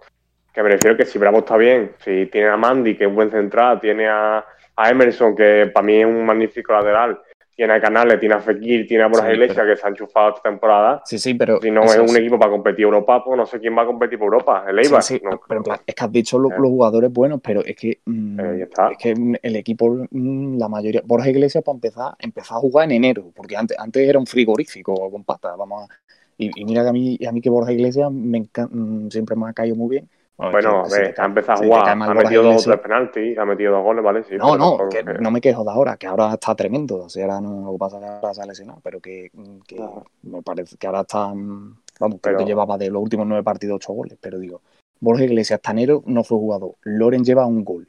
que 0.52 0.62
me 0.62 0.70
refiero 0.70 0.96
que 0.96 1.04
si 1.04 1.18
Bravo 1.18 1.38
está 1.40 1.56
bien, 1.56 1.92
si 2.04 2.26
tiene 2.26 2.48
a 2.48 2.56
Mandy, 2.56 2.96
que 2.96 3.04
es 3.04 3.12
buen 3.14 3.30
central, 3.30 3.80
tiene 3.80 4.08
a, 4.08 4.44
a 4.76 4.90
Emerson, 4.90 5.36
que 5.36 5.70
para 5.72 5.86
mí 5.86 6.00
es 6.00 6.06
un 6.06 6.24
magnífico 6.24 6.72
lateral, 6.72 7.20
tiene 7.60 7.74
a 7.74 7.80
Canales, 7.82 8.18
tiene 8.18 8.34
a 8.36 8.40
Fekir, 8.40 8.86
tiene 8.86 9.04
a 9.04 9.08
Borja 9.08 9.26
Sí, 9.26 9.32
Iglesias, 9.34 9.66
que 9.66 9.76
se 9.76 9.86
ha 9.86 9.90
enchufado 9.90 10.30
esta 10.30 10.48
temporada. 10.48 11.02
Sí, 11.04 11.18
sí, 11.18 11.34
pero... 11.34 11.60
Si 11.60 11.70
no 11.70 11.82
es 11.82 11.98
un 11.98 12.08
sí. 12.08 12.16
equipo 12.16 12.38
para 12.38 12.50
competir 12.50 12.84
Europa, 12.84 13.22
pues 13.22 13.36
no 13.36 13.44
sé 13.44 13.60
quién 13.60 13.76
va 13.76 13.82
a 13.82 13.86
competir 13.86 14.18
por 14.18 14.32
Europa. 14.32 14.64
El 14.66 14.78
Eibar. 14.78 15.02
sí, 15.02 15.20
No, 15.22 15.38
pero 15.46 15.58
en 15.60 15.64
plan, 15.64 15.78
es 15.86 15.94
que 15.94 16.04
has 16.04 16.10
dicho 16.10 16.38
lo- 16.38 16.48
Eh. 16.48 16.54
los 16.56 16.70
jugadores 16.70 17.12
buenos, 17.12 17.38
pero 17.42 17.62
es 17.62 17.76
que 17.76 18.00
mm, 18.06 18.40
Eh, 18.40 18.68
es 18.92 18.96
que 18.98 19.14
mm, 19.14 19.34
el 19.42 19.56
equipo, 19.56 19.94
mm, 20.10 20.56
la 20.58 20.68
mayoría, 20.70 21.02
Borja 21.04 21.28
Iglesias 21.28 21.62
para 21.62 21.74
empezar, 21.76 22.14
empezó 22.18 22.54
a 22.54 22.60
jugar 22.60 22.86
en 22.86 22.92
enero, 22.92 23.30
porque 23.36 23.58
antes, 23.58 23.78
antes 23.78 24.08
era 24.08 24.18
un 24.18 24.26
frigorífico 24.26 25.10
con 25.10 25.24
patas, 25.24 25.54
vamos 25.58 25.82
a- 25.82 25.94
y, 26.38 26.50
y 26.58 26.64
mira 26.64 26.82
que 26.82 26.88
a 26.88 26.92
mí, 26.94 27.18
a 27.28 27.30
mí 27.32 27.42
que 27.42 27.50
Borja 27.50 27.72
Iglesias 27.72 28.10
me 28.10 28.38
encan- 28.38 28.70
mm, 28.70 29.10
siempre 29.10 29.36
me 29.36 29.50
ha 29.50 29.52
caído 29.52 29.76
muy 29.76 29.90
bien. 29.90 30.08
Bueno, 30.50 30.80
a 30.80 30.88
que 30.88 30.94
ver, 30.94 31.14
ha 31.20 31.24
empezado 31.26 31.62
a 31.62 31.66
jugar, 31.66 31.88
ha 31.90 32.14
metido 32.14 32.42
dos 32.42 32.50
o 32.52 32.54
Iglesias. 32.54 32.64
tres 32.64 32.80
penaltis, 32.80 33.38
ha 33.38 33.44
metido 33.44 33.72
dos 33.74 33.82
goles, 33.84 34.04
¿vale? 34.04 34.24
Sí, 34.24 34.36
No, 34.36 34.56
no, 34.56 34.88
que 34.88 35.02
no 35.04 35.30
me 35.30 35.40
quejo 35.40 35.64
de 35.64 35.70
ahora, 35.70 35.96
que 35.96 36.06
ahora 36.06 36.32
está 36.32 36.54
tremendo. 36.54 37.04
O 37.04 37.08
sea, 37.08 37.24
ahora 37.26 37.40
no 37.40 37.66
lo 37.66 37.72
que 37.72 37.78
pasa 37.78 37.96
es 37.98 38.02
que 38.04 38.08
ahora 38.08 38.34
se 38.34 38.42
ha 38.42 38.46
lesionado, 38.46 38.80
pero 38.82 39.00
que, 39.00 39.30
que 39.66 39.76
Claro. 39.76 40.04
me 40.22 40.42
parece 40.42 40.76
que 40.76 40.86
ahora 40.86 41.00
está. 41.02 41.26
Vamos, 41.28 41.66
creo 41.98 42.18
Pero- 42.22 42.38
que 42.38 42.44
llevaba 42.46 42.78
de 42.78 42.90
los 42.90 43.02
últimos 43.02 43.26
nueve 43.26 43.42
partidos 43.44 43.76
ocho 43.76 43.92
goles, 43.92 44.16
pero 44.20 44.38
digo, 44.38 44.62
Borja 45.00 45.24
Iglesias 45.24 45.58
hasta 45.58 45.72
enero 45.72 46.02
no 46.06 46.24
fue 46.24 46.38
jugador. 46.38 46.72
Loren 46.84 47.22
lleva 47.24 47.44
un 47.46 47.62
gol. 47.64 47.86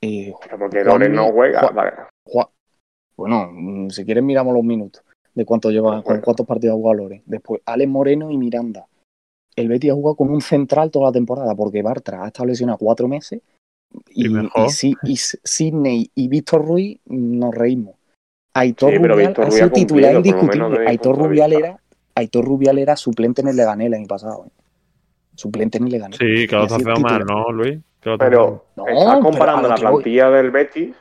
Eh, 0.00 0.34
Pero 0.42 0.58
porque 0.58 0.82
Loren 0.84 1.12
no 1.14 1.30
juega. 1.32 1.60
Juan- 1.60 1.74
vale. 1.74 1.92
Juan- 2.26 2.48
bueno, 3.16 3.48
mm, 3.52 3.90
si 3.90 4.04
quieres 4.04 4.24
miramos 4.24 4.52
los 4.52 4.64
minutos 4.64 5.02
de 5.34 5.44
cuánto 5.44 5.70
lleva, 5.70 6.02
Pues 6.02 6.16
con 6.16 6.20
cuántos 6.20 6.46
partidos 6.46 6.74
ha 6.74 6.76
jugado 6.76 6.94
Loren. 6.94 7.22
Después, 7.26 7.62
Alex 7.64 7.88
Moreno 7.90 8.30
y 8.30 8.36
Miranda. 8.36 8.86
El 9.56 9.68
Betis 9.68 9.90
ha 9.90 9.94
jugado 9.94 10.16
con 10.16 10.30
un 10.30 10.40
central 10.42 10.90
toda 10.90 11.06
la 11.06 11.12
temporada, 11.12 11.54
porque 11.54 11.82
Bartra 11.82 12.24
ha 12.24 12.26
estado 12.28 12.46
lesionado 12.46 12.78
cuatro 12.78 13.08
meses. 13.08 13.40
Y, 14.10 14.26
Y 14.26 14.28
mejor. 14.28 14.68
y 14.82 14.94
y 15.04 15.16
Sidney 15.16 16.10
y 16.14 16.28
Víctor 16.28 16.64
Ruiz 16.66 16.98
nos 17.06 17.54
reímos. 17.54 17.94
Aitor 18.54 18.90
Sí, 18.92 18.98
Rubial 18.98 19.34
ha 19.38 19.50
sido 19.50 19.70
titular 19.70 20.14
indiscutible. 20.16 20.88
Aitor 20.88 21.16
Rubial, 21.18 21.52
era, 21.52 21.80
Aitor 22.14 22.44
Rubial 22.44 22.78
era 22.78 22.96
suplente 22.96 23.42
en 23.42 23.48
el 23.48 23.56
Leganés 23.56 23.86
el 23.88 23.94
año 23.94 24.06
pasado. 24.06 24.46
¿eh? 24.46 24.50
Suplente 25.34 25.78
en 25.78 25.84
el 25.84 25.92
Leganés. 25.92 26.18
Sí, 26.18 26.46
que 26.46 26.54
lo 26.54 26.62
ha 26.62 26.64
está 26.64 26.78
sido 26.78 26.92
haciendo 26.92 27.08
mal. 27.08 27.24
¿no, 27.26 27.52
Luis? 27.52 27.78
Pero 28.18 28.66
No, 28.76 28.86
estás 28.86 29.18
comparando 29.20 29.68
la 29.68 29.74
voy. 29.76 30.02
plantilla 30.02 30.30
del 30.30 30.50
Betis 30.50 30.94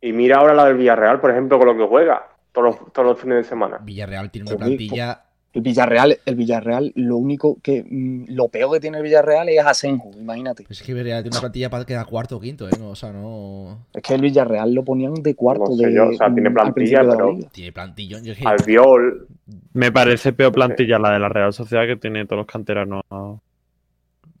y 0.00 0.12
mira 0.12 0.38
ahora 0.38 0.54
la 0.54 0.64
del 0.66 0.76
Villarreal, 0.76 1.20
por 1.20 1.30
ejemplo, 1.30 1.58
con 1.58 1.68
lo 1.68 1.76
que 1.76 1.86
juega 1.86 2.26
todos 2.52 2.76
los, 2.80 2.92
todos 2.92 3.08
los 3.08 3.20
fines 3.20 3.38
de 3.38 3.44
semana. 3.44 3.78
Villarreal 3.82 4.30
tiene 4.30 4.46
una 4.50 4.54
Joder, 4.56 4.66
plantilla... 4.68 5.22
El 5.56 5.62
Villarreal, 5.62 6.18
el 6.26 6.34
Villarreal, 6.34 6.92
lo 6.96 7.16
único 7.16 7.56
que, 7.62 7.82
mm, 7.82 8.24
lo 8.28 8.48
peor 8.48 8.74
que 8.74 8.80
tiene 8.80 8.98
el 8.98 9.02
Villarreal 9.04 9.48
es 9.48 9.64
Asenjo, 9.64 10.10
imagínate. 10.20 10.64
Pues 10.64 10.82
es 10.82 10.86
que 10.86 10.92
Villarreal 10.92 11.22
tiene 11.22 11.34
una 11.34 11.40
plantilla 11.40 11.70
para 11.70 11.86
quedar 11.86 12.04
cuarto 12.04 12.36
o 12.36 12.40
quinto, 12.40 12.68
¿eh? 12.68 12.72
No, 12.78 12.90
o 12.90 12.94
sea, 12.94 13.10
no... 13.10 13.86
Es 13.94 14.02
que 14.02 14.14
el 14.14 14.20
Villarreal 14.20 14.74
lo 14.74 14.84
ponían 14.84 15.14
de 15.14 15.34
cuarto 15.34 15.64
No 15.70 15.74
sé 15.76 15.86
de, 15.86 15.94
yo, 15.94 16.08
o 16.08 16.12
sea, 16.12 16.30
tiene 16.34 16.50
plantilla, 16.50 17.00
al 17.00 17.08
pero-. 17.08 17.38
Tiene 17.52 17.72
plantillón. 17.72 18.22
Yo 18.22 18.34
que- 18.34 18.46
Albiol, 18.46 19.28
Me 19.72 19.90
parece 19.90 20.34
peor 20.34 20.52
plantilla 20.52 20.98
la 20.98 21.12
de 21.12 21.20
la 21.20 21.30
Real 21.30 21.54
Sociedad 21.54 21.86
que 21.86 21.96
tiene 21.96 22.26
todos 22.26 22.40
los 22.40 22.46
canteranos. 22.46 23.02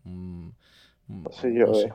Mm, 0.04 0.48
no 1.08 1.30
sé 1.32 1.54
yo. 1.54 1.66
no 1.66 1.74
sé. 1.76 1.86
eh. 1.88 1.92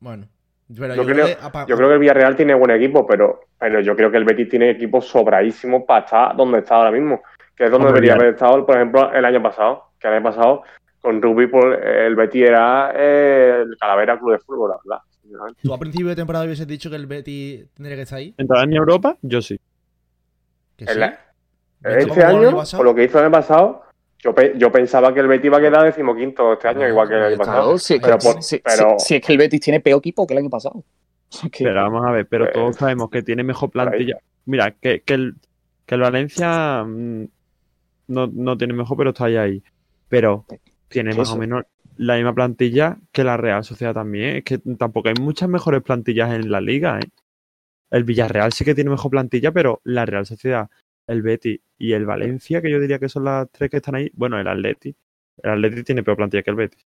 Bueno, 0.00 0.26
Pero 0.68 0.94
Yo 0.96 1.02
yo, 1.02 1.08
creo- 1.14 1.24
creo 1.24 1.36
que 1.64 1.70
Yo 1.70 1.76
creo 1.76 1.88
que 1.88 1.94
el 1.94 2.00
Villarreal 2.00 2.36
tiene 2.36 2.52
buen 2.54 2.70
equipo, 2.72 3.06
pero, 3.06 3.40
pero 3.58 3.80
yo 3.80 3.96
creo 3.96 4.10
que 4.10 4.18
el 4.18 4.24
Betis 4.24 4.50
tiene 4.50 4.68
equipo 4.70 5.00
sobradísimo 5.00 5.86
para 5.86 6.04
estar 6.04 6.36
donde 6.36 6.58
está 6.58 6.74
ahora 6.76 6.90
mismo, 6.90 7.22
que 7.58 7.64
es 7.64 7.70
donde 7.70 7.88
Hombre, 7.88 8.00
debería 8.00 8.14
ya. 8.14 8.20
haber 8.20 8.34
estado, 8.34 8.64
por 8.64 8.76
ejemplo, 8.76 9.12
el 9.12 9.24
año 9.24 9.42
pasado, 9.42 9.90
que 9.98 10.06
el 10.08 10.14
año 10.14 10.22
pasado 10.22 10.62
con 11.00 11.20
Rugby 11.20 11.48
por, 11.48 11.74
el 11.74 12.14
Betis 12.16 12.42
era 12.48 12.92
eh, 12.94 13.62
el 13.64 13.76
Calavera 13.78 14.18
Club 14.18 14.32
de 14.32 14.38
Fútbol, 14.38 14.70
la 14.70 14.76
verdad. 14.84 15.02
¿Tú 15.62 15.74
a 15.74 15.78
principio 15.78 16.08
de 16.08 16.16
temporada 16.16 16.44
hubieses 16.46 16.66
dicho 16.66 16.88
que 16.88 16.96
el 16.96 17.06
Betis 17.06 17.66
tendría 17.74 17.96
que 17.96 18.02
estar 18.02 18.18
ahí? 18.18 18.34
¿Entrar 18.38 18.64
en 18.64 18.72
Europa? 18.74 19.16
Yo 19.22 19.42
sí. 19.42 19.60
Que 20.76 20.84
El- 20.84 20.94
sí. 20.94 21.00
¿Visto 21.80 21.98
Este 21.98 22.20
el 22.20 22.26
año, 22.26 22.56
pasado? 22.56 22.78
por 22.80 22.86
lo 22.86 22.94
que 22.94 23.04
hizo 23.04 23.18
el 23.18 23.24
año 23.26 23.32
pasado, 23.32 23.82
yo, 24.18 24.34
pe- 24.34 24.54
yo 24.56 24.72
pensaba 24.72 25.12
que 25.12 25.20
el 25.20 25.28
Betis 25.28 25.44
iba 25.46 25.58
a 25.58 25.60
quedar 25.60 25.84
decimoquinto 25.84 26.54
este 26.54 26.68
año, 26.68 26.78
Bueno, 26.78 26.92
igual 26.92 27.08
que 27.08 27.14
el 27.14 27.22
año 27.22 27.36
pues, 27.36 27.46
pasado. 27.48 27.62
Claro, 27.64 27.78
si, 27.78 27.98
Pero 28.00 28.20
si- 28.20 28.26
por- 28.32 28.42
si- 28.42 28.58
pero- 28.58 28.94
si- 28.98 29.06
si 29.06 29.14
es 29.16 29.22
que 29.26 29.32
el 29.32 29.38
Betis 29.38 29.60
tiene 29.60 29.80
peor 29.80 29.98
equipo 29.98 30.26
que 30.26 30.34
el 30.34 30.38
año 30.38 30.50
pasado. 30.50 30.82
Es 31.44 31.50
que- 31.52 31.64
Pero 31.64 31.82
vamos 31.82 32.04
a 32.06 32.10
ver, 32.12 32.26
pero 32.26 32.44
Pues, 32.46 32.54
todos 32.54 32.76
sabemos 32.76 33.10
que 33.10 33.22
tiene 33.22 33.42
mejor 33.44 33.70
plantilla. 33.70 34.16
Mira, 34.46 34.70
que, 34.72 35.02
que 35.02 35.14
el, 35.14 35.34
que 35.86 35.94
el 35.94 36.00
Valencia 36.00 36.82
mm, 36.84 37.24
no, 38.08 38.26
no 38.26 38.56
tiene 38.58 38.74
mejor, 38.74 38.96
pero 38.96 39.10
está 39.10 39.26
ahí 39.26 39.36
ahí. 39.36 39.62
Pero 40.08 40.44
tiene 40.88 41.10
¿Qué 41.12 41.18
más 41.18 41.28
eso? 41.28 41.36
o 41.36 41.38
menos 41.38 41.64
la 41.96 42.16
misma 42.16 42.34
plantilla 42.34 42.96
que 43.12 43.24
la 43.24 43.36
Real 43.36 43.64
Sociedad 43.64 43.94
también. 43.94 44.36
Es 44.36 44.44
que 44.44 44.58
tampoco 44.58 45.08
hay 45.08 45.14
muchas 45.20 45.48
mejores 45.48 45.82
plantillas 45.82 46.32
en 46.34 46.50
la 46.50 46.60
liga, 46.60 46.98
¿eh? 46.98 47.08
El 47.90 48.04
Villarreal 48.04 48.52
sí 48.52 48.64
que 48.64 48.74
tiene 48.74 48.90
mejor 48.90 49.10
plantilla, 49.10 49.50
pero 49.52 49.80
la 49.84 50.04
Real 50.04 50.26
Sociedad, 50.26 50.68
el 51.06 51.22
Betis 51.22 51.60
y 51.78 51.92
el 51.92 52.04
Valencia, 52.04 52.60
que 52.60 52.70
yo 52.70 52.78
diría 52.80 52.98
que 52.98 53.08
son 53.08 53.24
las 53.24 53.48
tres 53.50 53.70
que 53.70 53.78
están 53.78 53.94
ahí. 53.94 54.10
Bueno, 54.14 54.38
el 54.38 54.46
Atleti. 54.46 54.94
El 55.42 55.50
Atleti 55.52 55.84
tiene 55.84 56.02
peor 56.02 56.16
plantilla 56.18 56.42
que 56.42 56.50
el 56.50 56.56
Betis, 56.56 56.84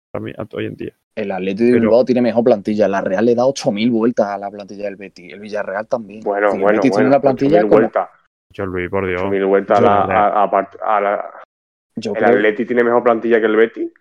hoy 0.54 0.66
en 0.66 0.76
día. 0.76 0.94
El 1.16 1.32
Atlético 1.32 1.64
de 1.66 1.72
Pero- 1.72 1.82
Bilbao 1.82 2.06
tiene 2.06 2.22
mejor 2.22 2.44
plantilla. 2.46 2.88
La 2.88 3.02
Real 3.02 3.26
le 3.26 3.36
da 3.36 3.44
8.000 3.46 3.90
vueltas 3.92 4.28
a 4.28 4.38
la 4.38 4.50
plantilla 4.52 4.86
del 4.86 4.96
Betis. 4.96 5.34
El 5.34 5.40
Villarreal 5.40 5.88
también. 5.88 6.22
Bueno, 6.22 6.52
Sí, 6.52 6.58
el 6.58 6.62
bueno, 6.62 6.78
Betis 6.78 6.92
bueno. 6.92 6.96
tiene 7.04 7.08
una 7.10 7.22
plantilla 7.22 7.58
8.000 7.60 7.62
como- 7.70 7.82
vueltas. 7.82 8.10
Yo, 8.56 8.66
Luis, 8.66 8.90
por 8.90 9.06
Dios. 9.06 9.22
8.000 9.22 9.46
vueltas 9.46 9.80
a 9.80 9.82
la, 9.82 9.96
a- 10.04 10.44
a 10.44 10.52
part- 10.52 10.80
a 10.82 11.02
la- 11.02 11.42
Yo 11.98 12.12
El 12.14 12.18
creo 12.18 12.30
que 12.32 12.36
Atleti 12.38 12.66
tiene 12.66 12.84
mejor 12.84 13.04
plantilla 13.04 13.40
que 13.40 13.46
el 13.48 13.56
Betis. 13.56 13.92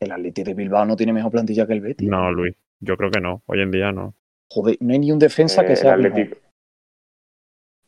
el 0.00 0.12
Atlético 0.12 0.48
de 0.50 0.54
Bilbao 0.54 0.84
no 0.84 0.94
tiene 0.96 1.12
mejor 1.12 1.30
plantilla 1.32 1.66
que 1.66 1.72
el 1.72 1.80
Betis. 1.80 2.08
No, 2.08 2.30
Luis. 2.30 2.54
Yo 2.80 2.96
creo 2.96 3.10
que 3.10 3.20
no. 3.20 3.42
Hoy 3.46 3.60
en 3.62 3.70
día 3.70 3.90
no. 3.92 4.14
Joder, 4.50 4.76
no 4.80 4.92
hay 4.92 4.98
ni 5.00 5.10
un 5.10 5.18
defensa 5.18 5.62
Eh, 5.62 5.66
que 5.66 5.72
el 5.72 5.78
sea 5.78 5.94
Atleti, 5.94 6.20
mejor 6.20 6.38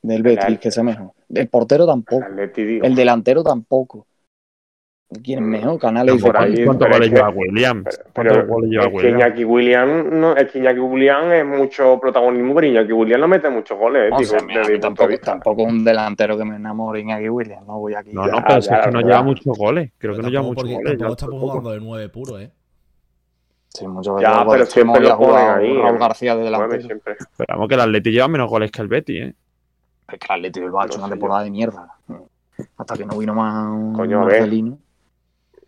del 0.03 0.23
Betis, 0.23 0.45
el- 0.47 0.59
que 0.59 0.71
sea 0.71 0.83
mejor. 0.83 1.13
El 1.33 1.49
portero 1.49 1.85
el 1.85 1.91
tampoco. 1.91 2.25
Atleti. 2.25 2.81
El 2.83 2.95
delantero 2.95 3.43
tampoco. 3.45 4.07
¿Quién 5.25 5.39
es 5.39 5.45
mejor? 5.47 5.79
Canales 5.81 6.17
y 6.17 6.19
por 6.23 6.37
ahí, 6.37 6.65
¿Cuántos 6.67 6.87
pero 6.87 6.99
goles 6.99 7.11
lleva 7.11 7.29
Williams? 7.31 7.85
Pero, 7.85 8.05
¿Cuántos 8.13 8.37
pero 8.37 8.47
goles 8.47 8.71
lleva 8.71 8.85
es 8.85 8.91
que 8.91 8.97
Williams? 8.97 9.15
Iñaki 9.21 9.45
William, 9.45 10.21
no, 10.21 10.37
es 10.37 10.53
que 10.53 10.59
Iñaki 10.59 10.81
William 10.81 11.33
es 11.33 11.47
mucho 11.47 11.99
protagonismo, 11.99 12.55
pero 12.55 12.67
Iñaki 12.67 12.93
William 12.93 13.21
no 13.23 13.29
mete 13.29 13.49
muchos 13.49 13.79
goles, 13.79 14.11
eh, 14.13 14.15
O 14.15 14.23
sea, 14.23 14.41
mí 14.43 14.55
tampoco, 14.79 15.19
tampoco 15.19 15.63
un 15.63 15.83
delantero 15.83 16.37
que 16.37 16.45
me 16.45 16.57
enamore 16.57 17.01
Iñaki 17.01 17.29
Williams. 17.31 17.67
No 17.67 17.79
voy 17.79 17.95
aquí. 17.95 18.11
No, 18.13 18.27
Ya, 18.27 18.33
no, 18.33 18.45
pero 18.47 18.59
es 18.59 18.69
que 18.69 18.91
no 18.91 19.01
ya. 19.01 19.07
lleva 19.07 19.23
muchos 19.23 19.57
goles. 19.59 19.93
Creo 19.97 20.15
que 20.15 20.23
no 20.23 20.29
lleva 20.29 20.43
muchos 20.43 20.63
porque- 20.65 20.75
goles. 20.75 20.91
Tampoco 20.99 21.13
está 21.13 21.27
tampoco. 21.27 21.49
jugando 21.53 21.71
de 21.71 21.81
9 21.81 22.09
puro, 22.11 22.39
¿eh? 22.39 22.51
Sí, 23.71 23.87
muchos 23.89 24.21
Ya, 24.21 24.45
pero 24.47 24.67
siempre 24.67 25.01
lo 25.03 25.17
ponen 25.19 25.37
ahí, 25.37 25.75
Raúl 25.75 25.95
¿eh? 25.97 25.99
García 25.99 26.37
de 26.37 26.45
delantero. 26.45 26.87
vamos, 27.49 27.69
que 27.69 27.75
el 27.75 27.81
Atleti 27.81 28.11
lleva 28.11 28.29
menos 28.29 28.51
goles 28.51 28.71
que 28.71 28.83
el 28.83 28.89
Betis, 28.89 29.23
¿eh? 29.23 29.35
Es 30.13 30.19
que 30.19 30.27
el 30.27 30.33
Atlético 30.33 30.61
de 30.61 30.67
Bilbao 30.67 30.83
ha 30.83 30.87
hecho 30.87 30.99
No 30.99 31.05
una 31.05 31.13
temporada 31.15 31.43
de 31.45 31.51
mierda. 31.51 31.95
Hasta 32.77 32.95
que 32.97 33.07
no 33.07 33.17
vino 33.17 33.33
más 33.35 33.97
Coño. 33.97 34.21
Marcelino. 34.21 34.79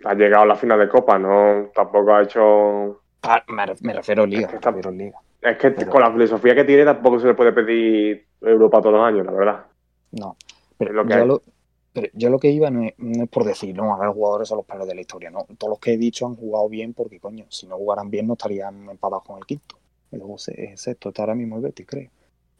Ha 0.04 0.14
llegado 0.14 0.44
a 0.44 0.46
la 0.46 0.56
final 0.56 0.78
de 0.78 0.88
Copa, 0.88 1.18
no 1.18 1.70
tampoco 1.74 2.14
ha 2.14 2.22
hecho. 2.22 3.02
Ah, 3.22 3.42
me, 3.48 3.66
re- 3.66 3.74
me 3.82 3.92
refiero 3.92 4.22
a 4.22 4.26
Liga. 4.26 4.42
Es 4.42 4.48
que 4.48 4.54
está- 4.56 4.70
a 4.70 4.90
Liga. 4.92 5.18
Es 5.42 5.56
que 5.58 5.70
Pero- 5.70 5.90
con 5.90 6.00
la 6.02 6.10
filosofía 6.12 6.54
que 6.54 6.64
tiene 6.64 6.84
tampoco 6.84 7.18
se 7.20 7.26
le 7.26 7.34
puede 7.34 7.52
pedir 7.52 8.26
Europa 8.40 8.80
todos 8.80 8.94
los 8.96 9.02
años, 9.06 9.26
la 9.26 9.32
verdad. 9.32 9.64
No. 10.12 10.36
Es 10.40 10.54
Pero 10.78 10.92
lo 10.94 11.04
que 11.06 11.14
yo, 11.14 11.24
lo, 11.26 11.42
pero 11.92 12.08
yo 12.14 12.30
lo 12.30 12.38
que 12.38 12.50
iba 12.50 12.70
no 12.70 12.84
es, 12.84 12.94
no 12.98 13.24
es 13.24 13.28
por 13.30 13.44
decir, 13.44 13.74
no, 13.76 13.92
ahora 13.92 14.06
los 14.06 14.14
jugadores 14.14 14.48
son 14.48 14.56
los 14.58 14.66
peores 14.66 14.86
de 14.86 14.94
la 14.94 15.00
historia. 15.02 15.30
No, 15.30 15.46
todos 15.58 15.70
los 15.70 15.78
que 15.78 15.92
he 15.94 15.98
dicho 15.98 16.26
han 16.26 16.36
jugado 16.36 16.68
bien 16.68 16.94
porque, 16.94 17.20
coño, 17.20 17.44
si 17.48 17.66
no 17.66 17.76
jugaran 17.76 18.10
bien 18.10 18.26
no 18.26 18.34
estarían 18.34 18.88
empatados 18.88 19.24
con 19.24 19.38
el 19.38 19.44
quinto. 19.46 19.76
El 20.12 20.22
sexto, 20.78 21.10
está 21.10 21.22
ahora 21.22 21.34
mismo 21.34 21.56
el 21.56 21.62
Betis, 21.62 21.86
creo. 21.86 22.10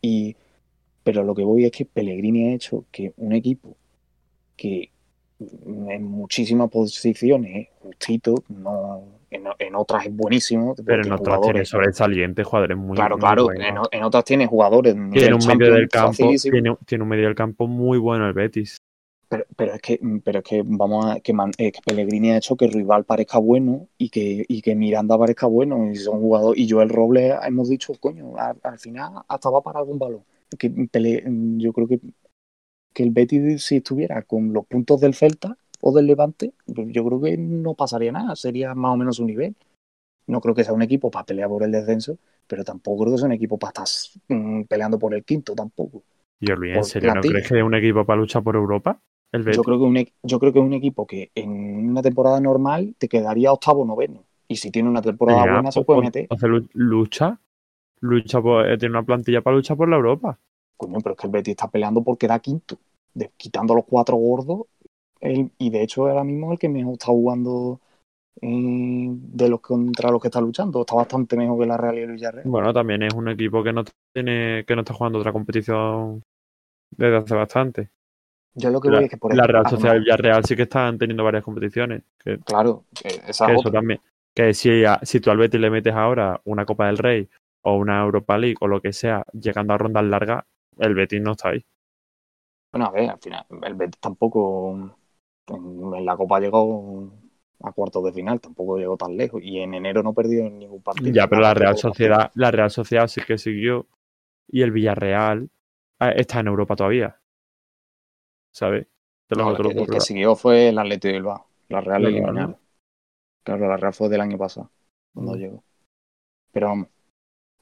Y, 0.02 0.36
pero 1.02 1.24
lo 1.24 1.34
que 1.34 1.42
voy 1.42 1.64
es 1.64 1.72
que 1.72 1.84
Pellegrini 1.84 2.50
ha 2.50 2.54
hecho 2.54 2.84
que 2.92 3.12
un 3.16 3.32
equipo 3.32 3.76
que 4.56 4.90
en 5.66 6.04
muchísimas 6.04 6.70
posiciones 6.70 7.56
es 7.56 7.68
justito, 7.80 8.34
no, 8.48 9.02
en, 9.30 9.44
en 9.58 9.74
otras 9.74 10.06
es 10.06 10.14
buenísimo. 10.14 10.74
Pero 10.84 11.02
en 11.04 11.12
otras 11.12 11.40
tiene 11.40 11.64
sobresalientes, 11.64 12.46
jugadores 12.46 12.76
muy 12.76 12.96
Claro, 12.96 13.16
muy 13.16 13.20
claro, 13.20 13.52
en, 13.52 13.76
en 13.90 14.04
otras 14.04 14.24
tiene 14.24 14.46
jugadores. 14.46 14.94
Tiene 14.94 15.34
un 15.34 15.46
medio 15.46 15.72
del 15.72 15.88
campo, 15.88 16.32
tiene, 16.40 16.76
tiene 16.86 17.04
un 17.04 17.08
medio 17.08 17.26
del 17.26 17.34
campo 17.34 17.66
muy 17.66 17.98
bueno 17.98 18.26
el 18.26 18.32
Betis. 18.32 18.76
Pero, 19.28 19.44
pero 19.56 19.74
es 19.74 19.80
que, 19.80 20.00
pero 20.24 20.40
es 20.40 20.44
que 20.44 20.62
vamos 20.66 21.06
a 21.06 21.20
que, 21.20 21.32
Man- 21.32 21.52
eh, 21.56 21.70
que 21.70 21.78
Pellegrini 21.84 22.32
ha 22.32 22.38
hecho 22.38 22.56
que 22.56 22.66
Rival 22.66 23.04
parezca 23.04 23.38
bueno 23.38 23.86
y 23.96 24.08
que, 24.10 24.44
y 24.48 24.60
que 24.60 24.74
Miranda 24.74 25.16
parezca 25.16 25.46
bueno 25.46 25.88
y 25.88 25.94
son 25.94 26.18
jugadores 26.20 26.60
y 26.60 26.68
Joel 26.68 26.88
Robles 26.88 27.34
hemos 27.44 27.68
dicho, 27.68 27.92
coño, 28.00 28.36
al, 28.36 28.56
al 28.64 28.78
final 28.80 29.22
hasta 29.28 29.48
va 29.50 29.62
para 29.62 29.78
algún 29.78 30.00
balón. 30.00 30.22
Que 30.58 30.68
Pele- 30.68 31.22
yo 31.58 31.72
creo 31.72 31.86
que, 31.86 32.00
que 32.92 33.02
el 33.02 33.10
Betis 33.10 33.64
si 33.64 33.76
estuviera 33.76 34.22
con 34.22 34.52
los 34.52 34.66
puntos 34.66 35.00
del 35.00 35.14
Celta 35.14 35.56
o 35.80 35.92
del 35.94 36.06
Levante, 36.06 36.52
yo 36.66 37.04
creo 37.04 37.20
que 37.20 37.36
no 37.38 37.74
pasaría 37.74 38.12
nada, 38.12 38.36
sería 38.36 38.74
más 38.74 38.92
o 38.94 38.96
menos 38.96 39.16
su 39.16 39.24
nivel. 39.24 39.54
No 40.26 40.40
creo 40.40 40.54
que 40.54 40.64
sea 40.64 40.74
un 40.74 40.82
equipo 40.82 41.10
para 41.10 41.26
pelear 41.26 41.48
por 41.48 41.62
el 41.64 41.72
descenso, 41.72 42.18
pero 42.46 42.64
tampoco 42.64 43.02
creo 43.04 43.14
que 43.14 43.18
sea 43.18 43.26
un 43.26 43.32
equipo 43.34 43.58
para 43.58 43.84
estar 43.84 43.86
mm, 44.28 44.64
peleando 44.64 44.98
por 44.98 45.14
el 45.14 45.24
quinto 45.24 45.54
tampoco. 45.54 46.02
Y 46.38 46.46
Luis, 46.48 46.74
¿en 46.74 46.76
Por 46.78 46.84
serio 46.84 47.12
no 47.12 47.24
crees 47.24 47.48
que 47.48 47.58
es 47.58 47.64
un 47.64 47.74
equipo 47.74 48.04
para 48.04 48.20
luchar 48.20 48.42
por 48.42 48.56
Europa? 48.56 49.00
El 49.32 49.42
Betis. 49.42 49.56
Yo 49.56 49.64
creo, 49.64 49.78
que 49.78 49.84
un, 49.84 49.96
e- 49.96 50.14
yo 50.22 50.38
creo 50.38 50.52
que 50.52 50.58
es 50.60 50.64
un 50.64 50.72
equipo 50.74 51.06
que 51.06 51.30
en 51.34 51.88
una 51.90 52.02
temporada 52.02 52.40
normal 52.40 52.94
te 52.98 53.08
quedaría 53.08 53.52
octavo 53.52 53.82
o 53.82 53.84
noveno. 53.86 54.24
Y 54.48 54.56
si 54.56 54.70
tiene 54.70 54.88
una 54.88 55.02
temporada 55.02 55.44
buena, 55.44 55.72
se 55.72 55.82
pues, 55.82 55.86
puede 55.86 55.98
pues, 55.98 56.06
meter. 56.06 56.30
entonces 56.30 56.48
lu- 56.48 56.68
lucha. 56.74 57.40
Lucha 58.00 58.40
por, 58.42 58.68
eh, 58.70 58.78
tiene 58.78 58.92
una 58.98 59.04
plantilla 59.06 59.42
para 59.42 59.56
luchar 59.56 59.76
por 59.76 59.88
la 59.88 59.96
Europa. 59.96 60.38
Coño, 60.80 60.98
pero 61.02 61.14
es 61.14 61.20
que 61.20 61.26
el 61.26 61.32
Betis 61.32 61.52
está 61.52 61.68
peleando 61.68 62.02
por 62.02 62.16
quedar 62.16 62.40
quinto. 62.40 62.78
De- 63.12 63.30
quitando 63.36 63.74
los 63.74 63.84
cuatro 63.84 64.16
gordos. 64.16 64.62
él- 65.20 65.50
y 65.58 65.68
de 65.68 65.82
hecho, 65.82 66.08
ahora 66.08 66.24
mismo 66.24 66.46
es 66.46 66.52
el 66.52 66.58
que 66.58 66.68
mejor 66.70 66.94
está 66.94 67.08
jugando 67.08 67.78
eh, 68.40 69.08
de 69.10 69.48
los 69.50 69.60
contra 69.60 70.10
los 70.10 70.22
que 70.22 70.28
está 70.28 70.40
luchando. 70.40 70.80
Está 70.80 70.94
bastante 70.94 71.36
mejor 71.36 71.60
que 71.60 71.66
la 71.66 71.76
Real 71.76 71.98
y 71.98 72.00
el 72.00 72.12
Villarreal. 72.12 72.48
Bueno, 72.48 72.72
también 72.72 73.02
es 73.02 73.12
un 73.12 73.28
equipo 73.28 73.62
que 73.62 73.74
no 73.74 73.84
tiene, 74.14 74.64
que 74.66 74.74
no 74.74 74.80
está 74.80 74.94
jugando 74.94 75.18
otra 75.18 75.34
competición 75.34 76.22
desde 76.96 77.16
hace 77.18 77.34
bastante. 77.34 77.90
Yo 78.54 78.70
lo 78.70 78.80
que 78.80 78.88
La, 78.88 78.96
voy 78.96 79.04
es 79.04 79.10
que 79.10 79.18
por 79.18 79.36
la 79.36 79.46
Real 79.46 79.68
Sociedad 79.68 79.92
y 79.92 79.96
el 79.96 80.02
Villarreal 80.04 80.44
sí 80.46 80.56
que 80.56 80.62
están 80.62 80.96
teniendo 80.96 81.22
varias 81.22 81.44
competiciones. 81.44 82.02
Que, 82.24 82.38
Claro, 82.38 82.84
esa 83.26 83.46
que 83.46 83.52
es 83.52 83.60
eso 83.60 83.70
también. 83.70 84.00
Que 84.34 84.54
si, 84.54 84.82
si 85.02 85.20
tú 85.20 85.30
al 85.30 85.36
Betis 85.36 85.60
le 85.60 85.68
metes 85.68 85.92
ahora 85.92 86.40
una 86.44 86.64
Copa 86.64 86.86
del 86.86 86.96
Rey 86.96 87.28
o 87.62 87.76
una 87.76 88.00
Europa 88.02 88.38
League 88.38 88.56
o 88.60 88.68
lo 88.68 88.80
que 88.80 88.94
sea, 88.94 89.26
llegando 89.38 89.74
a 89.74 89.78
rondas 89.78 90.04
largas, 90.04 90.44
el 90.78 90.94
Betis 90.94 91.20
no 91.22 91.32
está 91.32 91.50
ahí. 91.50 91.64
Bueno, 92.72 92.86
a 92.86 92.90
ver, 92.92 93.10
al 93.10 93.18
final, 93.20 93.46
el 93.62 93.74
Betis 93.74 94.00
tampoco 94.00 94.72
en, 95.48 95.94
en 95.96 96.04
la 96.06 96.16
Copa 96.16 96.40
llegó 96.40 97.12
a 97.62 97.72
cuartos 97.72 98.04
de 98.04 98.12
final, 98.12 98.40
tampoco 98.40 98.78
llegó 98.78 98.96
tan 98.96 99.16
lejos. 99.16 99.42
Y 99.42 99.58
en 99.58 99.74
enero 99.74 100.02
no 100.02 100.14
perdió 100.14 100.48
ningún 100.50 100.82
partido. 100.82 101.14
Ya, 101.14 101.26
pero 101.28 101.40
la 101.42 101.52
Real 101.54 101.76
Sociedad, 101.76 102.30
la 102.34 102.50
Real 102.52 102.70
Sociedad 102.70 103.08
sí 103.08 103.20
que 103.22 103.38
siguió 103.38 103.88
y 104.48 104.62
el 104.62 104.72
Villarreal 104.72 105.50
eh, 106.00 106.14
está 106.16 106.40
en 106.40 106.48
Europa 106.48 106.76
todavía. 106.76 107.20
¿Sabes? 108.52 108.86
No, 109.32 109.50
el, 109.52 109.60
que, 109.60 109.70
el 109.72 109.88
que 109.88 110.00
siguió 110.00 110.34
fue 110.36 110.68
el 110.68 110.78
Atlético 110.78 111.08
de 111.08 111.12
Bilbao. 111.14 111.46
La 111.68 111.80
Real 111.80 112.04
eliminaron. 112.06 112.56
Claro, 113.42 113.68
la 113.68 113.76
Real 113.76 113.94
fue 113.94 114.08
del 114.08 114.20
año 114.20 114.38
pasado, 114.38 114.70
cuando 115.14 115.34
Mm. 115.34 115.36
llegó. 115.36 115.64
Pero 116.52 116.68
vamos, 116.68 116.88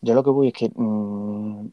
yo 0.02 0.14
lo 0.14 0.24
que 0.24 0.30
voy 0.30 0.48
es 0.48 0.54
que, 0.54 0.70
mm, 0.74 1.68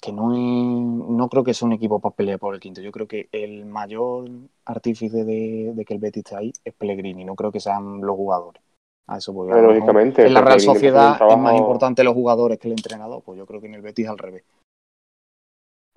que 0.00 0.12
no 0.12 0.32
es, 0.32 0.38
no 0.38 1.28
creo 1.28 1.44
que 1.44 1.54
sea 1.54 1.66
un 1.66 1.74
equipo 1.74 2.00
para 2.00 2.14
pelear 2.14 2.38
por 2.38 2.54
el 2.54 2.60
quinto. 2.60 2.80
Yo 2.80 2.92
creo 2.92 3.06
que 3.06 3.28
el 3.32 3.66
mayor 3.66 4.28
artífice 4.64 5.24
de, 5.24 5.72
de 5.74 5.84
que 5.84 5.94
el 5.94 6.00
Betis 6.00 6.24
esté 6.24 6.36
ahí 6.36 6.52
es 6.64 6.74
Pellegrini. 6.74 7.24
No 7.24 7.34
creo 7.34 7.52
que 7.52 7.60
sean 7.60 8.00
los 8.00 8.16
jugadores. 8.16 8.62
A 9.06 9.18
eso 9.18 9.32
voy. 9.32 9.50
A 9.50 9.56
lógicamente. 9.56 10.26
En 10.26 10.34
la 10.34 10.40
Real 10.40 10.60
Sociedad 10.60 11.18
es 11.28 11.38
más 11.38 11.56
importante 11.56 12.04
los 12.04 12.14
jugadores 12.14 12.58
que 12.58 12.68
el 12.68 12.72
entrenador. 12.72 13.22
Pues 13.24 13.38
yo 13.38 13.46
creo 13.46 13.60
que 13.60 13.66
en 13.66 13.74
el 13.74 13.82
Betis 13.82 14.08
al 14.08 14.18
revés. 14.18 14.44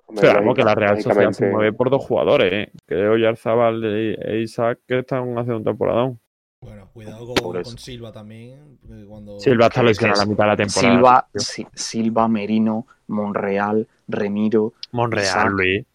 Vamos, 0.07 0.55
que 0.55 0.63
la 0.63 0.75
Real 0.75 1.01
Sociedad 1.01 1.31
se 1.31 1.49
mueve 1.49 1.73
por 1.73 1.89
dos 1.89 2.05
jugadores, 2.05 2.51
¿eh? 2.51 2.71
Que 2.85 3.07
Oyarzabal 3.07 3.83
e 3.83 4.15
e 4.19 4.41
Isaac 4.41 4.79
que 4.87 4.99
están 4.99 5.37
haciendo 5.37 5.57
un 5.57 5.63
temporadón. 5.63 6.19
Bueno, 6.63 6.87
cuidado 6.93 7.33
con, 7.33 7.77
Silva 7.77 8.11
también. 8.11 8.77
Cuando... 9.07 9.39
Silva 9.39 9.67
está 9.67 9.83
lesionado 9.83 10.21
a 10.21 10.25
la 10.25 10.29
mitad 10.29 10.43
de 10.45 10.49
la 10.49 10.55
temporada. 10.57 10.93
Silva. 10.93 11.27
Si- 11.35 11.67
Silva, 11.73 12.27
Merino, 12.27 12.87
Monreal, 13.07 13.87
Remiro, 14.07 14.73
Monreal, 14.91 15.25
Isaac. 15.25 15.49
Luis. 15.51 15.85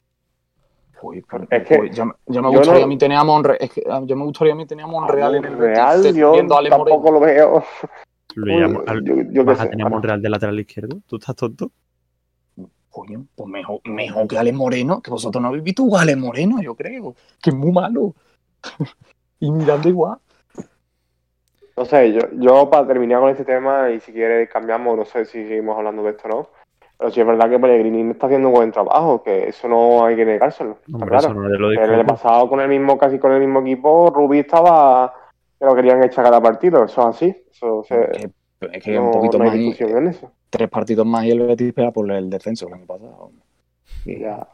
Uy, 1.00 1.24
pero- 1.30 1.46
Es 1.50 1.66
que 1.66 1.74
uy, 1.80 1.90
me 2.40 2.48
gustaría 2.48 2.80
no- 2.80 2.84
a 2.84 2.86
mí 2.88 2.98
tener 2.98 3.18
a 3.18 3.24
Monreal, 3.24 3.58
es 3.60 3.70
que, 3.70 3.82
yo 4.04 4.16
me 4.16 4.24
gustaría 4.24 4.52
a 4.52 4.56
mí 4.56 4.66
tener 4.66 4.84
a 4.84 4.88
Monreal 4.88 5.34
en 5.36 5.44
el 5.44 5.56
Real, 5.56 6.02
Betis, 6.02 6.16
yo 6.16 6.32
viendo 6.32 6.54
a 6.56 6.58
Ale 6.58 6.70
tampoco 6.70 7.12
Moreno. 7.12 7.20
lo 7.20 7.20
veo. 7.20 7.64
Luis, 8.34 8.56
Uy, 8.66 8.82
al- 8.86 9.04
yo, 9.04 9.14
yo 9.30 9.44
¿vas 9.44 9.60
a 9.60 9.64
sé. 9.64 9.70
tener 9.70 9.86
a 9.86 9.90
Monreal 9.90 10.20
de 10.20 10.28
lateral 10.28 10.58
izquierdo? 10.60 11.00
¿Tú 11.06 11.16
estás 11.16 11.36
tonto? 11.36 11.70
Coño, 12.90 13.26
pues 13.36 13.48
mejor, 13.48 13.80
mejor 13.84 14.26
que 14.26 14.38
Alex 14.38 14.56
Moreno, 14.56 15.00
que 15.00 15.10
vosotros 15.10 15.40
no 15.40 15.48
habéis 15.48 15.62
visto 15.62 15.96
a 15.96 16.02
Alex 16.02 16.18
Moreno, 16.18 16.60
yo 16.60 16.74
creo, 16.74 17.14
que 17.40 17.50
es 17.50 17.56
muy 17.56 17.70
malo. 17.70 18.14
y 19.40 19.50
mirando 19.52 19.88
igual. 19.88 20.18
No 21.79 21.85
sé, 21.85 22.12
yo, 22.12 22.20
yo 22.33 22.68
para 22.68 22.89
terminar 22.89 23.20
con 23.20 23.31
este 23.31 23.45
tema 23.45 23.89
y 23.91 24.01
si 24.01 24.12
quieres 24.12 24.51
cambiamos, 24.51 24.97
no 24.97 25.05
sé 25.05 25.24
si 25.24 25.47
seguimos 25.47 25.79
hablando 25.79 26.03
de 26.03 26.11
esto 26.11 26.26
o 26.26 26.29
no. 26.29 26.49
Pero 26.99 27.11
sí 27.12 27.20
es 27.20 27.26
verdad 27.26 27.49
que 27.49 27.59
Pellegrini 27.61 28.11
está 28.11 28.26
haciendo 28.26 28.49
un 28.49 28.55
buen 28.55 28.72
trabajo, 28.72 29.22
que 29.22 29.47
eso 29.51 29.68
no 29.68 30.05
hay 30.05 30.16
que 30.16 30.24
negárselo. 30.24 30.79
Claro. 30.99 31.16
eso 31.18 31.33
no 31.35 31.49
lo 31.49 31.68
Que 31.70 31.85
el 31.85 32.05
pasado 32.05 32.49
con 32.49 32.59
el 32.61 32.68
mismo, 32.68 32.99
casi 32.99 33.20
con 33.20 33.31
el 33.31 33.39
mismo 33.39 33.61
equipo, 33.61 34.11
Rubí 34.11 34.41
estaba 34.41 35.14
que 35.57 35.64
lo 35.64 35.74
querían 35.76 36.03
echar 36.03 36.24
cada 36.24 36.41
partido, 36.41 36.85
eso 36.85 37.01
es 37.03 37.16
así. 37.16 37.45
Eso 37.53 37.85
Que- 37.89 38.31
es 38.72 38.83
que 38.83 38.91
no, 38.95 39.05
un 39.05 39.11
poquito 39.12 39.39
no 39.39 39.45
hay 39.45 39.51
más, 39.51 39.57
y- 39.59 39.61
discusión 39.61 39.99
en 39.99 40.09
eso. 40.09 40.33
tres 40.51 40.68
partidos 40.68 41.07
más 41.07 41.24
y 41.26 41.31
el 41.31 41.47
Betis 41.47 41.72
pega 41.72 41.93
por 41.93 42.11
el 42.11 42.29
descenso 42.29 42.66
el 42.66 42.74
año 42.74 42.87
pasado. 42.87 43.31
Y 44.05 44.18
Ya. 44.18 44.49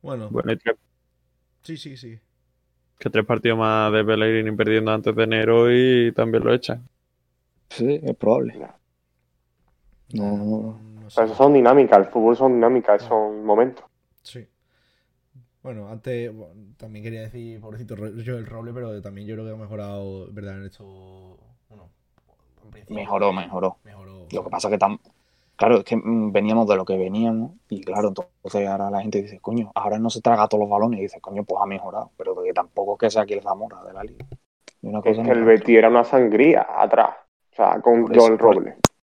Bueno, 0.00 0.28
Bueno, 0.30 0.52
sí, 1.62 1.76
sí, 1.76 1.96
sí. 1.96 2.20
Que 3.02 3.10
tres 3.10 3.26
partidos 3.26 3.58
más 3.58 3.92
de 3.92 4.04
Pellegrini 4.04 4.56
perdiendo 4.56 4.92
antes 4.92 5.12
de 5.16 5.24
enero 5.24 5.72
y 5.72 6.12
también 6.12 6.44
lo 6.44 6.54
echan. 6.54 6.88
Sí, 7.68 7.98
es 8.00 8.14
probable. 8.14 8.56
Ya. 8.56 8.76
No, 10.12 10.78
No 11.00 11.10
sé. 11.10 11.16
Pero 11.16 11.26
eso 11.26 11.34
son 11.34 11.52
dinámicas, 11.52 11.98
el 11.98 12.04
fútbol 12.04 12.36
son 12.36 12.54
dinámicas, 12.54 13.02
son 13.02 13.44
momentos. 13.44 13.84
Sí. 14.22 14.46
Bueno, 15.64 15.88
antes 15.88 16.32
bueno, 16.32 16.54
también 16.76 17.02
quería 17.02 17.22
decir, 17.22 17.60
pobrecito 17.60 17.96
yo 17.96 18.38
el 18.38 18.46
Roble, 18.46 18.72
pero 18.72 19.02
también 19.02 19.26
yo 19.26 19.34
creo 19.34 19.46
que 19.46 19.52
ha 19.52 19.56
mejorado, 19.56 20.32
¿verdad? 20.32 20.58
En 20.58 20.66
esto. 20.66 20.84
Bueno, 21.68 21.90
en 22.62 22.70
principio. 22.70 22.94
Mejoró, 22.94 23.32
mejoró. 23.32 23.78
Mejoró. 23.82 24.28
Lo 24.30 24.44
que 24.44 24.50
pasa 24.50 24.70
que 24.70 24.78
tam... 24.78 24.96
Claro, 25.62 25.78
es 25.78 25.84
que 25.84 25.94
mm, 25.96 26.32
veníamos 26.32 26.66
de 26.66 26.74
lo 26.74 26.84
que 26.84 26.96
veníamos 26.96 27.52
y 27.68 27.84
claro, 27.84 28.08
entonces 28.08 28.68
ahora 28.68 28.90
la 28.90 29.00
gente 29.00 29.22
dice, 29.22 29.38
coño, 29.38 29.70
ahora 29.76 29.96
no 29.96 30.10
se 30.10 30.20
traga 30.20 30.48
todos 30.48 30.62
los 30.62 30.68
balones 30.68 30.98
y 30.98 31.02
dice, 31.04 31.20
coño, 31.20 31.44
pues 31.44 31.62
ha 31.62 31.66
mejorado, 31.66 32.10
pero 32.16 32.42
que 32.42 32.52
tampoco 32.52 32.94
es 32.94 32.98
que 32.98 33.10
sea 33.10 33.22
aquí 33.22 33.34
el 33.34 33.42
Zamora 33.42 33.80
de 33.84 33.92
la 33.92 34.02
liga. 34.02 34.26
Es 35.04 35.18
que 35.20 35.30
el 35.30 35.44
Betis 35.44 35.78
era 35.78 35.88
una 35.88 36.02
sangría 36.02 36.66
atrás, 36.68 37.10
o 37.52 37.54
sea, 37.54 37.80
con 37.80 38.06
Por 38.06 38.18
Joel 38.18 38.38
Robles. 38.40 38.74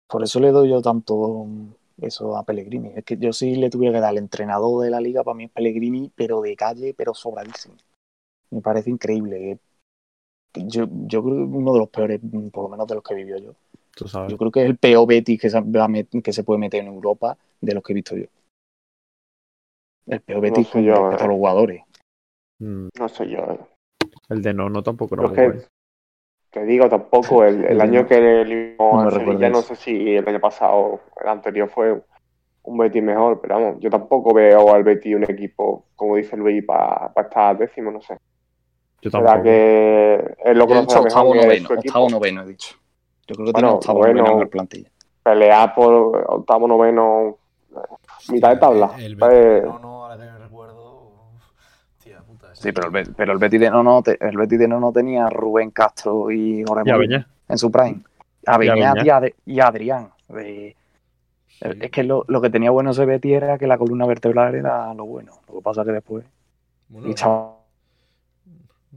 Por 0.06 0.22
eso 0.22 0.42
le 0.42 0.52
doy 0.52 0.70
yo 0.70 0.82
tanto 0.82 1.46
mm, 1.46 1.72
eso 2.02 2.36
a 2.36 2.44
Pellegrini. 2.44 2.92
Es 2.94 3.06
que 3.06 3.16
yo 3.16 3.32
sí 3.32 3.56
le 3.56 3.70
tuviera 3.70 3.94
que 3.94 4.02
dar 4.02 4.10
al 4.10 4.18
entrenador 4.18 4.84
de 4.84 4.90
la 4.90 5.00
liga, 5.00 5.24
para 5.24 5.36
mí 5.36 5.46
es 5.46 5.52
Pellegrini, 5.52 6.12
pero 6.14 6.42
de 6.42 6.58
calle, 6.58 6.94
pero 6.94 7.14
sobradísimo. 7.14 7.76
Me 8.50 8.60
parece 8.60 8.90
increíble. 8.90 9.60
Yo, 10.56 10.88
yo 11.08 11.24
creo 11.24 11.36
que 11.36 11.42
uno 11.42 11.72
de 11.72 11.80
los 11.80 11.88
peores, 11.88 12.20
mm, 12.22 12.50
por 12.50 12.64
lo 12.66 12.70
menos 12.70 12.86
de 12.86 12.96
los 12.96 13.04
que 13.06 13.16
vivió 13.16 13.38
yo. 13.38 13.54
Tú 13.96 14.08
sabes. 14.08 14.32
Yo 14.32 14.38
creo 14.38 14.52
que 14.52 14.62
es 14.64 14.70
el 14.70 14.78
peor 14.78 15.08
Betis 15.08 15.40
que 15.40 15.50
se, 15.50 15.62
que 16.24 16.44
puede 16.44 16.60
meter 16.60 16.82
en 16.82 16.88
Europa 16.88 17.38
de 17.62 17.74
los 17.74 17.84
que 17.84 17.94
he 17.94 17.96
visto 17.96 18.16
yo. 18.16 18.26
El 20.08 20.22
peor 20.22 20.38
No 20.38 20.42
Betis 20.44 20.68
con 20.68 20.84
yo, 20.84 20.94
respecto 20.94 21.24
a 21.24 21.26
eh. 21.26 21.30
los 21.30 21.38
jugadores. 21.38 21.84
Mm, 22.60 22.88
No 23.00 23.10
sé 23.10 23.30
yo. 23.30 23.40
eh. 23.40 23.60
El 24.30 24.42
de 24.42 24.54
no, 24.54 24.70
no 24.70 24.84
tampoco 24.84 25.16
Yo 25.16 25.34
era 25.34 25.54
es 25.54 25.70
que, 26.52 26.64
digo, 26.66 26.88
tampoco 26.88 27.44
el, 27.44 27.82
año 27.82 28.02
no- 28.02 28.08
que 28.08 28.42
eliminó 28.42 29.04
no 29.04 29.12
Sevilla, 29.12 29.50
no 29.50 29.62
sé 29.62 29.76
si 29.76 30.16
el 30.16 30.28
año 30.28 30.40
pasado, 30.40 31.00
el 31.22 31.28
anterior 31.28 31.68
fue 31.70 32.02
un 32.64 32.78
Betis 32.78 33.04
mejor, 33.04 33.42
pero 33.42 33.56
vamos, 33.56 33.78
yo 33.80 33.90
tampoco 33.90 34.34
veo 34.34 34.74
al 34.74 34.84
Betis 34.84 35.16
un 35.16 35.24
equipo, 35.24 35.86
como 35.96 36.16
dice 36.16 36.38
Luis, 36.38 36.64
para 36.66 37.12
estar 37.16 37.58
décimo, 37.58 37.92
no 37.92 38.02
sé. 38.02 38.18
Yo 39.02 39.12
Será 39.12 39.26
tampoco. 39.26 39.44
que 39.44 40.36
es 40.46 40.56
lo 40.58 40.68
Yo 40.68 40.76
he 40.76 40.82
dicho 40.82 41.02
octavo 41.02 41.04
mejor 41.04 41.38
que 41.38 41.44
noveno, 41.44 41.70
octavo 41.70 42.10
noveno 42.10 42.42
he 42.44 42.46
dicho. 42.48 42.76
Yo 43.28 43.36
creo 43.36 43.46
que 43.48 43.52
Bueno, 43.54 43.68
tiene 43.68 43.70
octavo 43.76 44.00
noveno. 44.00 44.20
noveno 44.22 44.36
en 44.36 44.42
el 44.42 44.50
plantilla. 44.50 44.90
Pelear 45.24 45.74
por 45.76 46.26
octavo, 46.28 46.68
noveno, 46.68 47.38
mitad 48.30 48.50
de 48.50 48.58
tabla. 48.58 48.92
El, 48.98 49.04
el 49.04 49.18
Pues, 49.18 49.32
Betis, 49.34 49.64
no, 49.64 49.80
no, 49.80 50.06
ahora 50.06 50.18
que 50.26 50.32
me 50.32 50.38
recuerdo. 50.40 51.12
Tía 52.04 52.20
puta. 52.22 52.54
Sí, 52.56 52.72
pero 52.74 52.90
el, 52.98 53.14
pero 53.16 53.32
el 53.34 53.38
Betis 53.40 53.60
de 53.62 53.70
Nono, 53.70 54.02
te- 54.02 54.18
el 54.20 54.38
Betis 54.38 54.60
de 54.60 54.68
Nono 54.68 54.92
tenía 54.92 55.28
a 55.28 55.30
Rubén 55.30 55.72
Castro 55.72 56.30
y 56.32 56.64
Jorge 56.68 57.26
en 57.48 57.58
su 57.58 57.72
prime. 57.72 58.02
A 58.46 58.62
Y 58.64 58.68
Ad- 59.10 59.24
y 59.46 59.60
Adrián. 59.62 60.12
De- 60.28 60.76
Sí. 61.62 61.70
Es 61.80 61.92
que 61.92 62.04
lo, 62.04 62.26
lo 62.28 62.42
que 62.42 62.50
tenía 62.50 62.72
bueno 62.72 62.92
ese 62.92 63.06
Betis 63.06 63.32
era 63.36 63.58
que 63.58 63.68
la 63.68 63.78
columna 63.78 64.06
vertebral 64.06 64.56
era 64.56 64.94
lo 64.96 65.06
bueno. 65.06 65.34
Lo 65.48 65.54
que 65.56 65.62
pasa 65.62 65.86
que 65.86 65.92
después... 65.92 66.26
Bueno, 66.90 67.08
y 67.08 67.14
chaval, 67.14 67.52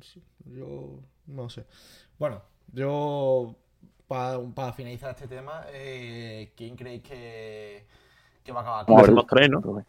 Sí, 0.00 0.20
Yo 0.46 0.98
no 1.26 1.48
sé. 1.48 1.64
Bueno, 2.18 2.40
yo 2.72 3.54
para 4.08 4.72
finalizar 4.72 5.10
este 5.10 5.26
tema, 5.26 5.64
eh, 5.72 6.52
¿quién 6.56 6.76
creéis 6.76 7.02
que, 7.02 7.86
que 8.44 8.52
va 8.52 8.60
a 8.60 8.62
acabar? 8.62 8.86
Vamos 8.86 9.08
a 9.08 9.12
ver. 9.12 9.24
Tres, 9.28 9.50
¿no? 9.50 9.62
¿Cómo? 9.62 9.84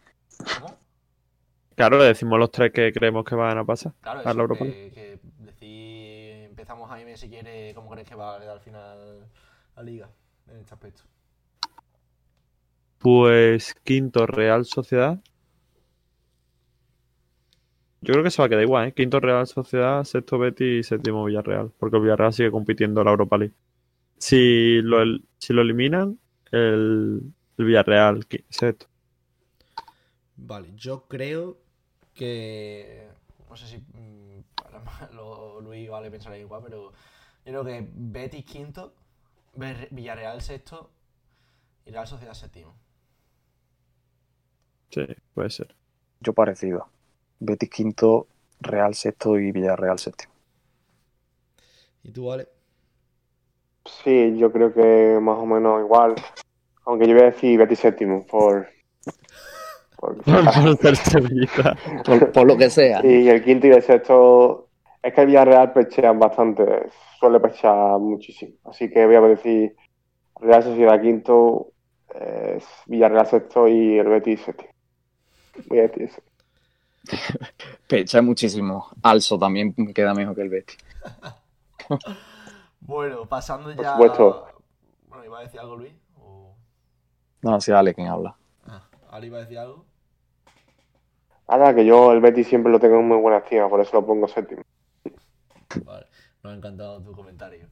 Claro, 1.74 1.98
le 1.98 2.04
decimos 2.06 2.38
los 2.38 2.50
tres 2.50 2.72
que 2.72 2.92
creemos 2.92 3.24
que 3.24 3.36
van 3.36 3.56
a 3.56 3.64
pasar. 3.64 3.92
Claro, 4.00 4.18
A 4.18 4.22
eso, 4.22 4.34
la 4.34 4.42
Europa 4.42 4.64
que, 4.64 4.90
que 4.92 5.20
decir, 5.38 6.46
empezamos 6.46 6.90
Jaime 6.90 7.16
si 7.16 7.28
quiere, 7.28 7.72
¿cómo 7.74 7.88
crees 7.90 8.08
que 8.08 8.16
va 8.16 8.36
a 8.36 8.40
quedar 8.40 8.54
al 8.54 8.60
final 8.60 9.28
la 9.76 9.82
liga 9.82 10.08
en 10.50 10.56
este 10.58 10.74
aspecto? 10.74 11.02
Pues 12.98 13.74
quinto 13.84 14.26
Real 14.26 14.64
Sociedad. 14.64 15.20
Yo 18.00 18.12
creo 18.12 18.24
que 18.24 18.30
se 18.30 18.42
va 18.42 18.46
a 18.46 18.48
quedar 18.48 18.62
igual, 18.62 18.88
¿eh? 18.88 18.92
Quinto 18.92 19.20
Real 19.20 19.46
Sociedad, 19.46 20.02
sexto 20.02 20.38
Betis 20.38 20.80
y 20.80 20.82
séptimo 20.82 21.24
Villarreal. 21.24 21.70
Porque 21.78 21.96
el 21.96 22.02
Villarreal 22.02 22.32
sigue 22.32 22.50
compitiendo 22.50 23.00
en 23.00 23.04
la 23.04 23.10
Europa 23.12 23.38
League. 23.38 23.54
Si 24.18 24.80
lo, 24.82 25.02
el- 25.02 25.24
si 25.38 25.52
lo 25.52 25.62
eliminan, 25.62 26.18
el, 26.52 27.22
el 27.56 27.64
Villarreal 27.64 28.26
sexto. 28.50 28.86
Vale, 30.36 30.72
yo 30.76 31.06
creo 31.08 31.58
que. 32.14 33.08
No 33.48 33.56
sé 33.56 33.66
si. 33.66 33.78
mm, 33.78 34.44
ahora 34.64 35.10
lo, 35.12 35.60
Luis 35.60 35.88
Vale 35.88 36.10
pensará 36.10 36.38
igual, 36.38 36.62
pero. 36.64 36.92
Yo 37.44 37.52
creo 37.62 37.64
que 37.64 37.88
Betis 37.94 38.44
quinto, 38.44 38.94
Villarreal 39.90 40.42
sexto 40.42 40.90
y 41.86 41.90
Real 41.92 42.06
Sociedad 42.08 42.34
séptimo. 42.34 42.76
Sí, 44.90 45.00
puede 45.32 45.48
ser. 45.50 45.74
yo 46.20 46.34
parecido. 46.34 46.92
Betis 47.38 47.70
quinto, 47.70 48.28
Real 48.60 48.94
sexto 48.94 49.38
y 49.38 49.50
Villarreal 49.52 49.98
séptimo. 49.98 50.34
¿Y 52.02 52.10
tú, 52.12 52.26
Vale? 52.26 52.48
Sí, 54.04 54.36
yo 54.36 54.52
creo 54.52 54.72
que 54.72 55.18
más 55.20 55.38
o 55.38 55.46
menos 55.46 55.80
igual. 55.80 56.14
Aunque 56.84 57.06
yo 57.06 57.14
voy 57.14 57.22
a 57.24 57.26
decir 57.26 57.58
Betis 57.58 57.78
séptimo, 57.80 58.26
por... 58.26 58.68
por- 59.96 60.16
Por 60.24 60.76
ser 60.76 60.96
Sevilla. 60.96 61.76
Por, 62.04 62.32
por 62.32 62.46
lo 62.46 62.56
que 62.56 62.70
sea. 62.70 63.04
Y 63.04 63.28
el 63.28 63.42
quinto 63.44 63.66
y 63.66 63.70
el 63.70 63.82
sexto, 63.82 64.68
es 65.02 65.12
que 65.12 65.20
el 65.22 65.26
Villarreal 65.26 65.72
pechean 65.72 66.18
bastante, 66.18 66.64
suele 67.18 67.40
pechar 67.40 67.98
muchísimo. 67.98 68.52
Así 68.64 68.88
que 68.90 69.04
voy 69.06 69.16
a 69.16 69.20
decir 69.22 69.74
Real 70.40 70.62
Sociedad 70.62 71.00
quinto, 71.00 71.68
eh, 72.14 72.60
Villarreal 72.86 73.26
sexto 73.26 73.66
y 73.68 73.98
el 73.98 74.08
Betis 74.08 74.40
séptimo. 74.42 74.70
Voy 75.66 75.78
a 75.80 75.82
decir 75.82 76.02
eso. 76.04 76.22
Pecha 77.88 78.22
muchísimo. 78.22 78.86
Also 79.02 79.38
también 79.38 79.74
queda 79.94 80.14
mejor 80.14 80.34
que 80.36 80.42
el 80.42 80.48
Betis. 80.48 80.78
Bueno, 82.80 83.26
pasando 83.26 83.74
Por 83.74 83.84
ya. 83.84 83.92
supuesto. 83.92 84.46
Bueno, 85.08 85.24
¿iba 85.24 85.38
a 85.38 85.42
decir 85.42 85.60
algo, 85.60 85.76
Luis? 85.76 85.92
O... 86.16 86.56
No, 87.42 87.60
sí, 87.60 87.72
Ale 87.72 87.94
quien 87.94 88.08
habla. 88.08 88.36
Ah, 88.66 88.88
¿Ale 89.10 89.26
iba 89.26 89.38
a 89.38 89.40
decir 89.42 89.58
algo? 89.58 89.84
Nada, 91.48 91.74
que 91.74 91.84
yo 91.86 92.12
el 92.12 92.20
Betis 92.20 92.46
siempre 92.46 92.70
lo 92.70 92.78
tengo 92.78 92.98
en 93.00 93.08
muy 93.08 93.16
buena 93.16 93.38
estima, 93.38 93.68
por 93.68 93.80
eso 93.80 93.92
lo 94.00 94.06
pongo 94.06 94.28
séptimo. 94.28 94.62
Vale, 95.84 96.06
nos 96.42 96.52
ha 96.52 96.56
encantado 96.56 97.02
tu 97.02 97.12
comentario. 97.12 97.68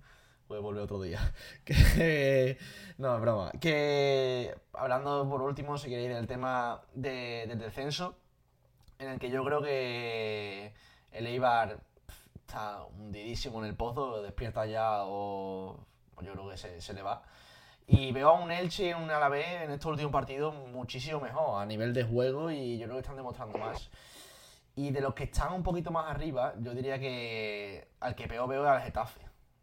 Puedes 0.49 0.63
volver 0.63 0.83
otro 0.85 1.01
día. 1.03 1.21
Que, 1.65 2.57
no, 2.99 3.15
es 3.17 3.21
broma. 3.21 3.51
Que 3.61 4.55
hablando 4.73 5.29
por 5.29 5.43
último, 5.43 5.77
si 5.77 5.89
queréis, 5.91 6.15
del 6.15 6.27
tema 6.27 6.83
de- 6.95 7.45
del 7.49 7.59
descenso, 7.59 8.17
en 8.99 9.09
el 9.11 9.19
que 9.19 9.29
yo 9.31 9.45
creo 9.45 9.61
que 9.61 10.73
el 11.11 11.27
Eibar 11.27 11.81
está 12.47 12.85
hundidísimo 12.85 13.59
en 13.59 13.67
el 13.67 13.75
pozo, 13.77 14.23
despierta 14.23 14.65
ya 14.67 15.01
o 15.05 15.77
yo 16.23 16.33
creo 16.33 16.49
que 16.49 16.57
se, 16.57 16.81
se 16.81 16.95
le 16.95 17.03
va. 17.03 17.23
Y 17.89 18.13
veo 18.13 18.31
a 18.31 18.33
un 18.41 18.51
Elche 18.51 18.89
y 18.91 18.93
un 18.95 19.11
Alavés 19.11 19.63
en 19.63 19.71
estos 19.73 19.91
últimos 19.91 20.13
partidos 20.13 20.55
muchísimo 20.73 21.21
mejor 21.21 21.61
a 21.61 21.67
nivel 21.67 21.93
de 21.93 22.05
juego 22.05 22.51
y 22.51 22.79
yo 22.79 22.85
creo 22.87 22.97
que 22.97 23.01
están 23.03 23.17
demostrando 23.17 23.59
más. 23.59 23.91
Y 24.77 24.91
de 24.91 25.01
los 25.01 25.15
que 25.15 25.25
están 25.25 25.53
un 25.55 25.63
poquito 25.63 25.91
más 25.91 26.09
arriba, 26.11 26.55
yo 26.59 26.73
diría 26.75 26.99
que 26.99 27.89
al 28.01 28.15
que 28.15 28.27
peor 28.29 28.49
veo 28.49 28.65
es 28.65 28.71
al 28.71 28.83
Getafe. 28.83 29.21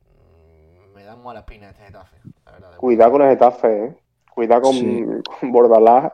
Mm, 0.07 0.93
Me 0.93 1.03
da 1.03 1.15
mala 1.15 1.39
espina 1.39 1.69
este 1.69 1.85
Getafe, 1.85 2.17
la 2.45 2.51
verdad. 2.51 2.75
Cuidado 2.77 3.11
con 3.11 3.21
el 3.21 3.29
Getafe, 3.31 3.85
¿eh? 3.85 3.97
Cuidado 4.33 4.61
con, 4.63 4.73
Sí. 4.73 5.05
con 5.39 5.51
Bordalás. 5.51 6.11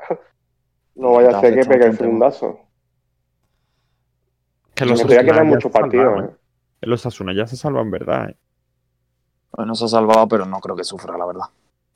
No 0.96 1.14
vaya 1.14 1.38
a 1.38 1.42
ser 1.42 1.56
que 1.56 1.66
pegue 1.66 1.86
el 1.86 1.98
segundazo. 1.98 2.60
Que 4.76 4.86
Me 4.86 4.92
los 4.92 5.04
quedan 5.06 5.26
ya 5.26 5.44
muchos 5.44 5.72
partidos, 5.72 6.24
¿eh? 6.26 6.36
Los 6.82 7.06
Asuna 7.06 7.34
ya 7.34 7.48
se 7.48 7.56
salvan, 7.56 7.90
¿verdad? 7.90 8.32
¿eh? 8.32 8.38
Bueno, 9.52 9.76
se 9.76 9.86
ha 9.86 9.88
salvado, 9.88 10.28
pero 10.28 10.46
no 10.46 10.60
creo 10.60 10.76
que 10.76 10.84
sufra, 10.84 11.18
la 11.18 11.26
verdad. 11.26 11.46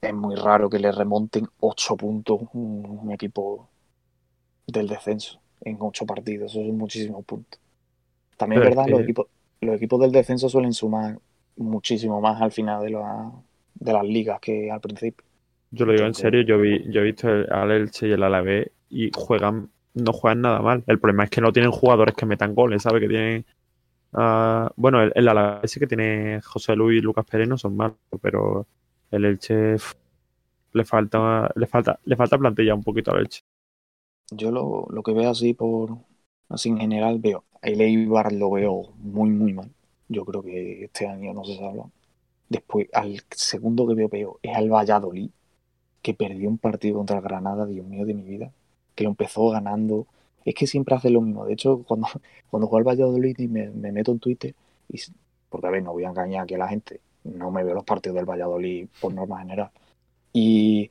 Es 0.01 0.13
muy 0.13 0.35
raro 0.35 0.69
que 0.69 0.79
le 0.79 0.91
remonten 0.91 1.47
8 1.61 1.95
puntos 1.95 2.41
un, 2.53 2.99
un 3.03 3.11
equipo 3.11 3.69
del 4.67 4.87
descenso 4.87 5.41
en 5.61 5.77
8 5.79 6.05
partidos. 6.05 6.51
Eso 6.51 6.65
son 6.65 6.77
muchísimos 6.77 7.23
puntos. 7.25 7.59
También 8.37 8.61
Pero 8.61 8.71
es 8.71 8.75
verdad, 8.75 8.91
los, 8.91 9.01
equipos, 9.01 9.27
los 9.61 9.75
equipos 9.77 10.01
del 10.01 10.11
descenso 10.11 10.49
suelen 10.49 10.73
sumar 10.73 11.19
muchísimo 11.57 12.19
más 12.21 12.41
al 12.41 12.51
final 12.51 12.83
de, 12.83 12.91
la- 12.91 13.31
de 13.75 13.93
las 13.93 14.03
ligas 14.03 14.39
que 14.41 14.71
al 14.71 14.81
principio. 14.81 15.25
Yo 15.71 15.85
lo 15.85 15.93
digo 15.93 16.05
en 16.05 16.13
serio, 16.13 16.41
yo 16.41 16.59
vi, 16.59 16.83
yo 16.91 17.01
he 17.01 17.03
visto 17.05 17.29
el- 17.29 17.51
al 17.51 17.71
Elche 17.71 18.07
y 18.07 18.11
el 18.11 18.23
Alavés 18.23 18.71
y 18.89 19.11
juegan, 19.15 19.71
no 19.93 20.13
juegan 20.13 20.41
nada 20.41 20.61
mal. 20.61 20.83
El 20.87 20.99
problema 20.99 21.23
es 21.25 21.29
que 21.29 21.41
no 21.41 21.51
tienen 21.53 21.71
jugadores 21.71 22.15
que 22.15 22.25
metan 22.25 22.53
goles, 22.53 22.83
¿sabes? 22.83 23.01
Que 23.01 23.07
tienen 23.07 23.45
ah, 24.13 24.71
bueno, 24.75 25.01
el, 25.01 25.11
el 25.15 25.27
Alavés 25.27 25.75
que 25.79 25.87
tiene 25.87 26.41
José 26.41 26.75
Luis 26.75 26.99
y 26.99 27.01
Lucas 27.01 27.25
Pérez 27.25 27.47
no 27.47 27.57
son 27.57 27.75
malos, 27.75 27.97
pero 28.21 28.67
el 29.11 29.25
Elche 29.25 29.75
le 30.73 30.85
falta, 30.85 31.49
le 31.55 31.67
falta, 31.67 31.99
le 32.05 32.15
falta 32.17 32.37
plantilla 32.37 32.75
un 32.75 32.83
poquito 32.83 33.11
al 33.11 33.21
Elche. 33.21 33.41
Yo 34.31 34.51
lo, 34.51 34.87
lo 34.89 35.03
que 35.03 35.13
veo 35.13 35.29
así 35.31 35.53
por 35.53 35.97
así 36.49 36.69
en 36.69 36.77
general 36.79 37.19
veo 37.19 37.45
el 37.61 37.79
Eibar 37.81 38.31
lo 38.33 38.51
veo 38.51 38.93
muy 38.97 39.29
muy 39.29 39.53
mal. 39.53 39.71
Yo 40.09 40.25
creo 40.25 40.43
que 40.43 40.85
este 40.85 41.07
año 41.07 41.33
no 41.33 41.43
se 41.45 41.55
salva. 41.57 41.89
Después 42.49 42.87
al 42.93 43.21
segundo 43.31 43.87
que 43.87 43.95
veo 43.95 44.09
peor 44.09 44.39
es 44.43 44.55
al 44.55 44.69
Valladolid 44.71 45.31
que 46.01 46.13
perdió 46.15 46.49
un 46.49 46.57
partido 46.59 46.97
contra 46.97 47.21
Granada, 47.21 47.65
Dios 47.67 47.85
mío 47.87 48.05
de 48.05 48.13
mi 48.15 48.23
vida, 48.23 48.53
que 48.95 49.03
lo 49.05 49.11
empezó 49.11 49.49
ganando. 49.51 50.07
Es 50.45 50.55
que 50.55 50.67
siempre 50.67 50.95
hace 50.95 51.09
lo 51.09 51.21
mismo. 51.21 51.45
De 51.45 51.53
hecho, 51.53 51.83
cuando, 51.87 52.07
cuando 52.49 52.67
juego 52.67 52.77
al 52.77 52.95
Valladolid 52.95 53.37
y 53.39 53.47
me, 53.47 53.69
me 53.69 53.91
meto 53.91 54.11
en 54.11 54.19
Twitter, 54.19 54.53
y, 54.89 54.99
porque 55.49 55.67
a 55.67 55.71
ver, 55.71 55.83
no 55.83 55.93
voy 55.93 56.03
a 56.03 56.09
engañar 56.09 56.43
aquí 56.43 56.55
a 56.55 56.57
la 56.59 56.67
gente, 56.67 56.99
no 57.23 57.51
me 57.51 57.63
veo 57.63 57.73
los 57.73 57.83
partidos 57.83 58.15
del 58.15 58.25
Valladolid 58.25 58.87
por 58.99 59.13
norma 59.13 59.39
general. 59.39 59.71
Y, 60.33 60.89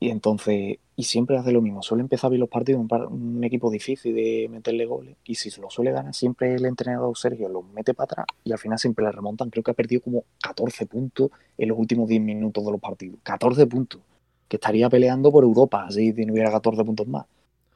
y 0.00 0.08
entonces, 0.08 0.78
y 0.96 1.02
siempre 1.04 1.36
hace 1.36 1.52
lo 1.52 1.62
mismo. 1.62 1.82
Suele 1.82 2.02
empezar 2.02 2.28
a 2.28 2.30
ver 2.30 2.40
los 2.40 2.48
partidos 2.48 2.80
un, 2.80 3.12
un 3.36 3.44
equipo 3.44 3.70
difícil 3.70 4.14
de 4.14 4.48
meterle 4.50 4.86
goles. 4.86 5.16
Y 5.24 5.34
si 5.34 5.50
se 5.50 5.60
lo 5.60 5.70
suele 5.70 5.92
ganar, 5.92 6.14
siempre 6.14 6.54
el 6.54 6.64
entrenador 6.64 7.16
Sergio 7.16 7.48
los 7.48 7.64
mete 7.64 7.94
para 7.94 8.04
atrás 8.04 8.26
y 8.44 8.52
al 8.52 8.58
final 8.58 8.78
siempre 8.78 9.04
le 9.04 9.12
remontan. 9.12 9.50
Creo 9.50 9.62
que 9.62 9.70
ha 9.70 9.74
perdido 9.74 10.02
como 10.02 10.24
14 10.42 10.86
puntos 10.86 11.30
en 11.56 11.68
los 11.68 11.78
últimos 11.78 12.08
10 12.08 12.20
minutos 12.22 12.64
de 12.64 12.72
los 12.72 12.80
partidos. 12.80 13.20
14 13.22 13.66
puntos. 13.66 14.00
Que 14.48 14.56
estaría 14.56 14.90
peleando 14.90 15.30
por 15.30 15.44
Europa 15.44 15.86
si 15.90 16.12
tuviera 16.12 16.50
14 16.50 16.84
puntos 16.84 17.06
más. 17.06 17.26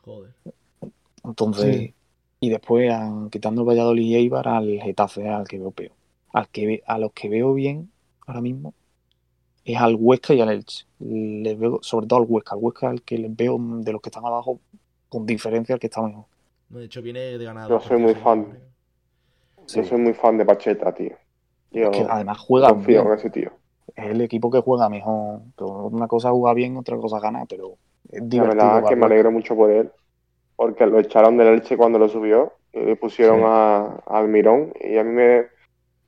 Joder. 0.02 0.32
Entonces, 1.24 1.76
Sí. 1.76 1.94
y 2.40 2.50
después, 2.50 2.90
ah, 2.92 3.28
quitando 3.30 3.62
el 3.62 3.68
Valladolid 3.68 4.04
y 4.04 4.14
Eibar, 4.16 4.46
al 4.48 4.80
Getafe, 4.80 5.28
al 5.28 5.46
que 5.48 5.58
veo 5.58 5.70
peor. 5.70 5.92
Al 6.32 6.48
que 6.48 6.82
a 6.86 6.98
los 6.98 7.12
que 7.12 7.28
veo 7.28 7.54
bien 7.54 7.90
ahora 8.26 8.40
mismo 8.40 8.74
es 9.64 9.78
al 9.80 9.96
Huesca 9.98 10.34
y 10.34 10.40
al 10.40 10.50
Elche. 10.50 10.84
Les 10.98 11.58
veo, 11.58 11.78
sobre 11.82 12.06
todo 12.06 12.20
al 12.20 12.26
Huesca. 12.28 12.54
Al 12.54 12.60
Huesca 12.62 12.90
al 12.90 13.02
que 13.02 13.18
les 13.18 13.34
veo 13.34 13.56
de 13.58 13.92
los 13.92 14.00
que 14.02 14.08
están 14.10 14.26
abajo 14.26 14.60
con 15.08 15.24
diferencia 15.26 15.74
al 15.74 15.78
que 15.80 15.86
está 15.86 16.02
mejor. 16.02 16.24
No, 16.68 16.78
de 16.80 16.86
hecho, 16.86 17.00
viene 17.02 17.20
de 17.38 17.44
ganar. 17.44 17.68
Yo 17.68 17.80
soy 17.80 17.98
muy 17.98 18.14
fan. 18.14 18.58
Yo 19.68 19.84
soy 19.84 19.98
muy 19.98 20.12
fan 20.12 20.36
de 20.36 20.44
Pacheta, 20.44 20.92
tío. 20.92 21.14
Yo 21.70 21.90
Es 21.90 21.96
que 21.96 22.06
además 22.08 22.38
juega 22.38 22.68
confío 22.70 23.02
bien. 23.02 23.12
en 23.12 23.18
ese 23.18 23.30
tío. 23.30 23.50
Es 23.94 24.06
el 24.06 24.20
equipo 24.20 24.50
que 24.50 24.60
juega 24.60 24.88
mejor. 24.88 25.40
Una 25.58 26.06
cosa 26.08 26.28
es 26.28 26.32
jugar 26.32 26.54
bien, 26.56 26.76
otra 26.76 26.96
cosa 26.98 27.16
es 27.16 27.22
ganar, 27.22 27.46
pero 27.48 27.76
es 28.10 28.22
La 28.34 28.42
verdad 28.42 28.78
es 28.80 28.88
que 28.88 28.96
me 28.96 29.06
alegro 29.06 29.30
mucho 29.30 29.54
por 29.54 29.70
él, 29.70 29.90
porque 30.56 30.86
lo 30.86 30.98
echaron 31.00 31.36
del 31.36 31.48
Elche 31.48 31.76
cuando 31.76 31.98
lo 31.98 32.08
subió, 32.08 32.52
y 32.72 32.80
le 32.80 32.96
pusieron 32.96 33.38
Sí. 33.40 33.44
a, 33.46 33.76
a 34.06 34.18
Almirón, 34.18 34.72
y 34.80 34.96
a 34.98 35.04
mí 35.04 35.10
me, 35.12 35.46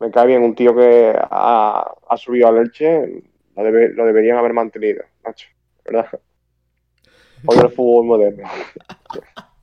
me 0.01 0.11
cae 0.11 0.27
bien 0.27 0.43
un 0.43 0.55
tío 0.55 0.75
que 0.75 1.15
ha, 1.19 1.95
ha 2.09 2.17
subido 2.17 2.49
al 2.49 2.59
Elche, 2.59 3.23
lo, 3.57 3.63
debe- 3.63 3.93
lo 3.95 4.05
deberían 4.05 4.39
haber 4.39 4.53
mantenido, 4.53 5.03
macho, 5.25 5.49
¿verdad? 5.85 6.09
Hoy 7.47 7.59
el 7.59 7.71
fútbol 7.71 8.07
moderno. 8.07 8.49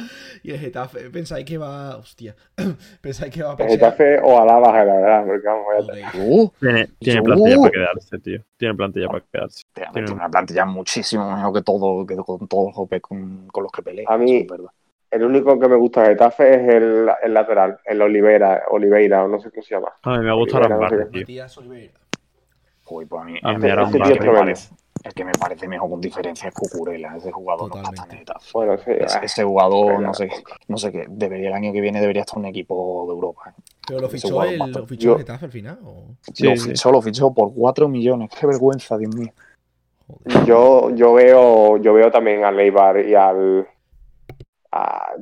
Y 0.42 0.52
el 0.52 0.58
Getafe, 0.58 1.10
pensáis 1.10 1.44
que 1.44 1.58
va. 1.58 1.96
Hostia. 1.96 2.34
pensáis 3.00 3.32
que 3.32 3.42
va 3.42 3.50
a 3.50 3.52
El 3.52 3.56
pasar. 3.58 3.70
Getafe 3.72 4.20
o 4.22 4.40
Alaba, 4.40 4.84
la 4.84 4.94
verdad, 4.94 5.24
porque 5.26 5.46
vamos, 5.46 5.64
vaya 5.68 6.10
Joder. 6.10 6.20
Uh, 6.20 6.52
Tiene, 6.60 6.88
plantilla 7.22 7.56
para 7.58 7.70
quedarse, 7.70 8.18
tío. 8.18 8.42
Tiene 8.56 8.74
plantilla 8.74 9.06
para 9.08 9.24
quedarse. 9.32 9.62
Tiene 9.74 9.90
Tiene- 9.92 10.12
una 10.12 10.28
plantilla 10.28 10.64
muchísimo 10.64 11.30
mejor 11.34 11.52
que 11.54 11.62
todo, 11.62 12.06
que 12.06 12.16
con 12.16 12.48
todos 12.48 12.66
los 12.66 12.74
con, 13.02 13.46
con 13.48 13.62
los 13.64 13.72
que 13.72 13.82
pelea. 13.82 14.06
A 14.08 14.16
mí- 14.18 14.38
eso 14.42 14.54
verdad. 14.54 14.70
El 15.10 15.24
único 15.24 15.58
que 15.58 15.66
me 15.68 15.74
gusta 15.74 16.02
de 16.02 16.10
Getafe 16.10 16.54
es 16.54 16.74
el, 16.74 17.08
el 17.22 17.34
lateral, 17.34 17.78
el 17.84 18.00
Oliveira, 18.00 18.62
Oliveira, 18.70 19.24
o 19.24 19.28
no 19.28 19.40
sé 19.40 19.50
cómo 19.50 19.62
se 19.62 19.74
llama. 19.74 19.88
A 20.04 20.10
mí 20.18 20.24
me 20.24 20.32
gusta 20.34 20.58
Bueno, 20.60 20.76
Arambarri, 20.76 20.96
no 20.98 21.04
sé. 21.06 21.10
tío. 21.10 21.20
Matías 21.22 21.58
Oliveira. 21.58 21.92
Joder, 22.84 23.08
pues 23.08 23.22
a 23.22 23.24
mí, 23.24 23.38
A 23.42 23.50
el- 23.50 23.58
mí 23.58 23.64
el, 23.66 23.70
Arambarri 23.72 23.98
que 23.98 24.02
Ese 24.04 24.04
tío 24.04 24.04
es 24.04 24.10
me 24.10 24.16
tremendo. 24.18 24.40
parece, 24.40 24.74
el 25.02 25.14
que 25.14 25.24
me 25.24 25.32
parece 25.32 25.66
mejor 25.66 25.90
con 25.90 26.00
diferencia 26.00 26.48
es 26.48 26.54
Cucurella. 26.54 27.16
Ese 27.16 27.32
jugador 27.32 27.68
no 27.70 27.76
está 27.76 27.90
Totalmente. 27.90 28.02
tan 28.02 28.10
en 28.12 28.18
Getafe. 28.18 28.50
Bueno, 28.52 28.76
sí, 28.78 28.90
Ese, 28.98 29.18
ah, 29.18 29.20
ese 29.24 29.44
jugador, 29.44 30.00
no 30.00 30.12
sé, 30.14 30.30
no 30.68 30.76
sé 30.76 30.92
qué, 30.92 31.06
debería 31.08 31.48
el 31.48 31.54
año 31.54 31.72
que 31.72 31.80
viene 31.80 32.00
debería 32.00 32.22
estar 32.22 32.38
un 32.38 32.46
equipo 32.46 33.04
de 33.08 33.12
Europa. 33.14 33.42
¿eh? 33.56 33.62
Pero 33.86 34.00
lo 34.00 34.08
fichó 34.08 34.42
el, 34.44 34.58
lo 34.58 34.86
fichó 34.86 35.02
Yo- 35.04 35.12
el 35.14 35.18
Getafe 35.20 35.44
al 35.46 35.52
final. 35.52 35.78
¿o? 35.84 36.04
Sí, 36.34 36.44
lo 36.44 36.56
sí. 36.56 36.68
fichó, 36.70 36.92
lo 36.92 37.00
fichó 37.02 37.32
por 37.32 37.52
4 37.54 37.88
millones. 37.88 38.30
Qué 38.38 38.46
vergüenza, 38.46 38.96
Dios 38.98 39.14
mío. 39.16 39.32
Joder. 40.06 40.44
Yo, 40.44 40.90
yo 40.90 41.12
veo, 41.14 41.76
yo 41.78 41.92
veo 41.94 42.10
también 42.10 42.44
al 42.44 42.58
Eibar 42.60 42.98
y 43.00 43.14
al. 43.14 43.66
a- 44.72 45.14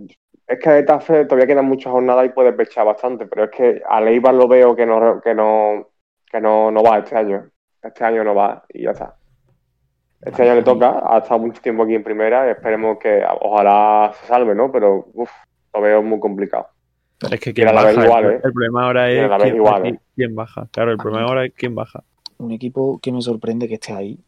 es 0.46 0.58
que 0.58 0.68
a 0.70 0.76
Getafe 0.76 1.26
todavía 1.26 1.46
quedan 1.46 1.66
muchas 1.66 1.92
jornadas 1.92 2.24
y 2.24 2.30
puedes 2.30 2.54
pechar 2.54 2.86
bastante, 2.86 3.26
pero 3.26 3.44
es 3.44 3.50
que 3.50 3.82
al 3.86 4.08
Eibar 4.08 4.32
lo 4.34 4.48
veo 4.48 4.74
que 4.74 4.86
no, 4.86 5.20
que 5.20 5.34
no, 5.34 5.88
que 6.30 6.40
no, 6.40 6.70
no 6.70 6.82
va 6.82 6.98
este 6.98 7.16
año. 7.16 7.50
Este 7.82 8.02
año 8.04 8.24
no 8.24 8.34
va 8.34 8.64
y 8.70 8.84
ya 8.84 8.92
está. 8.92 9.14
Este 10.20 10.42
año 10.42 10.56
le 10.56 10.62
toca, 10.62 11.00
ha 11.04 11.18
estado 11.18 11.40
mucho 11.40 11.60
tiempo 11.62 11.84
aquí 11.84 11.94
en 11.94 12.02
primera, 12.02 12.48
y 12.48 12.50
esperemos 12.50 12.98
que 12.98 13.22
ojalá 13.40 14.12
se 14.20 14.26
salve, 14.26 14.54
¿no? 14.54 14.72
Pero 14.72 15.06
uf, 15.14 15.30
lo 15.72 15.80
veo 15.80 16.02
muy 16.02 16.18
complicado. 16.18 16.66
Pero 17.18 17.34
es 17.34 17.40
que 17.40 17.54
quién 17.54 17.68
a 17.68 17.72
la 17.72 17.82
baja. 17.84 17.96
vez 17.96 18.04
igual, 18.04 18.24
el, 18.24 18.30
¿eh? 18.32 18.40
el 18.44 18.52
problema 18.52 18.84
ahora 18.86 19.10
es 19.10 19.28
la 19.28 19.36
vez 19.38 19.42
quién, 19.44 19.56
igual, 19.56 19.82
aquí- 19.82 19.88
¿eh? 19.94 20.00
quién 20.16 20.34
baja. 20.34 20.68
Claro, 20.72 20.90
el 20.92 20.98
problema 20.98 21.26
ahora 21.28 21.44
es 21.46 21.52
quién 21.54 21.74
baja. 21.74 22.02
Un 22.38 22.50
equipo 22.52 22.98
que 23.00 23.12
me 23.12 23.22
sorprende 23.22 23.68
que 23.68 23.74
esté 23.74 23.92
ahí 23.92 24.18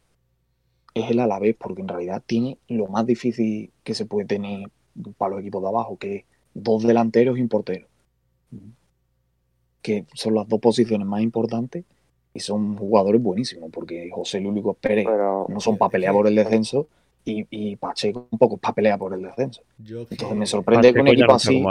es 0.93 1.09
el 1.11 1.19
Alavés, 1.19 1.55
porque 1.57 1.81
en 1.81 1.87
realidad 1.87 2.21
tiene 2.25 2.57
lo 2.67 2.87
más 2.87 3.05
difícil 3.05 3.71
que 3.83 3.93
se 3.93 4.05
puede 4.05 4.25
tener 4.27 4.67
para 5.17 5.31
los 5.31 5.39
equipos 5.41 5.61
de 5.61 5.69
abajo, 5.69 5.97
que 5.97 6.15
es 6.17 6.25
dos 6.53 6.83
delanteros 6.83 7.37
y 7.37 7.41
un 7.41 7.49
portero. 7.49 7.87
Que 9.81 10.05
son 10.13 10.35
las 10.35 10.47
dos 10.47 10.59
posiciones 10.59 11.07
más 11.07 11.21
importantes 11.21 11.85
y 12.33 12.39
son 12.39 12.77
jugadores 12.77 13.21
buenísimos, 13.21 13.69
porque 13.71 14.09
José 14.11 14.39
Lucas 14.41 14.75
Pérez 14.79 15.05
Pero 15.05 15.45
no 15.49 15.59
son 15.59 15.77
para 15.77 15.89
pelear 15.91 16.13
por 16.13 16.27
el 16.27 16.35
descenso 16.35 16.87
y, 17.25 17.45
y 17.49 17.75
Pacheco 17.75 18.27
un 18.31 18.39
poco 18.39 18.57
para 18.57 18.73
pelear 18.75 18.99
por 18.99 19.13
el 19.13 19.21
descenso. 19.21 19.61
Yo 19.77 20.01
Entonces 20.09 20.37
me 20.37 20.45
sorprende 20.45 20.93
que 20.93 20.99
un 20.99 21.07
equipo 21.07 21.31
no 21.31 21.35
así, 21.35 21.61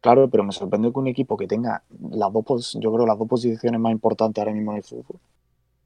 claro, 0.00 0.28
pero 0.30 0.44
me 0.44 0.52
sorprende 0.52 0.92
que 0.92 0.98
un 0.98 1.08
equipo 1.08 1.36
que 1.36 1.46
tenga 1.46 1.82
las 2.10 2.32
dos, 2.32 2.44
pos- 2.44 2.78
yo 2.80 2.92
creo 2.92 3.06
las 3.06 3.18
dos 3.18 3.28
posiciones 3.28 3.80
más 3.80 3.92
importantes 3.92 4.40
ahora 4.40 4.52
mismo 4.54 4.72
en 4.72 4.78
el 4.78 4.82
fútbol, 4.84 5.18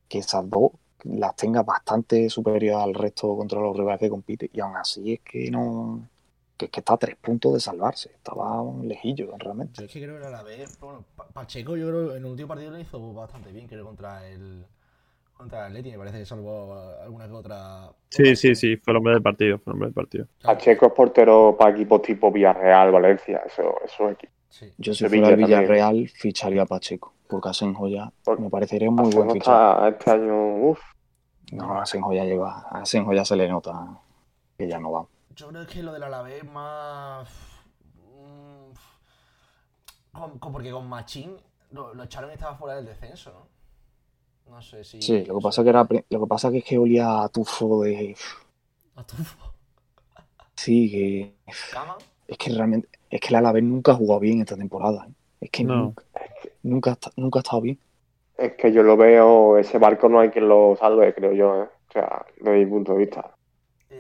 que 0.08 0.18
esas 0.18 0.48
dos 0.48 0.72
las 1.04 1.36
tenga 1.36 1.62
bastante 1.62 2.28
superiores 2.30 2.78
al 2.82 2.94
resto 2.94 3.36
contra 3.36 3.60
los 3.60 3.76
rivales 3.76 4.00
que 4.00 4.10
compite 4.10 4.50
y 4.52 4.60
aún 4.60 4.76
así 4.76 5.14
es 5.14 5.20
que 5.20 5.50
no, 5.50 6.08
que 6.56 6.66
es 6.66 6.70
que 6.70 6.80
está 6.80 6.94
a 6.94 6.96
tres 6.98 7.16
puntos 7.16 7.52
de 7.54 7.60
salvarse, 7.60 8.10
estaba 8.14 8.60
un 8.62 8.88
lejillo 8.88 9.34
realmente. 9.38 9.80
Yo 9.80 9.86
es 9.86 9.92
que 9.92 10.02
creo 10.02 10.18
que 10.20 10.26
a 10.26 10.30
la 10.30 10.42
vez, 10.42 10.78
bueno, 10.80 11.04
Pa- 11.16 11.26
Pacheco 11.28 11.76
yo 11.76 11.88
creo 11.88 12.08
que 12.08 12.16
en 12.16 12.24
el 12.24 12.30
último 12.30 12.48
partido 12.48 12.70
lo 12.70 12.78
hizo 12.78 13.12
bastante 13.12 13.52
bien, 13.52 13.66
creo, 13.66 13.84
contra 13.84 14.26
el 14.26 14.64
contra 15.36 15.66
el 15.66 15.72
Atleti, 15.72 15.90
me 15.90 15.98
parece 15.98 16.18
que 16.20 16.24
salvó 16.24 16.74
alguna 17.02 17.26
que 17.26 17.32
otra. 17.34 17.90
Sí, 18.08 18.34
sí, 18.36 18.54
sí, 18.54 18.76
fue 18.78 18.92
el 18.92 18.96
hombre 18.96 19.12
del 19.12 19.22
partido, 19.22 19.58
fue 19.58 19.72
el 19.72 19.74
hombre 19.74 19.88
del 19.88 19.94
partido. 19.94 20.26
Pacheco 20.42 20.86
es 20.86 20.92
portero 20.92 21.54
para 21.58 21.72
equipos 21.72 22.00
tipo 22.00 22.32
Villarreal, 22.32 22.90
Valencia, 22.90 23.42
eso, 23.44 23.74
eso 23.84 24.08
es 24.08 24.14
equipo. 24.14 24.32
Sí. 24.48 24.72
Yo 24.78 24.94
si 24.94 25.00
Sevilla 25.00 25.26
fuera 25.26 25.36
también. 25.42 25.60
Villarreal 25.60 26.08
ficharía 26.08 26.62
a 26.62 26.66
Pacheco, 26.66 27.12
porque 27.28 27.50
Asenjo 27.50 27.86
ya 27.86 28.10
me 28.38 28.48
parecería 28.48 28.88
un 28.88 28.94
muy 28.96 29.08
Asenjo 29.08 29.24
buen 29.26 29.36
fichaje. 29.38 29.88
este 29.90 30.10
año, 30.10 30.56
uff, 30.70 30.80
No, 31.52 31.74
a 31.78 31.82
Asenjo 31.82 32.14
ya 32.14 32.24
lleva, 32.24 32.66
a 32.70 32.80
Asenjo 32.80 33.12
ya 33.12 33.24
se 33.26 33.36
le 33.36 33.46
nota 33.46 34.00
que 34.56 34.66
ya 34.66 34.78
no 34.80 34.90
va. 34.90 35.06
Yo 35.36 35.48
creo 35.48 35.66
que 35.66 35.82
lo 35.82 35.92
del 35.92 36.02
Alavés 36.02 36.44
más. 36.44 37.28
mm, 37.94 38.72
con- 40.18 40.38
con- 40.38 40.52
porque 40.52 40.70
con 40.70 40.88
Machín 40.88 41.36
lo, 41.72 41.92
lo 41.94 42.04
echaron 42.04 42.30
y 42.30 42.34
estaba 42.34 42.54
fuera 42.56 42.76
del 42.76 42.86
descenso, 42.86 43.32
¿no? 44.46 44.54
No 44.54 44.62
sé 44.62 44.82
si. 44.84 45.02
Sí, 45.02 45.24
lo 45.24 45.36
que 45.38 45.42
pasa 45.42 45.62
que 45.64 45.70
era 45.70 45.86
lo 46.08 46.20
que 46.20 46.26
pasa 46.28 46.50
que 46.50 46.58
es 46.58 46.64
que 46.64 46.78
olía 46.78 47.22
a 47.22 47.28
tufo 47.28 47.82
de 47.82 48.16
A 48.94 49.04
Tufo. 49.04 49.52
sí 50.54 50.90
que 50.90 51.34
Cama. 51.72 51.96
es 52.28 52.38
que 52.38 52.50
realmente 52.50 52.88
es 53.10 53.20
que 53.20 53.28
el 53.28 53.34
Alavés 53.34 53.62
nunca 53.64 53.92
ha 53.92 53.96
jugado 53.96 54.20
bien 54.20 54.40
esta 54.40 54.56
temporada. 54.56 55.06
¿eh? 55.08 55.12
Es 55.42 55.50
que 55.50 55.64
No. 55.64 55.74
nunca, 55.76 56.04
nunca, 56.62 56.98
nunca 57.16 57.38
ha 57.40 57.42
estado 57.42 57.60
bien. 57.62 57.78
es 58.38 58.52
que 58.54 58.72
yo 58.72 58.82
lo 58.82 58.96
veo, 58.96 59.58
ese 59.58 59.78
barco 59.78 60.08
no 60.08 60.20
hay 60.20 60.30
quien 60.30 60.46
lo 60.48 60.76
salve, 60.78 61.14
creo 61.14 61.32
yo, 61.32 61.62
¿eh? 61.64 61.68
o 61.88 61.92
sea, 61.92 62.24
desde 62.38 62.58
mi 62.58 62.66
punto 62.66 62.92
de 62.92 62.98
vista. 62.98 63.34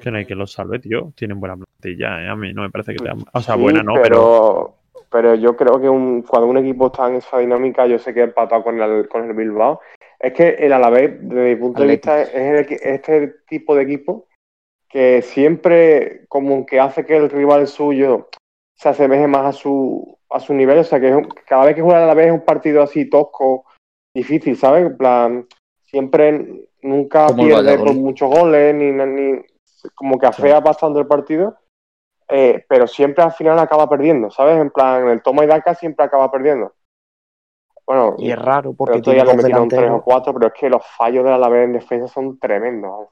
Que 0.00 0.10
no 0.10 0.18
hay 0.18 0.26
que 0.26 0.34
lo 0.34 0.46
salve, 0.46 0.78
tío. 0.78 1.12
Tienen 1.16 1.40
buena 1.40 1.56
plantilla, 1.56 2.22
¿eh? 2.22 2.28
A 2.28 2.36
mí 2.36 2.52
no 2.52 2.62
me 2.62 2.70
parece 2.70 2.92
que 2.92 2.98
tengan. 2.98 3.24
O 3.32 3.40
sea, 3.40 3.54
Sí, 3.54 3.60
buena 3.60 3.82
no, 3.82 3.94
pero. 3.94 4.74
pero 5.10 5.34
yo 5.34 5.56
creo 5.56 5.80
que 5.80 5.88
un, 5.88 6.22
cuando 6.22 6.48
un 6.48 6.58
equipo 6.58 6.86
está 6.88 7.08
en 7.08 7.16
esa 7.16 7.38
dinámica, 7.38 7.86
yo 7.86 7.98
sé 7.98 8.12
que 8.12 8.20
he 8.20 8.24
empatado 8.24 8.62
con 8.62 8.80
el, 8.80 9.08
con 9.08 9.24
el 9.24 9.34
Bilbao. 9.34 9.80
Es 10.18 10.32
que 10.32 10.48
el 10.50 10.72
Alavés, 10.72 11.18
desde 11.20 11.48
mi 11.54 11.56
punto 11.56 11.82
de 11.82 11.88
vista, 11.88 12.22
es 12.22 12.34
el 12.34 12.78
este 12.82 13.34
tipo 13.48 13.74
de 13.74 13.82
equipo 13.82 14.26
que 14.88 15.20
siempre 15.22 16.26
como 16.28 16.64
que 16.64 16.80
hace 16.80 17.04
que 17.04 17.16
el 17.16 17.28
rival 17.30 17.66
suyo 17.66 18.28
se 18.74 18.88
asemeje 18.88 19.26
más 19.26 19.46
a 19.46 19.52
su, 19.52 20.18
a 20.30 20.40
su 20.40 20.54
nivel. 20.54 20.78
O 20.78 20.84
sea, 20.84 21.00
que 21.00 21.08
es 21.08 21.14
un- 21.16 21.28
cada 21.46 21.66
vez 21.66 21.74
que 21.74 21.82
juega 21.82 21.98
el 21.98 22.04
Alavés 22.04 22.26
es 22.28 22.32
un 22.32 22.44
partido 22.44 22.82
así 22.82 23.08
tosco, 23.08 23.64
difícil, 24.14 24.56
¿sabes? 24.56 24.86
En 24.86 24.96
plan, 24.96 25.46
siempre 25.82 26.68
nunca 26.82 27.26
pierde 27.28 27.76
por 27.78 27.94
muchos 27.94 28.30
goles, 28.30 28.74
ni, 28.74 28.90
ni 28.92 29.40
como 29.94 30.18
que 30.18 30.26
afea 30.26 30.60
bastante 30.60 31.00
el 31.00 31.06
partido. 31.06 31.56
Eh, 32.28 32.64
pero 32.68 32.86
siempre 32.86 33.24
al 33.24 33.32
final 33.32 33.58
acaba 33.58 33.88
perdiendo, 33.88 34.30
¿sabes? 34.30 34.58
En 34.60 34.70
plan, 34.70 35.08
el 35.08 35.22
toma 35.22 35.44
y 35.44 35.48
daca 35.48 35.74
siempre 35.74 36.04
acaba 36.06 36.30
perdiendo. 36.30 36.74
Bueno, 37.86 38.16
Y 38.18 38.30
es 38.30 38.38
raro 38.38 38.74
porque 38.74 39.00
tiene 39.00 39.16
día 39.16 39.24
le 39.24 39.34
metieron 39.34 39.72
tres 39.72 39.90
o 39.90 40.02
delanteros. 40.02 40.02
cuatro, 40.02 40.32
pero 40.34 40.48
es 40.48 40.52
que 40.54 40.70
los 40.70 40.84
fallos 40.96 41.24
de 41.24 41.38
la 41.38 41.48
vez 41.48 41.64
en 41.64 41.72
defensa 41.74 42.08
son 42.08 42.38
tremendos. 42.38 42.90
¿vale? 42.90 43.08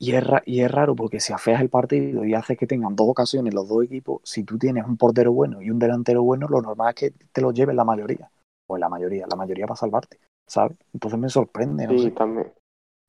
Y 0.00 0.14
es, 0.14 0.24
y 0.46 0.60
es 0.60 0.70
raro 0.70 0.94
porque 0.94 1.18
si 1.20 1.32
afeas 1.32 1.60
el 1.60 1.70
partido 1.70 2.24
y 2.24 2.34
haces 2.34 2.56
que 2.56 2.66
tengan 2.68 2.94
dos 2.94 3.08
ocasiones 3.08 3.52
los 3.52 3.68
dos 3.68 3.84
equipos, 3.84 4.20
si 4.24 4.44
tú 4.44 4.56
tienes 4.58 4.84
un 4.86 4.96
portero 4.96 5.32
bueno 5.32 5.60
y 5.60 5.70
un 5.70 5.78
delantero 5.78 6.22
bueno, 6.22 6.46
lo 6.48 6.62
normal 6.62 6.90
es 6.90 6.94
que 6.94 7.10
te 7.32 7.40
lo 7.40 7.52
lleves 7.52 7.74
la 7.74 7.84
mayoría. 7.84 8.30
O 8.68 8.78
la 8.78 8.88
mayoría, 8.88 9.26
la 9.28 9.36
mayoría 9.36 9.66
para 9.66 9.76
salvarte, 9.76 10.20
¿sabes? 10.46 10.76
Entonces 10.92 11.18
me 11.18 11.28
sorprende, 11.28 11.86
no 11.86 11.96
Sí, 11.96 11.98
sé. 11.98 12.12
también. 12.12 12.52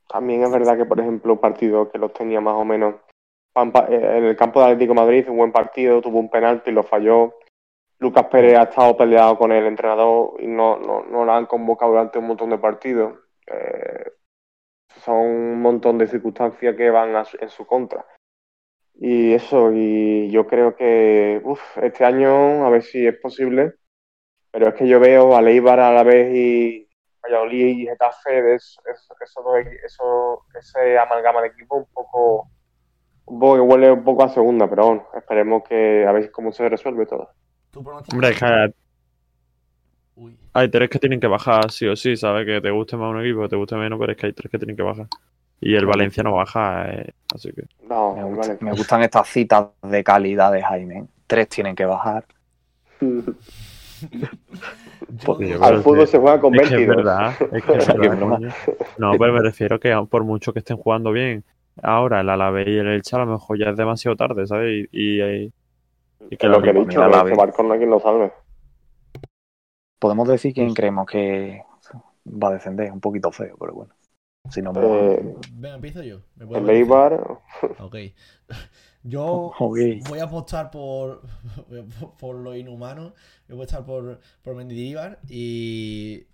También 0.09 0.43
es 0.43 0.51
verdad 0.51 0.75
que, 0.75 0.85
por 0.85 0.99
ejemplo, 0.99 1.33
un 1.33 1.39
partido 1.39 1.89
que 1.91 1.99
los 1.99 2.11
tenía 2.13 2.41
más 2.41 2.55
o 2.55 2.65
menos. 2.65 2.95
Eh, 3.55 4.17
En 4.17 4.25
el 4.25 4.35
campo 4.35 4.59
de 4.59 4.65
Atlético 4.65 4.93
de 4.93 4.99
Madrid, 4.99 5.29
un 5.29 5.37
buen 5.37 5.51
partido, 5.51 6.01
tuvo 6.01 6.19
un 6.19 6.29
penalti 6.29 6.71
y 6.71 6.73
lo 6.73 6.83
falló. 6.83 7.35
Lucas 7.99 8.25
Pérez 8.25 8.57
ha 8.57 8.63
estado 8.63 8.97
peleado 8.97 9.37
con 9.37 9.51
el 9.51 9.65
entrenador 9.65 10.35
y 10.39 10.47
no, 10.47 10.79
no, 10.79 11.03
no 11.03 11.25
lo 11.25 11.31
han 11.33 11.45
convocado 11.45 11.91
durante 11.91 12.17
un 12.17 12.27
montón 12.27 12.49
de 12.49 12.57
partidos. 12.57 13.19
Eh, 13.45 14.11
son 15.03 15.17
un 15.17 15.61
montón 15.61 15.97
de 15.97 16.07
circunstancias 16.07 16.75
que 16.75 16.89
van 16.89 17.15
a 17.15 17.23
en 17.39 17.49
su 17.49 17.65
contra. 17.65 18.05
Y 18.95 19.33
eso, 19.33 19.71
y 19.73 20.29
yo 20.31 20.47
creo 20.47 20.75
que 20.75 21.41
uf, 21.43 21.61
este 21.77 22.03
año, 22.05 22.65
a 22.65 22.69
ver 22.69 22.83
si 22.83 23.05
es 23.07 23.17
posible, 23.17 23.75
pero 24.51 24.69
es 24.69 24.75
que 24.75 24.87
yo 24.87 24.99
veo 24.99 25.35
a 25.35 25.41
Leibar 25.41 25.79
a 25.79 25.93
la 25.93 26.03
vez 26.03 26.33
y 26.35 26.88
Valladolid 27.23 27.65
y 27.79 27.85
Getafe, 27.87 28.41
de 28.41 28.55
eso, 28.55 28.81
eso, 28.91 29.57
eso, 29.85 30.43
ese 30.57 30.97
amalgama 30.97 31.41
de 31.41 31.47
equipo 31.49 31.75
un 31.77 31.85
poco, 31.93 32.49
un 33.25 33.39
poco 33.39 33.55
que 33.55 33.61
huele 33.61 33.91
un 33.91 34.03
poco 34.03 34.23
a 34.23 34.29
segunda, 34.29 34.69
pero 34.69 34.85
bueno, 34.87 35.07
esperemos 35.15 35.63
que 35.67 36.05
a 36.07 36.11
ver 36.11 36.31
cómo 36.31 36.51
se 36.51 36.67
resuelve 36.69 37.05
todo. 37.05 37.29
Hombre, 38.11 38.33
que 38.35 38.45
hay, 38.45 38.73
Uy. 40.15 40.37
hay 40.53 40.69
tres 40.69 40.89
que 40.89 40.99
tienen 40.99 41.19
que 41.19 41.27
bajar 41.27 41.71
sí 41.71 41.87
o 41.87 41.95
sí, 41.95 42.15
¿sabes? 42.17 42.45
Que 42.45 42.59
te 42.61 42.71
guste 42.71 42.97
más 42.97 43.11
un 43.11 43.21
equipo, 43.21 43.41
que 43.43 43.49
te 43.49 43.55
guste 43.55 43.75
menos, 43.75 43.99
pero 43.99 44.11
es 44.11 44.17
que 44.17 44.25
hay 44.27 44.33
tres 44.33 44.51
que 44.51 44.57
tienen 44.57 44.75
que 44.75 44.83
bajar. 44.83 45.07
Y 45.61 45.75
el 45.75 45.85
Valencia 45.85 46.23
no 46.23 46.33
baja, 46.35 46.89
eh, 46.89 47.11
así 47.35 47.51
que... 47.51 47.63
No, 47.83 48.15
Me, 48.15 48.23
gusta- 48.23 48.57
me 48.61 48.71
gustan 48.71 49.01
estas 49.03 49.27
citas 49.27 49.67
de 49.83 50.03
calidad 50.05 50.51
de 50.53 50.63
Jaime. 50.63 51.05
Tres 51.27 51.49
tienen 51.49 51.75
que 51.75 51.85
bajar. 51.85 52.25
Yo- 55.39 55.63
Al 55.63 55.81
fútbol 55.81 55.99
que- 56.01 56.07
se 56.07 56.17
juega 56.19 56.39
con 56.39 56.53
Es 56.55 56.61
que 56.61 56.67
es 56.67 56.87
22. 56.87 56.95
verdad, 56.97 57.33
es 57.51 57.63
que 57.63 57.73
es 57.77 57.85
Qué 57.87 57.97
verdad. 57.97 58.39
No, 58.97 59.11
pero 59.17 59.33
me 59.33 59.41
refiero 59.41 59.79
que 59.79 59.95
por 60.09 60.23
mucho 60.23 60.53
que 60.53 60.59
estén 60.59 60.77
jugando 60.77 61.11
bien, 61.11 61.43
ahora 61.81 62.21
el 62.21 62.29
Alavés 62.29 62.67
y 62.67 62.77
el 62.77 62.87
Elche 62.87 63.15
a 63.15 63.19
lo 63.19 63.25
mejor 63.27 63.57
ya 63.57 63.69
es 63.69 63.77
demasiado 63.77 64.15
tarde, 64.17 64.45
¿sabes? 64.47 64.87
Y, 64.91 65.19
y, 65.19 65.21
y- 65.21 65.53
y 66.31 66.37
Que 66.37 66.47
lo 66.47 66.61
que 66.61 66.71
he 66.71 66.73
dicho, 66.73 66.99
barco 67.35 67.63
no 67.63 67.73
hay 67.73 67.79
quien 67.79 67.89
lo 67.91 67.99
salve. 67.99 68.31
Podemos 69.99 70.27
decir 70.27 70.53
quién 70.53 70.73
creemos 70.73 71.05
que 71.07 71.63
va 72.25 72.49
a 72.49 72.53
defender. 72.53 72.91
Un 72.91 72.99
poquito 73.01 73.31
feo, 73.31 73.55
pero 73.59 73.73
bueno. 73.73 73.93
Si 74.49 74.61
no 74.61 74.71
me 74.73 74.79
Eh, 74.81 75.35
Venga, 75.53 75.75
empiezo 75.75 76.01
yo. 76.03 76.19
¿Me 76.35 76.45
puedo 76.45 76.61
el? 76.61 76.69
Eibar, 76.69 77.37
Ok. 77.79 77.95
Yo 79.03 79.53
voy 79.57 80.19
a 80.19 80.23
apostar 80.23 80.71
por, 80.71 81.21
por 82.17 82.35
lo 82.35 82.55
inhumano. 82.55 83.13
Voy 83.47 83.51
a 83.51 83.53
apostar 83.53 83.85
por, 83.85 84.19
por 84.41 84.55
Mendilibar 84.55 85.19
y 85.27 86.25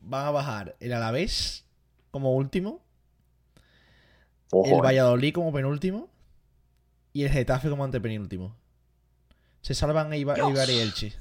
van 0.00 0.26
a 0.26 0.30
bajar 0.30 0.76
el 0.80 0.92
Alavés 0.92 1.66
como 2.10 2.34
último, 2.34 2.82
Ojo, 4.50 4.66
el 4.66 4.74
eh. 4.74 4.80
Valladolid 4.82 5.34
como 5.34 5.52
penúltimo 5.52 6.08
y 7.12 7.24
el 7.24 7.30
Getafe 7.30 7.68
como 7.68 7.84
antepenúltimo. 7.84 8.56
Se 9.60 9.74
salvan 9.74 10.12
Eibar. 10.12 10.38
Eibar 10.38 10.70
y 10.70 10.78
Elche. 10.78 11.12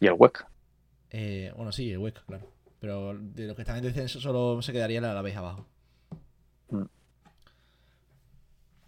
Y 0.00 0.06
el 0.06 0.14
Huesca. 0.14 0.48
Eh, 1.10 1.52
bueno, 1.56 1.72
sí, 1.72 1.90
el 1.90 1.98
Huesca, 1.98 2.22
claro. 2.26 2.50
Pero 2.80 3.16
de 3.16 3.46
los 3.46 3.54
que 3.54 3.62
están 3.62 3.76
en 3.76 3.84
descenso 3.84 4.20
solo 4.20 4.60
se 4.62 4.72
quedaría 4.72 4.98
el 4.98 5.04
Alavés 5.04 5.36
abajo. 5.36 5.66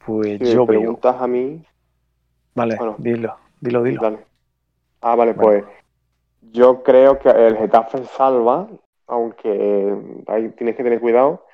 Pues 0.05 0.41
si 0.41 0.45
me 0.45 0.61
yo 0.61 0.67
veo. 0.67 1.01
preguntas 1.01 1.17
a 1.21 1.27
mí, 1.27 1.65
Vale, 2.55 2.77
Bueno. 2.79 2.97
dilo, 2.97 3.39
dilo, 3.61 3.83
dilo. 3.83 4.03
Dale. 4.03 4.27
Ah, 5.03 5.17
vale, 5.17 5.35
Bueno. 5.35 5.53
pues 5.53 5.65
yo 6.43 6.83
creo 6.83 7.19
que 7.19 7.31
el 7.31 7.57
Getafe 7.59 8.05
salva, 8.07 8.69
aunque 9.09 9.97
ahí 10.29 10.51
tienes 10.51 10.77
que 10.77 10.85
tener 10.85 11.01
cuidado. 11.01 11.47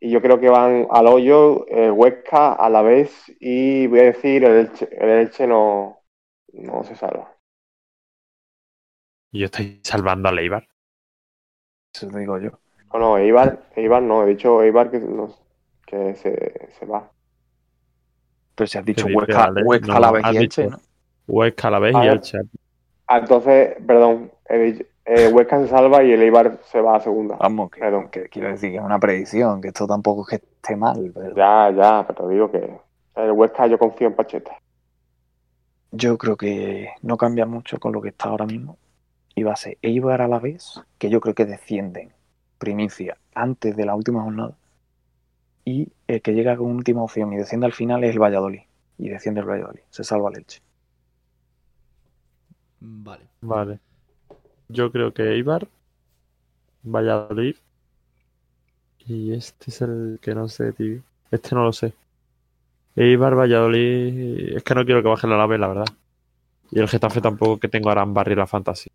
Y 0.00 0.10
yo 0.12 0.22
creo 0.22 0.40
que 0.40 0.50
van 0.50 0.88
al 0.90 1.06
hoyo, 1.08 1.66
el 1.68 1.92
Huesca 1.92 2.54
a 2.54 2.70
la 2.70 2.82
vez 2.82 3.12
y 3.40 3.86
voy 3.88 4.00
a 4.00 4.04
decir 4.04 4.44
el 4.44 4.52
Elche, 4.68 4.88
el 4.92 5.10
Elche 5.10 5.46
no, 5.46 6.02
no 6.54 6.84
se 6.84 6.96
salva. 6.96 7.36
Y 9.32 9.40
yo 9.40 9.46
estoy 9.46 9.80
salvando 9.82 10.28
a 10.28 10.32
Leibar. 10.32 10.68
Eso 11.94 12.08
te 12.08 12.18
digo 12.18 12.38
yo. 12.38 12.50
No, 12.92 12.98
no, 13.00 13.18
Eibar, 13.18 13.68
Eibar 13.76 14.02
no, 14.02 14.22
he 14.22 14.26
dicho 14.26 14.62
Eibar 14.62 14.90
que, 14.90 14.98
no- 15.00 15.34
que 15.86 16.14
se, 16.14 16.70
se 16.78 16.86
va. 16.86 17.10
Pero 18.60 18.68
si 18.68 18.76
has 18.78 18.84
dicho 18.84 19.06
Huesca? 19.06 19.52
Huesca 19.64 19.86
No, 19.86 19.94
a 19.96 20.00
la 20.00 20.12
vez 20.12 20.24
y 20.32 20.36
Elche, 20.36 20.66
¿no? 20.66 20.78
Huesca, 21.26 21.68
Alavés 21.68 21.94
A 21.94 22.04
y 22.04 22.08
ver. 22.08 22.16
Elche. 22.16 22.38
Ah, 23.06 23.18
entonces, 23.18 23.76
perdón, 23.86 24.30
eh, 24.50 25.30
Huesca 25.32 25.60
se 25.62 25.68
salva 25.68 26.04
y 26.04 26.12
el 26.12 26.22
Eibar 26.22 26.58
se 26.64 26.80
va 26.82 26.96
a 26.96 27.00
segunda. 27.00 27.36
Vamos, 27.36 27.70
que, 27.70 27.80
Perdón. 27.80 28.08
que 28.10 28.28
quiero 28.28 28.48
decir 28.48 28.70
que 28.70 28.76
es 28.76 28.82
una 28.82 28.98
predicción, 28.98 29.62
que 29.62 29.68
esto 29.68 29.86
tampoco 29.86 30.22
es 30.22 30.28
que 30.40 30.46
esté 30.46 30.76
mal, 30.76 31.10
pero 31.14 31.34
Ya, 31.34 31.70
ya, 31.70 32.06
pero 32.06 32.28
digo 32.28 32.50
que 32.50 32.70
el 33.16 33.32
Huesca 33.32 33.66
yo 33.66 33.78
confío 33.78 34.08
en 34.08 34.14
Pacheta. 34.14 34.52
yo 35.92 36.18
creo 36.18 36.36
que 36.36 36.90
no 37.02 37.16
cambia 37.16 37.46
mucho 37.46 37.78
con 37.80 37.92
lo 37.92 38.00
que 38.02 38.10
está 38.10 38.28
ahora 38.28 38.46
mismo. 38.46 38.78
Y 39.34 39.42
va 39.42 39.52
a 39.52 39.56
ser 39.56 39.78
Eibar 39.82 40.22
a 40.22 40.28
la 40.28 40.38
vez, 40.38 40.80
que 40.98 41.08
yo 41.08 41.20
creo 41.20 41.34
que 41.34 41.46
descienden 41.46 42.12
primicia 42.58 43.16
antes 43.34 43.74
de 43.76 43.86
la 43.86 43.94
última 43.94 44.22
jornada. 44.22 44.56
Y 45.70 45.92
el 46.08 46.20
que 46.20 46.32
llega 46.32 46.56
con 46.56 46.66
última 46.66 47.04
opción 47.04 47.32
y 47.32 47.36
desciende 47.36 47.66
al 47.66 47.72
final 47.72 48.02
es 48.02 48.10
el 48.10 48.18
Valladolid. 48.18 48.62
Y 48.98 49.08
desciende 49.08 49.40
el 49.40 49.46
Valladolid. 49.46 49.82
Se 49.90 50.02
salva 50.02 50.28
el 50.30 50.38
Elche. 50.38 50.60
Vale. 52.80 53.28
Vale. 53.40 53.78
Yo 54.68 54.90
creo 54.90 55.14
que 55.14 55.22
Eibar, 55.22 55.68
Valladolid. 56.82 57.54
Y 59.06 59.32
este 59.32 59.70
es 59.70 59.80
el 59.82 60.18
que 60.20 60.34
no 60.34 60.48
sé, 60.48 60.72
tío. 60.72 61.02
Este 61.30 61.54
no 61.54 61.62
lo 61.62 61.72
sé. 61.72 61.92
Eibar, 62.96 63.38
Valladolid. 63.38 64.56
Es 64.56 64.64
que 64.64 64.74
no 64.74 64.84
quiero 64.84 65.04
que 65.04 65.08
baje 65.08 65.28
la 65.28 65.36
nave, 65.36 65.56
la 65.56 65.68
verdad. 65.68 65.86
Y 66.72 66.80
el 66.80 66.88
Getafe 66.88 67.20
tampoco, 67.20 67.60
que 67.60 67.68
tengo 67.68 67.90
a 67.90 67.92
Arambarri 67.92 68.34
la 68.34 68.48
fantasía. 68.48 68.92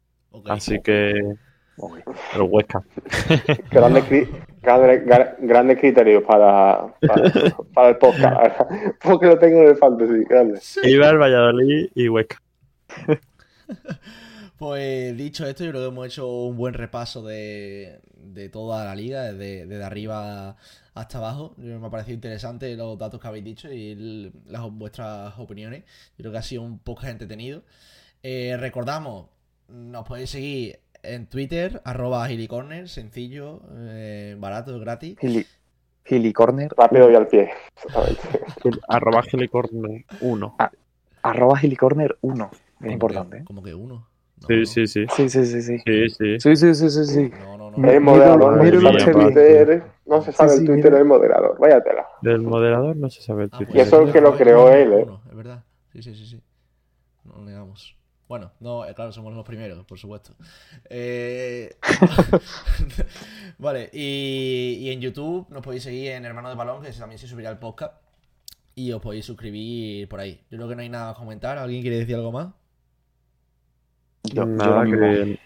Así 0.50 0.82
que 0.82 1.38
Uy, 1.78 2.02
el 2.36 2.42
Huesca. 2.44 2.84
Grandes, 3.72 4.06
cri- 4.06 4.30
grandes, 4.62 5.06
gra- 5.06 5.36
grandes 5.40 5.78
criterios 5.80 6.24
para, 6.24 6.94
para, 7.06 7.32
para 7.74 7.90
el 7.90 7.98
podcast, 7.98 8.62
porque 9.04 9.26
lo 9.28 9.38
tengo 9.38 9.62
en 9.62 9.68
el 9.70 9.76
fantasy, 9.78 10.24
grande. 10.30 10.60
Eibar, 10.84 11.18
Valladolid 11.20 11.90
y 11.96 12.08
Huesca. 12.10 12.42
Pues 14.58 15.18
dicho 15.18 15.46
esto, 15.46 15.66
yo 15.66 15.72
creo 15.72 15.82
que 15.84 15.88
hemos 15.90 16.08
hecho 16.08 16.28
un 16.46 16.56
buen 16.56 16.74
repaso 16.74 17.22
de, 17.24 18.00
de 18.16 18.48
toda 18.48 18.86
la 18.86 18.96
liga, 18.96 19.24
desde, 19.24 19.66
desde 19.66 19.84
arriba 19.84 20.56
hasta 20.94 21.18
abajo. 21.18 21.56
Yo- 21.58 21.78
Me 21.80 21.88
ha 21.88 21.90
parecido 21.90 22.16
interesante 22.16 22.74
los 22.78 22.98
datos 22.98 23.20
que 23.20 23.28
habéis 23.28 23.44
dicho 23.44 23.72
y 23.72 23.92
el- 23.92 24.32
las, 24.48 24.62
vuestras 24.72 25.38
opiniones. 25.40 25.84
Yo 26.18 26.24
creo 26.24 26.32
que 26.32 26.38
ha 26.38 26.42
sido 26.42 26.62
un 26.62 26.80
podcast 26.80 27.12
entretenido. 27.12 27.64
Eh, 28.24 28.56
recordamos, 28.58 29.28
nos 29.68 30.06
podéis 30.08 30.30
seguir 30.30 30.80
en 31.08 31.28
Twitter, 31.28 31.82
arroba 31.86 32.28
gilicorner, 32.28 32.90
sencillo, 32.90 33.62
eh, 33.78 34.36
barato, 34.40 34.80
gratis. 34.80 35.18
Gili, 35.20 35.46
Gili 36.06 36.34
Corner, 36.34 36.72
Rápido 36.78 37.10
y 37.12 37.16
al 37.16 37.28
pie. 37.28 37.50
Arroba 38.88 39.24
Gelicorner 39.24 40.06
1. 40.20 40.56
arroba 41.24 41.58
Gili 41.58 41.76
Corner 41.76 42.18
1. 42.22 42.52
Es 42.82 42.92
importante. 42.92 43.38
¿eh? 43.38 43.44
Como 43.46 43.64
que 43.64 43.74
uno. 43.74 44.08
No, 44.42 44.48
Sí, 44.48 44.60
no. 44.60 44.66
sí, 44.66 44.88
sí. 44.88 45.06
Sí, 45.16 45.30
sí, 45.30 45.46
sí, 45.46 45.62
sí. 45.62 45.78
Sí, 45.86 46.10
sí. 46.10 46.40
Sí, 46.40 46.56
sí, 46.56 46.76
sí, 46.76 46.90
sí, 46.90 47.06
sí. 47.06 47.32
No, 47.40 47.58
no, 47.58 47.72
no. 47.72 47.90
El 47.90 48.02
moderador, 48.02 48.58
no 48.58 48.64
míralo, 48.64 48.92
se 48.92 49.00
sabe 49.00 49.16
míralo, 49.16 49.28
el 49.30 49.34
Twitter, 49.34 49.84
no 50.06 50.22
se 50.22 50.32
sabe 50.34 50.50
Sí, 50.50 50.56
el 50.56 50.60
sí, 50.60 50.66
Twitter 50.68 50.86
mira. 50.86 50.98
del 50.98 51.06
moderador, 51.06 51.58
vaya 51.60 51.82
tela. 51.82 52.06
Del 52.22 52.42
moderador 52.42 52.96
no 52.98 53.10
se 53.10 53.22
sabe 53.22 53.46
el 53.46 53.50
Ah, 53.54 53.58
Twitter. 53.58 53.76
Y 53.78 53.80
eso 53.80 54.02
es 54.02 54.08
el 54.08 54.14
que 54.14 54.22
lo 54.22 54.30
pues, 54.32 54.42
creó 54.42 54.64
pues, 54.64 54.76
él, 54.76 54.94
¿eh? 54.94 55.08
Es 55.30 55.36
verdad. 55.36 55.64
Sí, 55.94 56.04
sí, 56.04 56.16
sí, 56.16 56.26
sí. 56.28 56.42
no 57.24 57.38
lo 57.38 57.46
negamos. 57.46 57.96
Bueno, 58.28 58.52
no, 58.60 58.86
eh, 58.88 58.94
claro, 58.96 59.12
somos 59.12 59.34
los 59.36 59.46
primeros, 59.46 59.86
por 59.86 60.00
supuesto. 60.00 60.34
Eh, 60.90 61.76
vale, 63.60 63.90
y, 63.94 64.78
y 64.82 64.90
en 64.92 65.00
YouTube 65.02 65.48
nos 65.50 65.62
podéis 65.62 65.84
seguir 65.84 66.12
en 66.12 66.26
Hermano 66.26 66.50
de 66.50 66.56
Balón, 66.56 66.82
que 66.82 66.92
también 66.92 67.20
se 67.20 67.28
subirá 67.28 67.52
el 67.52 67.58
podcast. 67.60 67.94
Y 68.74 68.92
os 68.92 69.02
podéis 69.02 69.26
suscribir 69.26 70.10
por 70.10 70.20
ahí. 70.20 70.42
Yo 70.50 70.58
creo 70.58 70.68
que 70.68 70.76
no 70.76 70.82
hay 70.82 70.90
nada 70.90 71.12
a 71.12 71.14
comentar. 71.14 71.58
¿Alguien 71.58 71.82
quiere 71.82 71.98
decir 72.00 72.16
algo 72.16 72.32
más? 72.32 72.50
Yo- 74.24 74.46
Nada, 74.46 74.84
que, 74.86 75.40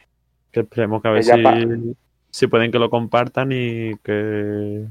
que 0.52 0.60
esperemos 0.62 1.02
que 1.02 1.08
a 1.10 1.12
ver 1.12 1.24
si, 1.24 1.96
si 2.32 2.48
pueden 2.48 2.72
que 2.72 2.80
lo 2.80 2.90
compartan 2.90 3.52
y 3.52 3.96
que, 4.04 4.88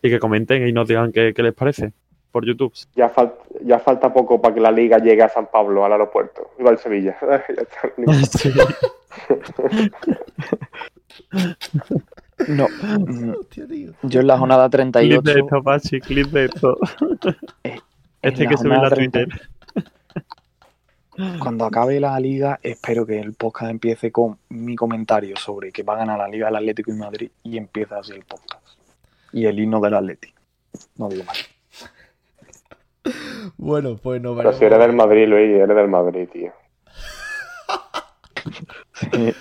y 0.00 0.08
que 0.10 0.18
comenten 0.20 0.66
y 0.66 0.72
nos 0.72 0.88
digan 0.88 1.12
qué, 1.12 1.34
qué 1.34 1.42
les 1.42 1.52
parece 1.54 1.92
por 2.36 2.44
YouTube. 2.44 2.70
Ya, 2.94 3.08
fal- 3.08 3.32
ya 3.64 3.78
falta 3.78 4.12
poco 4.12 4.38
para 4.42 4.52
que 4.54 4.60
la 4.60 4.70
liga 4.70 4.98
llegue 4.98 5.22
a 5.22 5.28
San 5.30 5.46
Pablo, 5.46 5.86
al 5.86 5.92
aeropuerto. 5.92 6.50
Iba 6.58 6.68
al 6.68 6.76
Sevilla. 6.78 7.16
Ya 7.48 7.62
está. 7.62 7.90
Sí. 8.38 8.52
No, 12.48 12.66
mm, 12.98 13.32
yo 14.02 14.20
en 14.20 14.26
la 14.26 14.36
jornada 14.36 14.68
Clip 14.68 14.92
38. 14.92 15.22
de 15.22 15.32
esto, 15.40 15.62
Pachi, 15.62 16.00
clip 16.00 16.26
de 16.26 16.44
esto. 16.44 16.76
en 17.64 17.80
Este 18.20 18.42
hay 18.42 18.48
que 18.48 18.56
subirlo 18.58 18.86
a 18.86 18.90
Twitter. 18.90 19.28
30, 21.16 21.38
Cuando 21.38 21.64
acabe 21.64 21.98
la 21.98 22.20
liga, 22.20 22.60
espero 22.62 23.06
que 23.06 23.18
el 23.18 23.32
podcast 23.32 23.70
empiece 23.70 24.12
con 24.12 24.38
mi 24.50 24.76
comentario 24.76 25.38
sobre 25.38 25.72
que 25.72 25.82
va 25.84 25.94
a 25.94 25.98
ganar 26.00 26.18
la 26.18 26.28
liga 26.28 26.46
del 26.48 26.56
Atlético 26.56 26.90
y 26.92 26.96
Madrid 26.96 27.30
y 27.44 27.56
empieza 27.56 27.98
así 27.98 28.12
el 28.12 28.24
podcast. 28.26 28.62
Y 29.32 29.46
el 29.46 29.58
himno 29.58 29.80
del 29.80 29.94
Atlético. 29.94 30.38
No 30.96 31.08
digo 31.08 31.24
más. 31.24 31.55
Bueno, 33.56 33.96
pues 33.96 34.20
nos 34.20 34.36
Pero 34.36 34.50
veremos. 34.50 34.58
si 34.58 34.64
eres 34.64 34.78
del 34.78 34.92
Madrid, 34.92 35.26
Luis, 35.28 35.50
eres 35.50 35.76
del 35.76 35.88
Madrid, 35.88 36.28
tío. 36.32 36.52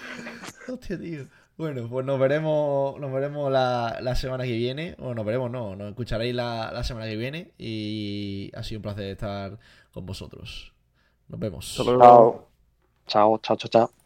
Hostia, 0.68 0.99
tío. 0.99 1.26
Bueno, 1.57 1.88
pues 1.89 2.05
nos 2.05 2.20
veremos, 2.20 2.99
nos 2.99 3.13
veremos 3.13 3.51
la, 3.51 3.99
la 4.01 4.16
semana 4.16 4.43
que 4.43 4.51
viene. 4.51 4.95
Bueno, 4.97 5.16
nos 5.16 5.26
veremos, 5.26 5.49
no, 5.51 5.76
nos 5.76 5.89
escucharéis 5.89 6.36
la, 6.36 6.72
la 6.74 6.84
semana 6.84 7.07
que 7.07 7.16
viene. 7.16 7.51
Y 7.57 8.51
ha 8.55 8.63
sido 8.63 8.80
un 8.80 8.84
placer 8.84 9.05
estar 9.05 9.57
con 9.93 10.05
vosotros. 10.05 10.74
Nos 11.30 11.39
vemos. 11.39 11.76
Chao. 11.76 12.47
Chao, 13.07 13.38
chao, 13.41 13.55
chao, 13.57 13.70
chao. 13.70 14.04